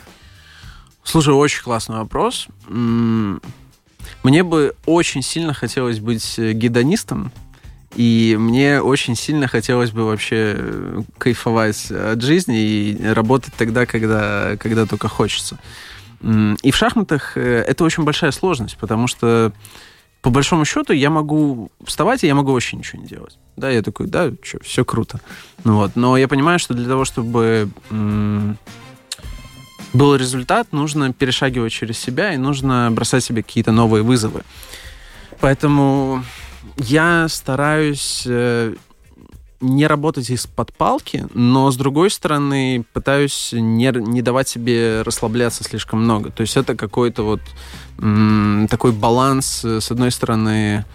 Слушай, 1.09 1.33
очень 1.33 1.63
классный 1.63 1.95
вопрос. 1.95 2.47
Мне 2.67 4.43
бы 4.43 4.75
очень 4.85 5.23
сильно 5.23 5.55
хотелось 5.55 5.99
быть 5.99 6.37
э, 6.37 6.51
гедонистом, 6.51 7.31
и 7.95 8.37
мне 8.39 8.79
очень 8.79 9.15
сильно 9.15 9.47
хотелось 9.47 9.89
бы 9.89 10.05
вообще 10.05 10.53
э, 10.55 11.01
кайфовать 11.17 11.89
от 11.89 12.21
жизни 12.21 12.61
и 12.61 13.07
работать 13.07 13.55
тогда, 13.57 13.87
когда, 13.87 14.55
когда 14.59 14.85
только 14.85 15.07
хочется. 15.07 15.57
И 16.21 16.69
в 16.69 16.75
шахматах 16.75 17.37
э, 17.37 17.63
это 17.67 17.83
очень 17.85 18.03
большая 18.03 18.29
сложность, 18.29 18.77
потому 18.77 19.07
что 19.07 19.51
по 20.21 20.29
большому 20.29 20.63
счету 20.63 20.93
я 20.93 21.09
могу 21.09 21.71
вставать, 21.83 22.23
и 22.23 22.27
я 22.27 22.35
могу 22.35 22.51
вообще 22.51 22.77
ничего 22.77 23.01
не 23.01 23.07
делать. 23.07 23.39
Да, 23.57 23.71
я 23.71 23.81
такой, 23.81 24.05
да, 24.05 24.31
что, 24.43 24.63
все 24.63 24.85
круто. 24.85 25.19
Вот. 25.63 25.95
Но 25.95 26.17
я 26.17 26.27
понимаю, 26.27 26.59
что 26.59 26.75
для 26.75 26.87
того, 26.87 27.03
чтобы 27.03 27.71
был 29.93 30.15
результат, 30.15 30.71
нужно 30.71 31.13
перешагивать 31.13 31.71
через 31.71 31.97
себя 31.97 32.33
и 32.33 32.37
нужно 32.37 32.89
бросать 32.91 33.23
себе 33.23 33.43
какие-то 33.43 33.71
новые 33.71 34.03
вызовы. 34.03 34.43
Поэтому 35.39 36.23
я 36.77 37.27
стараюсь 37.29 38.23
э, 38.25 38.75
не 39.61 39.87
работать 39.87 40.29
из-под 40.29 40.73
палки, 40.73 41.25
но 41.33 41.71
с 41.71 41.77
другой 41.77 42.09
стороны 42.09 42.85
пытаюсь 42.93 43.49
не, 43.53 43.91
не 43.91 44.21
давать 44.21 44.47
себе 44.47 45.01
расслабляться 45.01 45.63
слишком 45.63 46.03
много. 46.03 46.31
То 46.31 46.41
есть 46.41 46.55
это 46.57 46.75
какой-то 46.75 47.23
вот 47.23 47.41
такой 48.69 48.91
баланс. 48.91 49.63
э, 49.65 49.81
С 49.81 49.91
одной 49.91 50.11
стороны, 50.11 50.85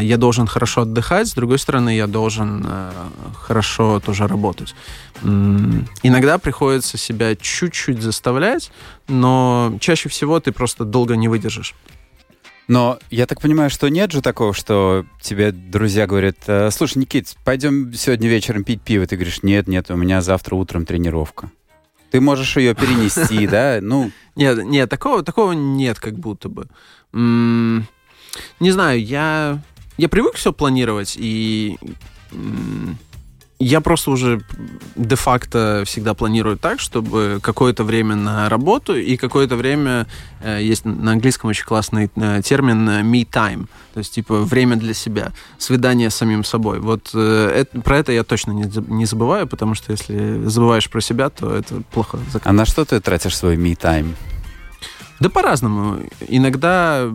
я 0.00 0.16
должен 0.16 0.46
хорошо 0.46 0.82
отдыхать, 0.82 1.28
с 1.28 1.34
другой 1.34 1.58
стороны, 1.58 1.96
я 1.96 2.06
должен 2.06 2.64
э, 2.66 2.92
хорошо 3.34 4.00
тоже 4.00 4.26
работать. 4.26 4.74
Иногда 5.22 6.38
приходится 6.38 6.98
себя 6.98 7.34
чуть-чуть 7.34 8.02
заставлять, 8.02 8.70
но 9.08 9.76
чаще 9.80 10.08
всего 10.08 10.38
ты 10.40 10.52
просто 10.52 10.84
долго 10.84 11.16
не 11.16 11.28
выдержишь. 11.28 11.74
Но 12.66 12.98
я 13.10 13.26
так 13.26 13.40
понимаю, 13.40 13.68
что 13.68 13.88
нет 13.88 14.12
же 14.12 14.22
такого, 14.22 14.54
что 14.54 15.04
тебе 15.20 15.52
друзья 15.52 16.06
говорят, 16.06 16.36
«Э, 16.46 16.70
слушай, 16.70 16.98
Никит, 16.98 17.34
пойдем 17.44 17.92
сегодня 17.92 18.28
вечером 18.28 18.64
пить 18.64 18.80
пиво. 18.80 19.06
Ты 19.06 19.16
говоришь, 19.16 19.42
нет, 19.42 19.68
нет, 19.68 19.90
у 19.90 19.96
меня 19.96 20.22
завтра 20.22 20.54
утром 20.54 20.86
тренировка. 20.86 21.50
Ты 22.10 22.20
можешь 22.20 22.56
ее 22.56 22.74
перенести, 22.74 23.46
да? 23.50 23.80
Ну, 23.82 24.10
Нет, 24.34 24.64
нет, 24.64 24.88
такого, 24.88 25.22
такого 25.22 25.52
нет, 25.52 26.00
как 26.00 26.14
будто 26.18 26.48
бы. 26.48 26.68
Не 28.60 28.70
знаю, 28.70 29.04
я 29.04 29.62
я 29.96 30.08
привык 30.08 30.34
все 30.34 30.52
планировать, 30.52 31.14
и 31.16 31.78
я 33.60 33.80
просто 33.80 34.10
уже 34.10 34.40
де-факто 34.96 35.84
всегда 35.86 36.14
планирую 36.14 36.58
так, 36.58 36.80
чтобы 36.80 37.38
какое-то 37.40 37.84
время 37.84 38.16
на 38.16 38.48
работу 38.48 38.96
и 38.96 39.16
какое-то 39.16 39.56
время, 39.56 40.06
э, 40.40 40.60
есть 40.60 40.84
на 40.84 41.12
английском 41.12 41.50
очень 41.50 41.64
классный 41.64 42.10
э, 42.16 42.42
термин 42.44 42.88
э, 42.88 43.02
me 43.02 43.26
time, 43.26 43.66
то 43.94 43.98
есть 43.98 44.12
типа 44.12 44.42
время 44.42 44.76
для 44.76 44.92
себя, 44.92 45.32
свидание 45.58 46.10
с 46.10 46.16
самим 46.16 46.44
собой. 46.44 46.80
Вот 46.80 47.14
это, 47.14 47.80
про 47.80 47.98
это 47.98 48.12
я 48.12 48.24
точно 48.24 48.52
не, 48.52 48.70
не 48.88 49.06
забываю, 49.06 49.46
потому 49.46 49.74
что 49.74 49.92
если 49.92 50.44
забываешь 50.46 50.90
про 50.90 51.00
себя, 51.00 51.30
то 51.30 51.54
это 51.54 51.82
плохо. 51.92 52.18
А 52.42 52.52
на 52.52 52.66
что 52.66 52.84
ты 52.84 53.00
тратишь 53.00 53.36
свой 53.36 53.56
me 53.56 53.76
time? 53.76 54.14
Да 55.20 55.30
по-разному. 55.30 56.00
Иногда 56.28 57.08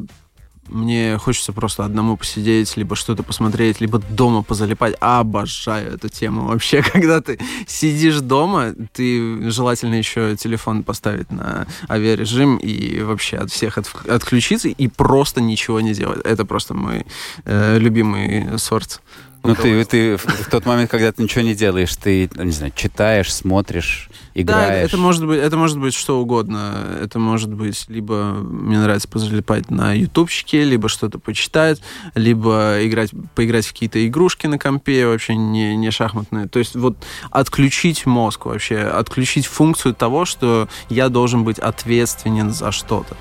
мне 0.70 1.18
хочется 1.18 1.54
просто 1.54 1.86
одному 1.86 2.18
посидеть, 2.18 2.78
либо 2.78 2.96
что-то 2.96 3.24
посмотреть, 3.24 3.82
либо 3.82 4.00
дома 4.00 4.44
позалипать. 4.44 4.96
Обожаю 5.00 5.94
эту 5.96 6.10
тему 6.10 6.48
вообще. 6.48 6.82
Когда 6.94 7.22
ты 7.22 7.40
сидишь 7.68 8.20
дома, 8.20 8.74
ты 8.94 9.50
желательно 9.50 9.96
еще 9.96 10.36
телефон 10.36 10.84
поставить 10.84 11.32
на 11.32 11.68
авиарежим 11.90 12.58
и 12.58 13.02
вообще 13.02 13.38
от 13.38 13.52
всех 13.52 13.78
от, 13.78 13.88
отключиться 14.08 14.70
и 14.70 14.88
просто 14.88 15.42
ничего 15.42 15.82
не 15.82 15.94
делать. 15.94 16.22
Это 16.24 16.46
просто 16.46 16.74
мой 16.74 17.06
э, 17.46 17.78
любимый 17.80 18.58
сорт 18.58 19.02
ну, 19.44 19.56
ты, 19.56 19.86
ты 19.86 20.18
в, 20.18 20.50
тот 20.50 20.66
момент, 20.66 20.92
когда 20.92 21.12
ты 21.12 21.24
ничего 21.24 21.42
не 21.42 21.56
делаешь, 21.56 21.96
ты, 21.96 22.30
не 22.36 22.52
знаю, 22.52 22.74
читаешь, 22.76 23.34
смотришь, 23.34 24.10
играешь. 24.34 24.68
Да, 24.68 24.76
это 24.76 24.98
может 24.98 25.26
быть, 25.26 25.40
это 25.40 25.56
может 25.56 25.80
быть 25.80 25.94
что 25.94 26.20
угодно. 26.20 26.98
Это 27.02 27.20
может 27.20 27.54
быть 27.54 27.86
либо 27.88 28.34
мне 28.34 28.80
нравится 28.80 29.08
позалипать 29.08 29.72
на 29.72 29.94
ютубчике, 29.94 30.64
либо 30.64 30.90
что-то 30.90 31.20
почитать, 31.20 31.82
либо 32.16 32.80
играть, 32.82 33.12
поиграть 33.34 33.66
в 33.66 33.72
какие-то 33.72 34.06
игрушки 34.06 34.48
на 34.48 34.60
компе, 34.60 35.08
вообще 35.08 35.36
не, 35.36 35.76
не 35.78 35.90
шахматные. 35.90 36.48
То 36.48 36.60
есть 36.60 36.76
вот 36.76 36.98
отключить 37.32 38.06
мозг 38.06 38.46
вообще, 38.46 38.80
отключить 38.80 39.46
функцию 39.46 39.94
того, 39.94 40.26
что 40.26 40.68
я 40.90 41.08
должен 41.08 41.46
быть 41.46 41.60
ответственен 41.60 42.52
за 42.52 42.72
что-то. 42.72 43.16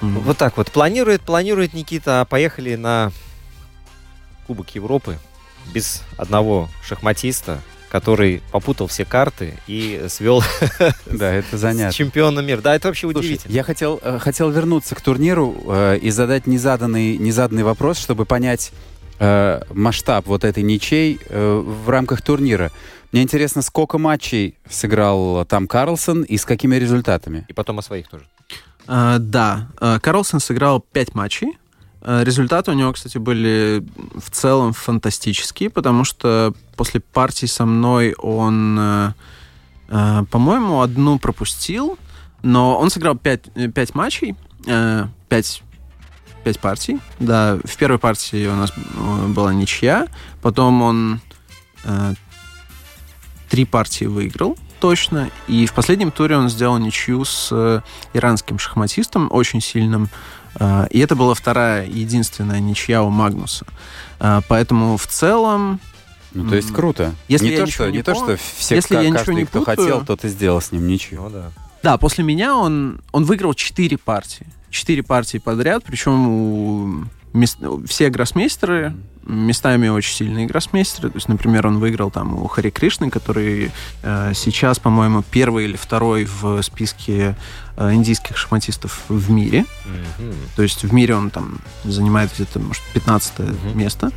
Вот 0.00 0.36
так 0.36 0.56
вот. 0.56 0.72
Планирует, 0.72 1.20
планирует 1.20 1.72
Никита. 1.72 2.26
Поехали 2.28 2.74
на 2.74 3.12
Кубок 4.48 4.74
Европы 4.74 5.18
без 5.72 6.02
одного 6.16 6.68
шахматиста, 6.84 7.60
который 7.90 8.42
попутал 8.50 8.86
все 8.86 9.04
карты 9.04 9.54
и 9.66 10.06
свел 10.08 10.42
да, 11.06 11.32
это 11.32 11.58
занятно. 11.58 11.92
с 11.92 11.94
чемпионом 11.94 12.46
мира. 12.46 12.60
Да, 12.60 12.74
это 12.74 12.88
вообще 12.88 13.02
Слушай, 13.02 13.18
удивительно. 13.18 13.52
Я 13.52 13.62
хотел, 13.62 14.00
э, 14.02 14.18
хотел 14.18 14.50
вернуться 14.50 14.94
к 14.94 15.00
турниру 15.02 15.54
э, 15.66 15.98
и 15.98 16.10
задать 16.10 16.46
незаданный, 16.46 17.18
незаданный 17.18 17.64
вопрос, 17.64 17.98
чтобы 17.98 18.24
понять 18.24 18.72
э, 19.18 19.62
масштаб 19.70 20.26
вот 20.26 20.44
этой 20.44 20.62
ничей 20.62 21.20
э, 21.28 21.62
в 21.64 21.88
рамках 21.90 22.22
турнира. 22.22 22.72
Мне 23.12 23.22
интересно, 23.22 23.60
сколько 23.60 23.98
матчей 23.98 24.56
сыграл 24.70 25.44
там 25.44 25.68
Карлсон 25.68 26.22
и 26.22 26.38
с 26.38 26.46
какими 26.46 26.76
результатами? 26.76 27.44
И 27.48 27.52
потом 27.52 27.78
о 27.78 27.82
своих 27.82 28.08
тоже. 28.08 28.24
Uh, 28.86 29.18
да, 29.18 29.68
uh, 29.80 30.00
Карлсон 30.00 30.40
сыграл 30.40 30.80
пять 30.80 31.14
матчей. 31.14 31.58
Э, 32.04 32.24
результаты 32.24 32.72
у 32.72 32.74
него, 32.74 32.92
кстати, 32.92 33.18
были 33.18 33.84
в 34.16 34.30
целом 34.30 34.72
фантастические, 34.72 35.70
потому 35.70 36.04
что 36.04 36.52
после 36.76 37.00
партии 37.00 37.46
со 37.46 37.64
мной 37.64 38.14
он, 38.18 38.76
э, 38.78 39.12
э, 39.88 40.24
по-моему, 40.30 40.80
одну 40.80 41.18
пропустил, 41.18 41.98
но 42.42 42.76
он 42.76 42.90
сыграл 42.90 43.16
пять, 43.16 43.44
пять 43.72 43.94
матчей, 43.94 44.34
пять, 45.28 45.62
пять 46.42 46.58
партий. 46.58 46.98
Да, 47.20 47.58
в 47.64 47.76
первой 47.76 47.98
партии 47.98 48.46
у 48.48 48.56
нас 48.56 48.72
была 49.28 49.54
ничья, 49.54 50.08
потом 50.40 50.82
он 50.82 51.20
три 53.48 53.64
партии 53.64 54.06
выиграл 54.06 54.56
точно, 54.82 55.30
и 55.46 55.64
в 55.66 55.74
последнем 55.74 56.10
туре 56.10 56.36
он 56.36 56.48
сделал 56.48 56.76
ничью 56.76 57.24
с 57.24 57.84
иранским 58.14 58.58
шахматистом, 58.58 59.28
очень 59.30 59.60
сильным, 59.60 60.08
а, 60.56 60.86
и 60.90 60.98
это 60.98 61.14
была 61.14 61.34
вторая, 61.34 61.86
единственная 61.86 62.58
ничья 62.58 63.04
у 63.04 63.08
Магнуса. 63.08 63.64
А, 64.18 64.40
поэтому 64.48 64.96
в 64.96 65.06
целом... 65.06 65.78
Ну, 66.32 66.48
то 66.48 66.56
есть 66.56 66.72
круто. 66.72 67.14
Если 67.28 67.50
не, 67.50 67.56
то, 67.58 67.66
что, 67.68 67.90
не, 67.90 67.98
не 67.98 68.02
то, 68.02 68.16
что 68.16 68.36
все, 68.56 68.74
если 68.74 68.96
как, 68.96 69.04
я 69.04 69.12
каждый, 69.12 69.34
не 69.36 69.44
кто 69.44 69.60
путаю, 69.60 69.76
хотел, 69.76 70.04
тот 70.04 70.24
и 70.24 70.28
сделал 70.28 70.60
с 70.60 70.72
ним 70.72 70.88
ничью. 70.88 71.22
Ну, 71.22 71.30
да. 71.30 71.52
да, 71.84 71.96
после 71.96 72.24
меня 72.24 72.56
он, 72.56 73.02
он 73.12 73.22
выиграл 73.22 73.54
четыре 73.54 73.98
партии. 73.98 74.48
Четыре 74.68 75.04
партии 75.04 75.38
подряд, 75.38 75.84
причем 75.84 76.26
у 76.28 77.04
мест, 77.32 77.58
все 77.86 78.10
гроссмейстеры 78.10 78.94
местами 79.24 79.88
очень 79.88 80.14
сильные 80.14 80.46
гроссмейстеры. 80.46 81.10
То 81.10 81.16
есть, 81.16 81.28
например, 81.28 81.66
он 81.66 81.78
выиграл 81.78 82.10
там 82.10 82.34
у 82.42 82.46
Хари 82.48 82.70
Кришны, 82.70 83.10
который 83.10 83.70
э, 84.02 84.32
сейчас, 84.34 84.78
по-моему, 84.78 85.22
первый 85.22 85.64
или 85.64 85.76
второй 85.76 86.24
в 86.24 86.60
списке 86.62 87.36
э, 87.76 87.94
индийских 87.94 88.36
шахматистов 88.36 89.02
в 89.08 89.30
мире. 89.30 89.64
Mm-hmm. 90.18 90.34
То 90.56 90.62
есть 90.62 90.82
в 90.82 90.92
мире 90.92 91.14
он 91.14 91.30
там 91.30 91.58
занимает 91.84 92.32
где-то, 92.34 92.58
может, 92.58 92.82
15 92.94 93.32
mm-hmm. 93.38 93.76
место. 93.76 94.10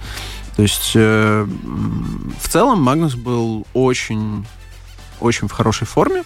То 0.56 0.62
есть 0.62 0.94
э, 0.96 1.48
в 2.42 2.50
целом 2.50 2.82
Магнус 2.82 3.16
был 3.16 3.68
очень, 3.74 4.46
очень 5.20 5.48
в 5.48 5.52
хорошей 5.52 5.86
форме. 5.86 6.24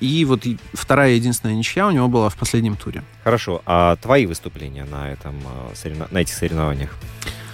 И 0.00 0.24
вот 0.24 0.44
вторая 0.72 1.12
единственная 1.12 1.54
ничья 1.54 1.86
у 1.86 1.90
него 1.90 2.08
была 2.08 2.28
в 2.28 2.36
последнем 2.36 2.76
туре. 2.76 3.02
Хорошо. 3.24 3.62
А 3.66 3.96
твои 3.96 4.26
выступления 4.26 4.84
на, 4.84 5.10
этом, 5.10 5.34
а, 5.46 6.06
на 6.10 6.18
этих 6.18 6.34
соревнованиях? 6.34 6.94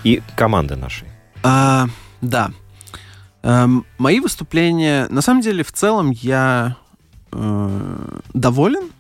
И 0.04 0.22
команды 0.36 0.76
нашей? 0.76 1.08
А, 1.42 1.86
да. 2.20 2.52
Эм, 3.42 3.84
мои 3.98 4.20
выступления... 4.20 5.08
На 5.10 5.22
самом 5.22 5.40
деле, 5.40 5.64
в 5.64 5.72
целом, 5.72 6.10
я 6.10 6.76
э, 7.32 8.18
доволен. 8.34 8.90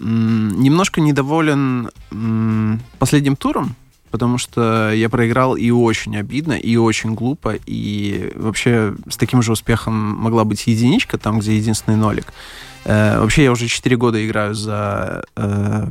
Немножко 0.00 1.00
недоволен 1.00 1.90
последним 2.98 3.36
туром, 3.36 3.76
потому 4.14 4.38
что 4.38 4.92
я 4.92 5.08
проиграл 5.08 5.56
и 5.56 5.72
очень 5.72 6.16
обидно, 6.16 6.52
и 6.52 6.76
очень 6.76 7.16
глупо, 7.16 7.56
и 7.66 8.30
вообще 8.36 8.94
с 9.10 9.16
таким 9.16 9.42
же 9.42 9.50
успехом 9.50 9.92
могла 9.92 10.44
быть 10.44 10.68
единичка, 10.68 11.18
там, 11.18 11.40
где 11.40 11.56
единственный 11.56 11.96
нолик. 11.96 12.32
Э, 12.84 13.18
вообще 13.18 13.42
я 13.42 13.50
уже 13.50 13.66
4 13.66 13.96
года 13.96 14.24
играю 14.24 14.54
за 14.54 15.24
э, 15.34 15.88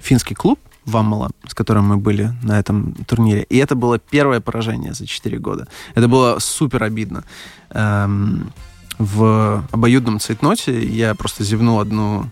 финский 0.00 0.34
клуб 0.34 0.58
Ваммала, 0.86 1.28
с 1.46 1.52
которым 1.52 1.88
мы 1.88 1.98
были 1.98 2.32
на 2.42 2.58
этом 2.58 2.94
турнире. 3.06 3.42
И 3.50 3.58
это 3.58 3.74
было 3.74 3.98
первое 3.98 4.40
поражение 4.40 4.94
за 4.94 5.06
4 5.06 5.36
года. 5.36 5.68
Это 5.94 6.08
было 6.08 6.38
супер 6.38 6.82
обидно. 6.82 7.24
Эм, 7.72 8.54
в 8.98 9.68
обоюдном 9.70 10.18
цейтноте 10.18 10.82
я 10.82 11.14
просто 11.14 11.44
зевнул 11.44 11.78
одну 11.78 12.30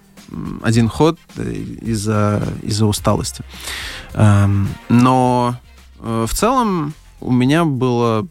один 0.62 0.88
ход 0.88 1.18
э, 1.36 1.52
из-за 1.52 2.42
из 2.62 2.80
усталости. 2.82 3.44
Эм, 4.14 4.68
но 4.88 5.56
э, 6.00 6.26
в 6.28 6.34
целом 6.34 6.94
у 7.20 7.32
меня 7.32 7.64
было 7.64 8.26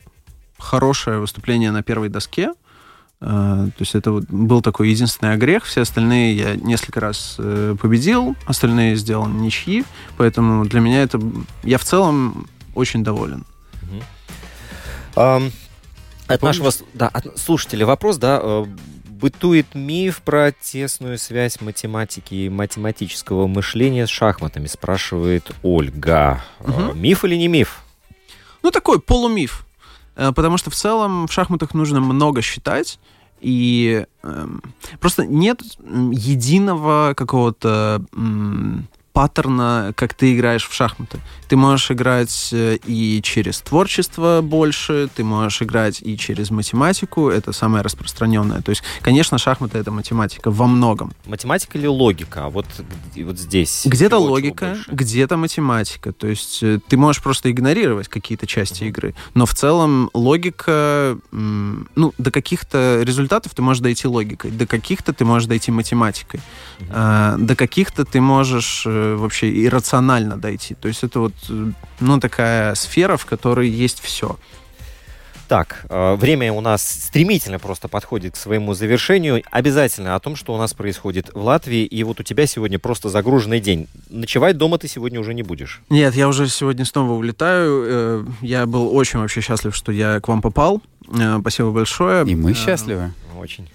хорошее 0.57 1.19
выступление 1.19 1.71
на 1.71 1.83
первой 1.83 2.09
доске. 2.09 2.53
Э, 3.21 3.67
то 3.75 3.79
есть 3.79 3.95
это 3.95 4.11
вот 4.11 4.25
был 4.25 4.61
такой 4.61 4.89
единственный 4.89 5.33
огрех. 5.33 5.65
Все 5.65 5.81
остальные 5.81 6.35
я 6.35 6.55
несколько 6.55 6.99
раз 6.99 7.35
победил, 7.37 8.35
остальные 8.45 8.95
сделал 8.95 9.27
ничьи. 9.27 9.85
Поэтому 10.17 10.65
для 10.65 10.79
меня 10.79 11.03
это... 11.03 11.19
Я 11.63 11.77
в 11.77 11.83
целом 11.83 12.47
очень 12.75 13.03
доволен. 13.03 13.45
Um, 15.15 15.51
от 16.27 16.41
нашего 16.41 16.71
да, 16.95 17.07
от 17.07 17.37
слушателя 17.37 17.85
вопрос, 17.85 18.17
да, 18.17 18.65
Бытует 19.19 19.75
миф 19.75 20.21
про 20.21 20.51
тесную 20.51 21.17
связь 21.17 21.61
математики 21.61 22.33
и 22.33 22.49
математического 22.49 23.47
мышления 23.47 24.07
с 24.07 24.09
шахматами, 24.09 24.67
спрашивает 24.67 25.51
Ольга. 25.61 26.43
Угу. 26.59 26.93
Миф 26.95 27.23
или 27.23 27.35
не 27.35 27.47
миф? 27.47 27.83
Ну, 28.63 28.71
такой 28.71 28.99
полумиф. 28.99 29.65
Э, 30.15 30.31
потому 30.33 30.57
что 30.57 30.69
в 30.69 30.75
целом 30.75 31.27
в 31.27 31.31
шахматах 31.31 31.73
нужно 31.73 32.01
много 32.01 32.41
считать, 32.41 32.99
и 33.41 34.05
э, 34.23 34.47
просто 34.99 35.25
нет 35.25 35.61
единого 35.61 37.13
какого-то 37.15 38.03
паттерна, 39.13 39.93
как 39.95 40.15
ты 40.15 40.35
играешь 40.35 40.67
в 40.67 40.73
шахматы. 40.73 41.19
Ты 41.47 41.55
можешь 41.55 41.91
играть 41.91 42.49
э, 42.51 42.77
и 42.83 43.21
через 43.21 43.61
творчество 43.61 44.41
больше, 44.41 45.07
ты 45.15 45.23
можешь 45.23 45.61
играть 45.61 46.01
и 46.01 46.17
через 46.17 46.49
математику, 46.49 47.29
это 47.29 47.53
самое 47.53 47.83
распространенное. 47.83 48.61
То 48.61 48.71
есть, 48.71 48.83
конечно, 49.01 49.37
шахматы— 49.37 49.77
это 49.79 49.91
математика 49.91 50.49
во 50.49 50.65
многом. 50.65 51.13
Математика 51.27 51.77
или 51.77 51.85
логика? 51.85 52.45
А 52.45 52.49
вот, 52.49 52.65
вот 53.15 53.37
здесь? 53.37 53.83
Где-то 53.85 54.17
логика, 54.17 54.77
где-то 54.87 55.37
математика. 55.37 56.11
То 56.11 56.27
есть 56.27 56.63
э, 56.63 56.79
ты 56.87 56.97
можешь 56.97 57.21
просто 57.21 57.51
игнорировать 57.51 58.07
какие-то 58.07 58.47
части 58.47 58.83
uh-huh. 58.83 58.87
игры, 58.87 59.15
но 59.35 59.45
в 59.45 59.53
целом 59.53 60.09
логика, 60.15 61.19
ну, 61.31 62.13
до 62.17 62.31
каких-то 62.31 63.01
результатов 63.03 63.53
ты 63.53 63.61
можешь 63.61 63.81
дойти 63.81 64.07
логикой, 64.07 64.49
до 64.49 64.65
каких-то 64.65 65.13
ты 65.13 65.23
можешь 65.23 65.47
дойти 65.47 65.71
математикой, 65.71 66.39
uh-huh. 66.79 67.37
до 67.37 67.55
каких-то 67.55 68.05
ты 68.05 68.19
можешь 68.19 68.83
э, 68.87 69.02
вообще 69.17 69.63
иррационально 69.65 70.37
дойти. 70.37 70.75
То 70.75 70.87
есть 70.87 71.03
это 71.03 71.19
вот, 71.19 71.33
э, 71.49 71.71
ну, 71.99 72.19
такая 72.19 72.75
сфера, 72.75 73.17
в 73.17 73.25
которой 73.25 73.69
есть 73.69 73.99
все. 74.01 74.37
Так, 75.49 75.85
э, 75.89 76.15
время 76.15 76.51
у 76.53 76.61
нас 76.61 76.81
стремительно 76.89 77.59
просто 77.59 77.87
подходит 77.87 78.33
к 78.33 78.37
своему 78.37 78.73
завершению. 78.73 79.43
Обязательно 79.51 80.15
о 80.15 80.19
том, 80.19 80.35
что 80.35 80.53
у 80.53 80.57
нас 80.57 80.73
происходит 80.73 81.29
в 81.33 81.43
Латвии. 81.43 81.83
И 81.85 82.03
вот 82.03 82.19
у 82.19 82.23
тебя 82.23 82.47
сегодня 82.47 82.79
просто 82.79 83.09
загруженный 83.09 83.59
день. 83.59 83.87
Ночевать 84.09 84.57
дома 84.57 84.77
ты 84.77 84.87
сегодня 84.87 85.19
уже 85.19 85.33
не 85.33 85.43
будешь. 85.43 85.81
Нет, 85.89 86.15
я 86.15 86.27
уже 86.27 86.47
сегодня 86.47 86.85
снова 86.85 87.11
улетаю. 87.11 87.83
Э, 87.85 88.25
Я 88.41 88.65
был 88.65 88.95
очень 88.95 89.19
вообще 89.19 89.41
счастлив, 89.41 89.75
что 89.75 89.91
я 89.91 90.19
к 90.21 90.27
вам 90.27 90.41
попал. 90.41 90.81
Э, 91.09 91.37
Спасибо 91.41 91.71
большое. 91.71 92.25
И 92.25 92.35
мы 92.35 92.51
Э, 92.51 92.55
счастливы. 92.55 93.11
Очень. 93.37 93.67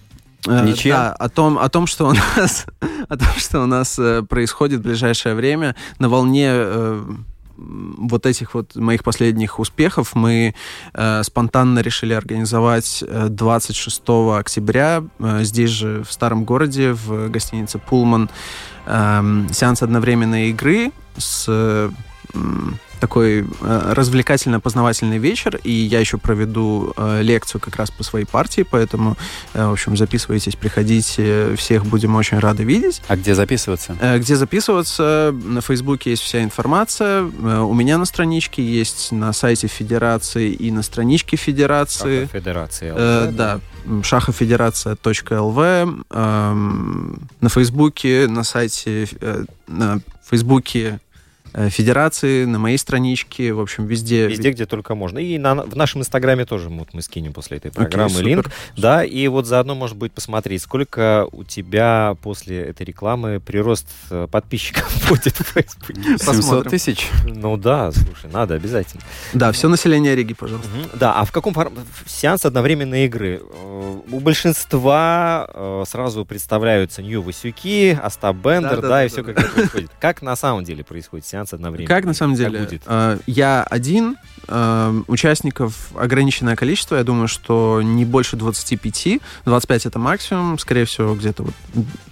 Э, 0.47 0.64
Ничья? 0.64 0.97
Да, 0.97 1.12
о 1.12 1.28
том, 1.28 1.59
о 1.59 1.68
том, 1.68 1.86
что 1.86 2.09
у 2.09 2.12
нас, 2.12 2.66
о 3.09 3.16
том, 3.16 3.28
что 3.36 3.62
у 3.62 3.66
нас 3.66 3.99
э, 3.99 4.22
происходит 4.22 4.80
в 4.80 4.82
ближайшее 4.82 5.34
время 5.34 5.74
на 5.99 6.09
волне 6.09 6.49
э, 6.51 7.05
вот 7.59 8.26
этих 8.26 8.55
вот 8.55 8.76
моих 8.76 9.03
последних 9.03 9.59
успехов 9.59 10.14
мы 10.14 10.55
э, 10.95 11.22
спонтанно 11.24 11.80
решили 11.80 12.14
организовать 12.14 13.03
э, 13.07 13.26
26 13.28 14.03
октября 14.39 15.03
э, 15.18 15.43
здесь 15.43 15.70
же 15.70 16.05
в 16.05 16.12
старом 16.12 16.45
городе 16.45 16.93
в 16.93 17.28
гостинице 17.28 17.78
Пулман 17.78 18.30
эм, 18.86 19.49
сеанс 19.53 19.82
одновременной 19.82 20.51
игры 20.51 20.93
с 21.16 21.47
э, 21.49 21.91
такой 22.99 23.40
э, 23.61 23.92
развлекательно-познавательный 23.94 25.18
вечер, 25.18 25.59
и 25.64 25.70
я 25.72 26.01
еще 26.01 26.18
проведу 26.18 26.92
э, 26.96 27.22
лекцию 27.22 27.61
как 27.61 27.76
раз 27.76 27.90
по 27.90 28.03
своей 28.05 28.24
партии, 28.26 28.64
поэтому, 28.68 29.16
э, 29.55 29.66
в 29.66 29.72
общем, 29.72 29.96
записывайтесь, 29.96 30.57
приходите, 30.57 31.55
всех 31.57 31.84
будем 31.86 32.14
очень 32.16 32.38
рады 32.38 32.64
видеть. 32.64 33.03
А 33.09 33.16
где 33.16 33.34
записываться? 33.34 33.96
Э, 34.01 34.18
Где 34.18 34.36
записываться? 34.36 35.34
На 35.44 35.61
Фейсбуке 35.61 36.11
есть 36.11 36.22
вся 36.22 36.42
информация. 36.42 37.22
Э, 37.42 37.61
У 37.61 37.74
меня 37.74 37.99
на 37.99 38.05
страничке 38.05 38.62
есть 38.62 39.12
на 39.12 39.32
сайте 39.32 39.66
Федерации 39.68 40.51
и 40.53 40.70
на 40.70 40.82
страничке 40.82 41.36
Федерации. 41.36 42.26
Федерация. 42.32 42.94
Э, 42.96 43.30
да, 43.32 43.61
м, 43.86 44.03
шахофедерация.лв. 44.03 45.59
эм, 46.11 47.28
На 47.40 47.49
Фейсбуке, 47.49 48.26
на 48.28 48.44
сайте, 48.44 49.09
э, 49.20 49.44
на 49.66 50.01
Фейсбуке 50.28 50.80
э, 50.88 50.99
Федерации, 51.68 52.44
на 52.44 52.59
моей 52.59 52.78
страничке, 52.78 53.53
в 53.53 53.61
общем, 53.61 53.86
везде. 53.86 54.28
Везде, 54.28 54.51
где 54.51 54.66
только 54.66 54.94
можно. 54.94 55.18
И 55.18 55.38
на, 55.38 55.55
в 55.55 55.76
нашем 55.76 56.01
инстаграме 56.03 56.44
тоже 56.44 56.68
вот 56.68 56.88
мы 56.92 57.03
скинем 57.03 57.32
после 57.32 57.57
этой 57.59 57.70
программы 57.70 58.11
супер. 58.11 58.26
линк. 58.26 58.51
Да, 58.76 59.05
и 59.05 59.26
вот 59.28 59.46
заодно, 59.46 59.74
может 59.74 59.96
быть, 59.96 60.12
посмотреть, 60.12 60.62
сколько 60.62 61.26
у 61.32 61.44
тебя 61.44 62.16
после 62.22 62.61
этой 62.62 62.84
рекламы 62.84 63.40
прирост 63.40 63.86
э, 64.11 64.26
подписчиков 64.30 64.90
будет 65.09 65.36
в 65.36 65.42
Фейсбуке. 65.44 65.94
700 66.03 66.26
Посмотрим. 66.26 66.70
тысяч? 66.70 67.09
Ну 67.24 67.57
да, 67.57 67.92
слушай, 67.92 68.30
надо 68.32 68.55
обязательно. 68.55 69.03
Да, 69.32 69.53
все 69.53 69.68
население 69.68 70.14
Риги, 70.14 70.34
пожалуйста. 70.34 70.68
Да, 70.94 71.14
а 71.14 71.24
в 71.24 71.32
каком 71.32 71.55
фор- 71.55 71.72
сеанс 72.07 72.44
одновременной 72.44 73.07
игры? 73.07 73.40
Э, 73.42 73.99
У 74.11 74.20
большинства 74.20 75.49
э, 75.53 75.84
сразу 75.86 76.24
представляются 76.24 77.03
Нью 77.03 77.22
Васюки, 77.22 77.99
Остап 78.03 78.36
Бендер, 78.36 78.80
да, 78.82 79.05
и 79.05 79.09
все 79.09 79.22
как 79.22 79.38
это 79.40 79.49
происходит. 79.51 79.90
Как 80.01 80.22
на 80.22 80.36
самом 80.36 80.64
деле 80.64 80.84
происходит 80.84 81.26
сеанс 81.26 81.38
одновременно? 81.57 81.89
Как 81.89 82.05
на 82.05 82.14
самом 82.14 82.34
деле? 82.34 82.61
будет? 82.61 82.82
э, 82.86 83.18
Я 83.26 83.62
один, 83.62 84.16
э, 84.49 85.03
участников 85.07 85.91
ограниченное 85.95 86.57
количество, 86.57 86.97
я 86.97 87.05
думаю, 87.05 87.28
что 87.28 87.80
не 87.82 88.05
больше 88.05 88.36
25, 88.36 89.20
25 89.45 89.86
это 89.86 89.99
максимум, 89.99 90.59
скорее 90.59 90.84
всего, 90.84 91.14
где-то 91.14 91.45
вот 91.45 91.55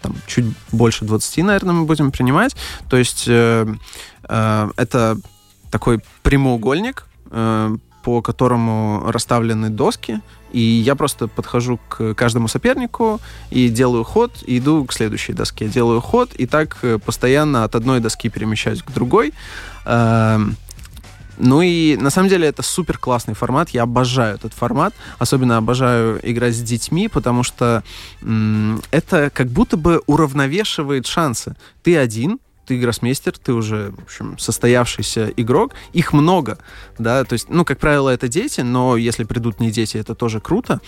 там 0.02 0.14
чуть 0.26 0.46
больше 0.72 1.04
20, 1.04 1.44
наверное, 1.44 1.74
мы 1.74 1.84
будем 1.84 2.12
принимать. 2.12 2.56
То 2.88 2.96
есть 2.96 3.24
э, 3.26 3.66
э, 4.28 4.70
это 4.76 5.18
такой 5.70 6.00
прямоугольник, 6.22 7.06
э, 7.30 7.76
по 8.06 8.22
которому 8.22 9.02
расставлены 9.10 9.68
доски, 9.68 10.20
и 10.52 10.60
я 10.60 10.94
просто 10.94 11.26
подхожу 11.26 11.80
к 11.88 12.14
каждому 12.14 12.46
сопернику 12.46 13.20
и 13.50 13.68
делаю 13.68 14.04
ход, 14.04 14.30
и 14.46 14.58
иду 14.58 14.84
к 14.84 14.92
следующей 14.92 15.32
доске. 15.32 15.66
Делаю 15.66 16.00
ход, 16.00 16.32
и 16.38 16.46
так 16.46 16.78
э, 16.82 17.00
постоянно 17.04 17.64
от 17.64 17.74
одной 17.74 17.98
доски 17.98 18.28
перемещаюсь 18.28 18.82
к 18.84 18.92
другой. 18.92 19.32
Эм, 19.86 20.56
Ну 21.38 21.62
и 21.62 21.96
на 21.96 22.10
самом 22.10 22.28
деле 22.28 22.46
это 22.46 22.62
супер 22.62 22.96
классный 22.96 23.34
формат. 23.34 23.70
Я 23.70 23.82
обожаю 23.82 24.36
этот 24.36 24.54
формат. 24.54 24.94
Особенно 25.18 25.56
обожаю 25.56 26.20
играть 26.22 26.54
с 26.54 26.62
детьми, 26.62 27.08
потому 27.08 27.42
что 27.42 27.82
это 28.90 29.30
как 29.30 29.48
будто 29.48 29.76
бы 29.76 30.00
уравновешивает 30.06 31.06
шансы. 31.06 31.56
Ты 31.82 31.98
один, 31.98 32.38
ты 32.66 32.78
гроссмейстер, 32.78 33.38
ты 33.38 33.52
уже, 33.52 33.92
в 33.96 34.02
общем, 34.02 34.38
состоявшийся 34.38 35.32
игрок. 35.36 35.72
Их 35.92 36.12
много, 36.12 36.58
да, 36.98 37.24
то 37.24 37.34
есть, 37.34 37.48
ну, 37.48 37.64
как 37.64 37.78
правило, 37.78 38.10
это 38.10 38.28
дети, 38.28 38.60
но 38.60 38.96
если 38.96 39.24
придут 39.24 39.60
не 39.60 39.70
дети, 39.70 39.96
это 39.96 40.14
тоже 40.14 40.40
круто. 40.40 40.80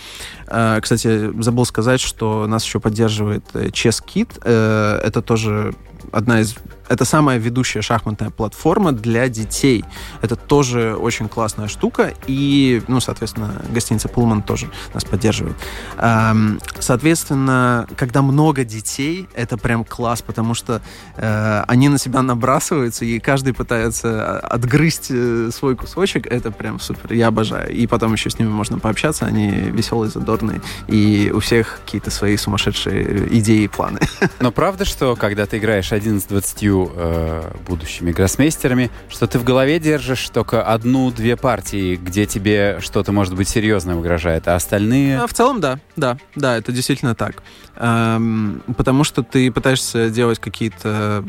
Э, 0.47 0.79
Кстати, 0.81 1.31
забыл 1.41 1.65
сказать, 1.65 2.01
что 2.01 2.47
нас 2.47 2.65
еще 2.65 2.79
поддерживает 2.79 3.43
э, 3.53 3.67
Chess 3.67 4.03
Kit. 4.05 4.39
Э, 4.43 4.99
Это 5.03 5.21
тоже 5.21 5.73
одна 6.11 6.41
из... 6.41 6.55
Это 6.89 7.05
самая 7.05 7.37
ведущая 7.37 7.81
шахматная 7.81 8.29
платформа 8.29 8.91
для 8.91 9.29
детей. 9.29 9.85
Это 10.21 10.35
тоже 10.35 10.95
очень 10.95 11.29
классная 11.29 11.67
штука. 11.67 12.13
И, 12.27 12.81
ну, 12.87 12.99
соответственно, 12.99 13.61
гостиница 13.69 14.09
Пулман 14.09 14.41
тоже 14.41 14.69
нас 14.93 15.05
поддерживает. 15.05 15.55
Эм, 15.97 16.59
Соответственно, 16.79 17.87
когда 17.97 18.21
много 18.21 18.63
детей, 18.63 19.27
это 19.35 19.57
прям 19.57 19.83
класс, 19.83 20.21
потому 20.21 20.53
что 20.53 20.81
э, 21.17 21.63
они 21.67 21.89
на 21.89 21.97
себя 21.97 22.21
набрасываются, 22.21 23.05
и 23.05 23.19
каждый 23.19 23.53
пытается 23.53 24.39
отгрызть 24.39 25.07
э, 25.11 25.49
свой 25.53 25.75
кусочек. 25.75 26.25
Это 26.25 26.51
прям 26.51 26.79
супер. 26.79 27.13
Я 27.13 27.27
обожаю. 27.27 27.71
И 27.71 27.85
потом 27.85 28.13
еще 28.13 28.29
с 28.29 28.39
ними 28.39 28.49
можно 28.49 28.79
пообщаться. 28.79 29.25
Они 29.25 29.49
веселые, 29.51 30.09
задорные. 30.09 30.61
И 30.87 31.31
у 31.33 31.39
всех 31.39 31.81
какие-то 31.85 32.11
свои 32.11 32.37
сумасшедшие 32.37 33.37
идеи 33.37 33.63
и 33.63 33.67
планы. 33.67 33.99
Но 34.39 34.51
правда, 34.51 34.85
что 34.85 35.15
когда 35.15 35.45
ты 35.45 35.57
играешь 35.57 35.91
один 35.91 36.19
с 36.19 36.23
20 36.23 36.63
э, 36.87 37.51
будущими 37.67 38.11
гроссмейстерами, 38.11 38.89
что 39.09 39.27
ты 39.27 39.39
в 39.39 39.43
голове 39.43 39.79
держишь 39.79 40.29
только 40.29 40.63
одну-две 40.63 41.35
партии, 41.35 41.95
где 41.95 42.25
тебе 42.25 42.79
что-то, 42.81 43.11
может 43.11 43.35
быть, 43.35 43.49
серьезное 43.49 43.95
угрожает, 43.95 44.47
а 44.47 44.55
остальные... 44.55 45.19
А, 45.19 45.27
В 45.27 45.33
целом, 45.33 45.59
да, 45.59 45.79
да, 45.95 46.17
да, 46.35 46.57
это 46.57 46.71
действительно 46.71 47.15
так. 47.15 47.43
Эм, 47.75 48.61
потому 48.77 49.03
что 49.03 49.23
ты 49.23 49.51
пытаешься 49.51 50.09
делать 50.09 50.39
какие-то 50.39 51.23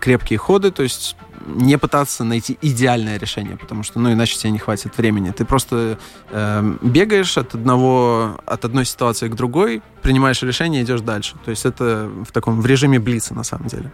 крепкие 0.00 0.38
ходы, 0.38 0.70
то 0.70 0.82
есть 0.82 1.16
не 1.56 1.78
пытаться 1.78 2.24
найти 2.24 2.58
идеальное 2.62 3.18
решение, 3.18 3.56
потому 3.56 3.82
что, 3.82 3.98
ну, 3.98 4.12
иначе 4.12 4.36
тебе 4.36 4.50
не 4.50 4.58
хватит 4.58 4.96
времени. 4.96 5.30
Ты 5.30 5.44
просто 5.44 5.98
эм, 6.30 6.78
бегаешь 6.82 7.36
от 7.38 7.54
одного, 7.54 8.40
от 8.46 8.64
одной 8.64 8.84
ситуации 8.84 9.28
к 9.28 9.34
другой, 9.34 9.82
принимаешь 10.02 10.42
решение 10.42 10.82
идешь 10.82 11.00
дальше. 11.00 11.34
То 11.44 11.50
есть 11.50 11.66
это 11.66 12.10
в 12.26 12.32
таком, 12.32 12.60
в 12.60 12.66
режиме 12.66 12.98
блица, 12.98 13.34
на 13.34 13.44
самом 13.44 13.66
деле. 13.66 13.90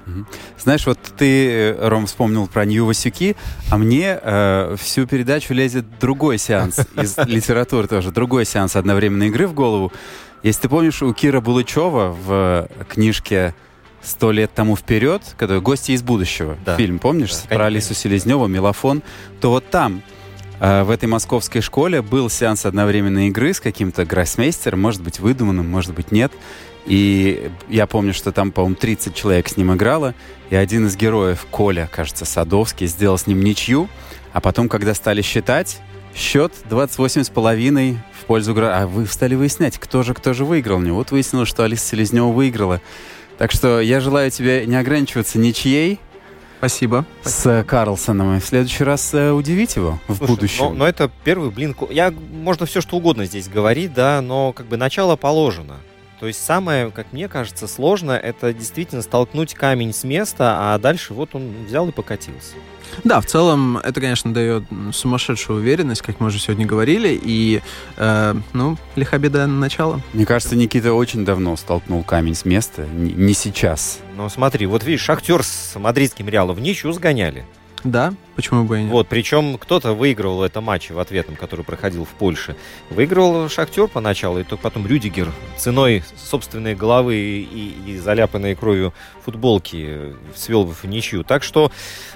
Знаешь, 0.59 0.87
вот 0.87 0.99
ты, 1.17 1.49
э, 1.51 1.89
Ром, 1.89 2.07
вспомнил 2.07 2.47
про 2.47 2.65
Нью 2.65 2.87
Васюки, 2.87 3.37
а 3.71 3.79
мне 3.79 4.19
э, 4.21 4.77
всю 4.79 5.07
передачу 5.07 5.55
лезет 5.55 5.99
другой 5.99 6.39
сеанс 6.39 6.81
из 6.97 7.17
литературы 7.19 7.89
тоже, 7.89 8.11
другой 8.11 8.45
сеанс 8.45 8.77
одновременной 8.77 9.29
игры 9.29 9.47
в 9.47 9.55
голову. 9.55 9.93
Если 10.43 10.63
ты 10.63 10.69
помнишь, 10.69 11.03
у 11.03 11.13
Кира 11.13 11.41
Булычева 11.41 12.17
в 12.25 12.69
книжке 12.89 13.55
«Сто 14.07 14.31
лет 14.31 14.53
тому 14.55 14.77
вперед», 14.77 15.23
который 15.37 15.61
«Гости 15.61 15.93
из 15.93 16.03
будущего», 16.03 16.57
Да. 16.65 16.77
фильм, 16.77 16.99
помнишь, 17.01 17.33
Да, 17.49 17.57
про. 17.57 17.67
Алису 17.67 17.93
Селезневу, 17.93 18.47
«Мелофон», 18.47 19.03
то 19.41 19.51
вот 19.51 19.69
там 19.69 20.03
э, 20.61 20.85
в 20.85 20.91
этой 20.91 21.07
московской 21.09 21.61
школе 21.61 22.03
был 22.03 22.31
сеанс 22.31 22.67
одновременной 22.67 23.29
игры 23.29 23.53
с 23.53 23.61
каким-то 23.61 24.05
гроссмейстером, 24.05 24.81
может 24.81 25.03
быть, 25.03 25.19
выдуманным, 25.19 25.69
может 25.69 25.93
быть, 25.93 26.13
нет. 26.13 26.33
И 26.87 27.51
я 27.69 27.89
помню, 27.89 28.15
что 28.15 28.31
там, 28.31 28.53
по-моему, 28.53 28.77
30 28.77 29.13
человек 29.13 29.49
с 29.49 29.57
ним 29.57 29.75
играло, 29.75 30.15
и 30.51 30.55
один 30.55 30.87
из 30.87 30.97
героев, 30.97 31.45
Коля, 31.51 31.91
кажется, 31.93 32.25
Садовский, 32.25 32.87
сделал 32.87 33.19
с 33.19 33.27
ним 33.27 33.43
ничью, 33.43 33.89
а 34.33 34.41
потом, 34.41 34.69
когда 34.69 34.95
стали 34.95 35.21
считать, 35.21 35.81
счет 36.15 36.53
28,5 36.71 37.97
в 38.21 38.25
пользу... 38.27 38.55
А 38.59 38.87
вы 38.87 39.07
стали 39.07 39.35
выяснять, 39.35 39.79
кто 39.79 40.03
же, 40.03 40.15
кто 40.15 40.33
же 40.33 40.45
выиграл. 40.45 40.81
Не 40.81 40.91
вот 40.91 41.11
выяснилось, 41.11 41.49
что 41.49 41.65
Алиса 41.65 41.87
Селезнева 41.89 42.29
выиграла. 42.29 42.81
Так 43.39 43.53
что 43.53 43.81
я 43.81 44.01
желаю 44.01 44.31
тебе 44.31 44.67
не 44.67 44.77
ограничиваться 44.77 45.39
ничьей 45.39 46.01
Спасибо. 46.59 47.05
с 47.23 47.65
Карлсоном, 47.65 48.37
и 48.37 48.41
в 48.41 48.45
следующий 48.45 48.83
раз 48.83 49.13
э, 49.13 49.31
удивить 49.31 49.77
его 49.77 50.01
в 50.09 50.17
Слушай, 50.17 50.27
будущем. 50.29 50.65
Но, 50.65 50.71
но 50.73 50.89
это 50.89 51.11
первый 51.23 51.51
блин. 51.51 51.77
Я 51.91 52.11
можно 52.11 52.65
все 52.65 52.81
что 52.81 52.97
угодно 52.97 53.27
здесь 53.27 53.49
говорить, 53.49 53.93
да, 53.93 54.23
но 54.23 54.53
как 54.53 54.67
бы 54.67 54.77
начало 54.77 55.17
положено. 55.17 55.77
То 56.19 56.27
есть 56.27 56.43
самое, 56.45 56.91
как 56.91 57.13
мне 57.13 57.29
кажется, 57.29 57.67
сложное, 57.67 58.19
это 58.19 58.53
действительно 58.53 59.03
столкнуть 59.03 59.55
камень 59.55 59.93
с 59.93 60.03
места, 60.05 60.75
а 60.75 60.79
дальше 60.79 61.13
вот 61.13 61.35
он 61.35 61.53
взял 61.67 61.89
и 61.89 61.93
покатился. 61.93 62.55
Да, 63.05 63.21
в 63.21 63.27
целом 63.27 63.79
это, 63.79 64.01
конечно, 64.01 64.33
дает 64.33 64.65
сумасшедшую 64.93 65.59
уверенность, 65.59 66.03
как 66.03 66.21
мы 66.21 66.29
уже 66.29 66.39
сегодня 66.39 66.65
говорили, 66.65 67.19
и, 67.21 67.61
э, 67.97 68.35
ну, 68.53 68.79
лиха 68.95 69.19
беда 69.19 69.47
на 69.47 69.59
начало. 69.59 70.01
Мне 70.13 70.25
кажется, 70.25 70.57
Никита 70.57 70.93
очень 70.95 71.25
давно 71.25 71.57
столкнул 71.57 72.03
камень 72.03 72.35
с 72.35 72.45
места, 72.45 72.87
не, 72.87 73.13
не 73.13 73.35
сейчас. 73.35 73.99
Но 74.17 74.29
смотри, 74.29 74.67
вот 74.67 74.85
видишь, 74.85 75.03
Шахтер 75.03 75.43
с 75.43 75.79
мадридским 75.79 76.29
Реалом 76.29 76.57
в 76.57 76.61
ничью 76.61 76.93
сгоняли. 76.93 77.45
Да, 77.85 78.15
почему 78.37 78.65
бы 78.65 78.79
и 78.79 78.83
нет? 78.83 78.93
Вот, 78.93 79.09
причем 79.09 79.59
кто-то 79.59 79.95
выигрывал 79.95 80.45
это 80.45 80.61
матч 80.61 80.91
в 80.91 80.99
ответном, 80.99 81.37
который 81.37 81.65
проходил 81.65 82.05
в 82.05 82.11
Польше. 82.11 82.55
Выигрывал 82.91 83.49
Шахтер 83.49 83.89
поначалу, 83.89 84.39
и 84.39 84.45
только 84.45 84.63
потом 84.63 84.87
Рюдигер 84.87 85.33
ценой 85.57 86.05
собственной 86.17 86.75
головы 86.75 87.17
и, 87.17 87.75
и 87.87 87.99
заляпанной 87.99 88.55
кровью 88.55 88.93
футболки 89.25 90.15
свел 90.37 90.65
в 90.65 90.85
ничью. 90.85 91.25
Так 91.25 91.43
что 91.43 91.73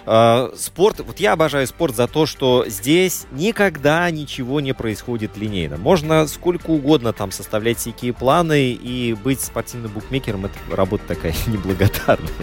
э, 0.07 0.51
спорт, 0.57 1.01
вот 1.01 1.18
я 1.18 1.33
обожаю 1.33 1.66
спорт 1.66 1.97
за 1.97 2.07
то, 2.07 2.27
что 2.27 2.64
здесь 2.68 3.27
никогда 3.33 4.09
ничего 4.11 4.61
не 4.61 4.75
происходит 4.75 5.37
линейно. 5.37 5.77
Можно 5.77 6.27
сколько 6.27 6.71
угодно 6.71 7.12
там 7.12 7.33
составлять 7.33 7.79
всякие 7.79 8.12
планы 8.12 8.73
и 8.73 9.14
быть 9.14 9.41
спортивным 9.41 9.91
букмекером, 9.91 10.47
это 10.47 10.55
работа 10.71 11.05
такая 11.09 11.35
неблагодарная. 11.47 12.31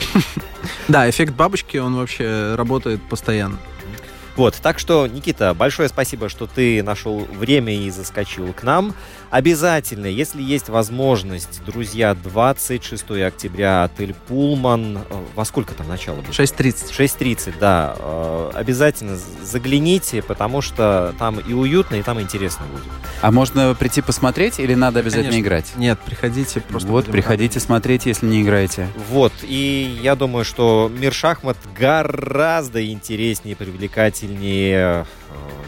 Да, 0.88 1.10
эффект 1.10 1.34
бабочки, 1.34 1.78
он 1.78 1.96
вообще 1.96 2.56
работает 2.56 3.02
постоянно. 3.10 3.58
Вот, 4.38 4.54
так 4.62 4.78
что, 4.78 5.08
Никита, 5.08 5.56
большое 5.56 5.90
спасибо, 5.90 6.30
что 6.30 6.46
ты 6.46 6.84
нашел 6.84 7.18
время 7.18 7.76
и 7.76 7.90
заскочил 7.90 8.54
к 8.54 8.62
нам. 8.62 8.94
Обязательно, 9.32 10.06
если 10.06 10.44
есть 10.44 10.70
возможность, 10.70 11.62
друзья, 11.66 12.14
26 12.14 13.12
октября, 13.26 13.84
отель 13.84 14.14
Пулман. 14.28 15.00
Э, 15.00 15.24
во 15.34 15.44
сколько 15.44 15.74
там 15.74 15.88
начало 15.88 16.18
будет? 16.18 16.30
6.30. 16.30 16.92
6.30, 16.92 17.54
да. 17.60 17.96
Э, 17.98 18.52
Обязательно 18.54 19.18
загляните, 19.44 20.22
потому 20.22 20.62
что 20.62 21.16
там 21.18 21.40
и 21.40 21.54
уютно, 21.54 21.96
и 21.96 22.04
там 22.04 22.22
интересно 22.22 22.68
будет. 22.68 22.86
А 23.22 23.32
можно 23.32 23.74
прийти 23.74 24.02
посмотреть 24.04 24.60
или 24.60 24.76
надо 24.76 25.00
обязательно 25.00 25.32
Конечно. 25.32 25.48
играть? 25.48 25.66
Нет, 25.78 26.00
приходите 26.06 26.62
просто. 26.62 26.88
вот, 26.88 27.06
приходите 27.06 27.60
смотреть, 27.60 28.06
если 28.06 28.28
не 28.28 28.44
играете. 28.44 28.88
Вот, 29.10 29.34
и 29.42 30.00
я 30.04 30.16
думаю, 30.16 30.46
что 30.46 30.92
мир 30.96 31.12
шахмат 31.12 31.58
гораздо 31.76 32.86
интереснее, 32.86 33.56
привлекательнее. 33.56 34.27
Э, 34.30 35.04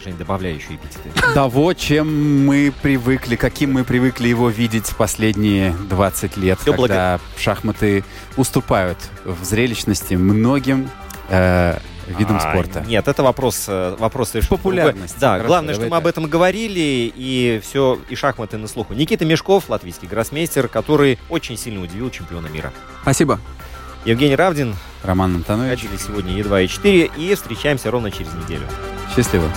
Жень, 0.02 0.16
добавляй 0.16 0.54
еще 0.54 0.74
эпитеты. 0.74 1.10
Того, 1.34 1.74
чем 1.74 2.46
мы 2.46 2.72
привыкли, 2.82 3.36
каким 3.36 3.72
мы 3.74 3.84
привыкли 3.84 4.28
его 4.28 4.48
видеть 4.48 4.94
последние 4.96 5.72
20 5.72 6.36
лет, 6.38 6.58
Всё 6.60 6.72
когда 6.72 7.20
шахматы 7.36 8.04
уступают 8.36 8.98
в 9.24 9.44
зрелищности 9.44 10.14
многим 10.14 10.88
э, 11.28 11.78
видам 12.06 12.36
А, 12.36 12.40
спорта. 12.40 12.84
Нет, 12.86 13.06
это 13.08 13.22
вопрос, 13.22 13.66
э, 13.68 13.96
вопрос 13.98 14.30
совершенно 14.30 14.56
Популярность. 14.56 15.14
другой. 15.14 15.20
Да, 15.20 15.30
Хорошо, 15.32 15.46
главное, 15.48 15.74
что 15.74 15.86
мы 15.86 15.96
об 15.96 16.06
этом 16.06 16.26
говорили, 16.26 17.12
и 17.14 17.60
все, 17.62 17.98
и 18.08 18.14
шахматы 18.14 18.56
на 18.56 18.68
слуху. 18.68 18.94
Никита 18.94 19.24
Мешков, 19.24 19.68
латвийский 19.68 20.08
гроссмейстер, 20.08 20.68
который 20.68 21.18
очень 21.28 21.56
сильно 21.58 21.82
удивил 21.82 22.10
чемпиона 22.10 22.46
мира. 22.46 22.72
Спасибо. 23.02 23.38
Евгений 24.04 24.36
Равдин, 24.36 24.74
Роман 25.02 25.36
Антонович, 25.36 25.82
качели 25.82 25.98
сегодня 25.98 26.32
Е2 26.40 26.64
и 26.64 26.68
4, 26.68 27.10
и 27.18 27.34
встречаемся 27.34 27.90
ровно 27.90 28.10
через 28.10 28.32
неделю. 28.32 28.66
счастливо. 29.14 29.50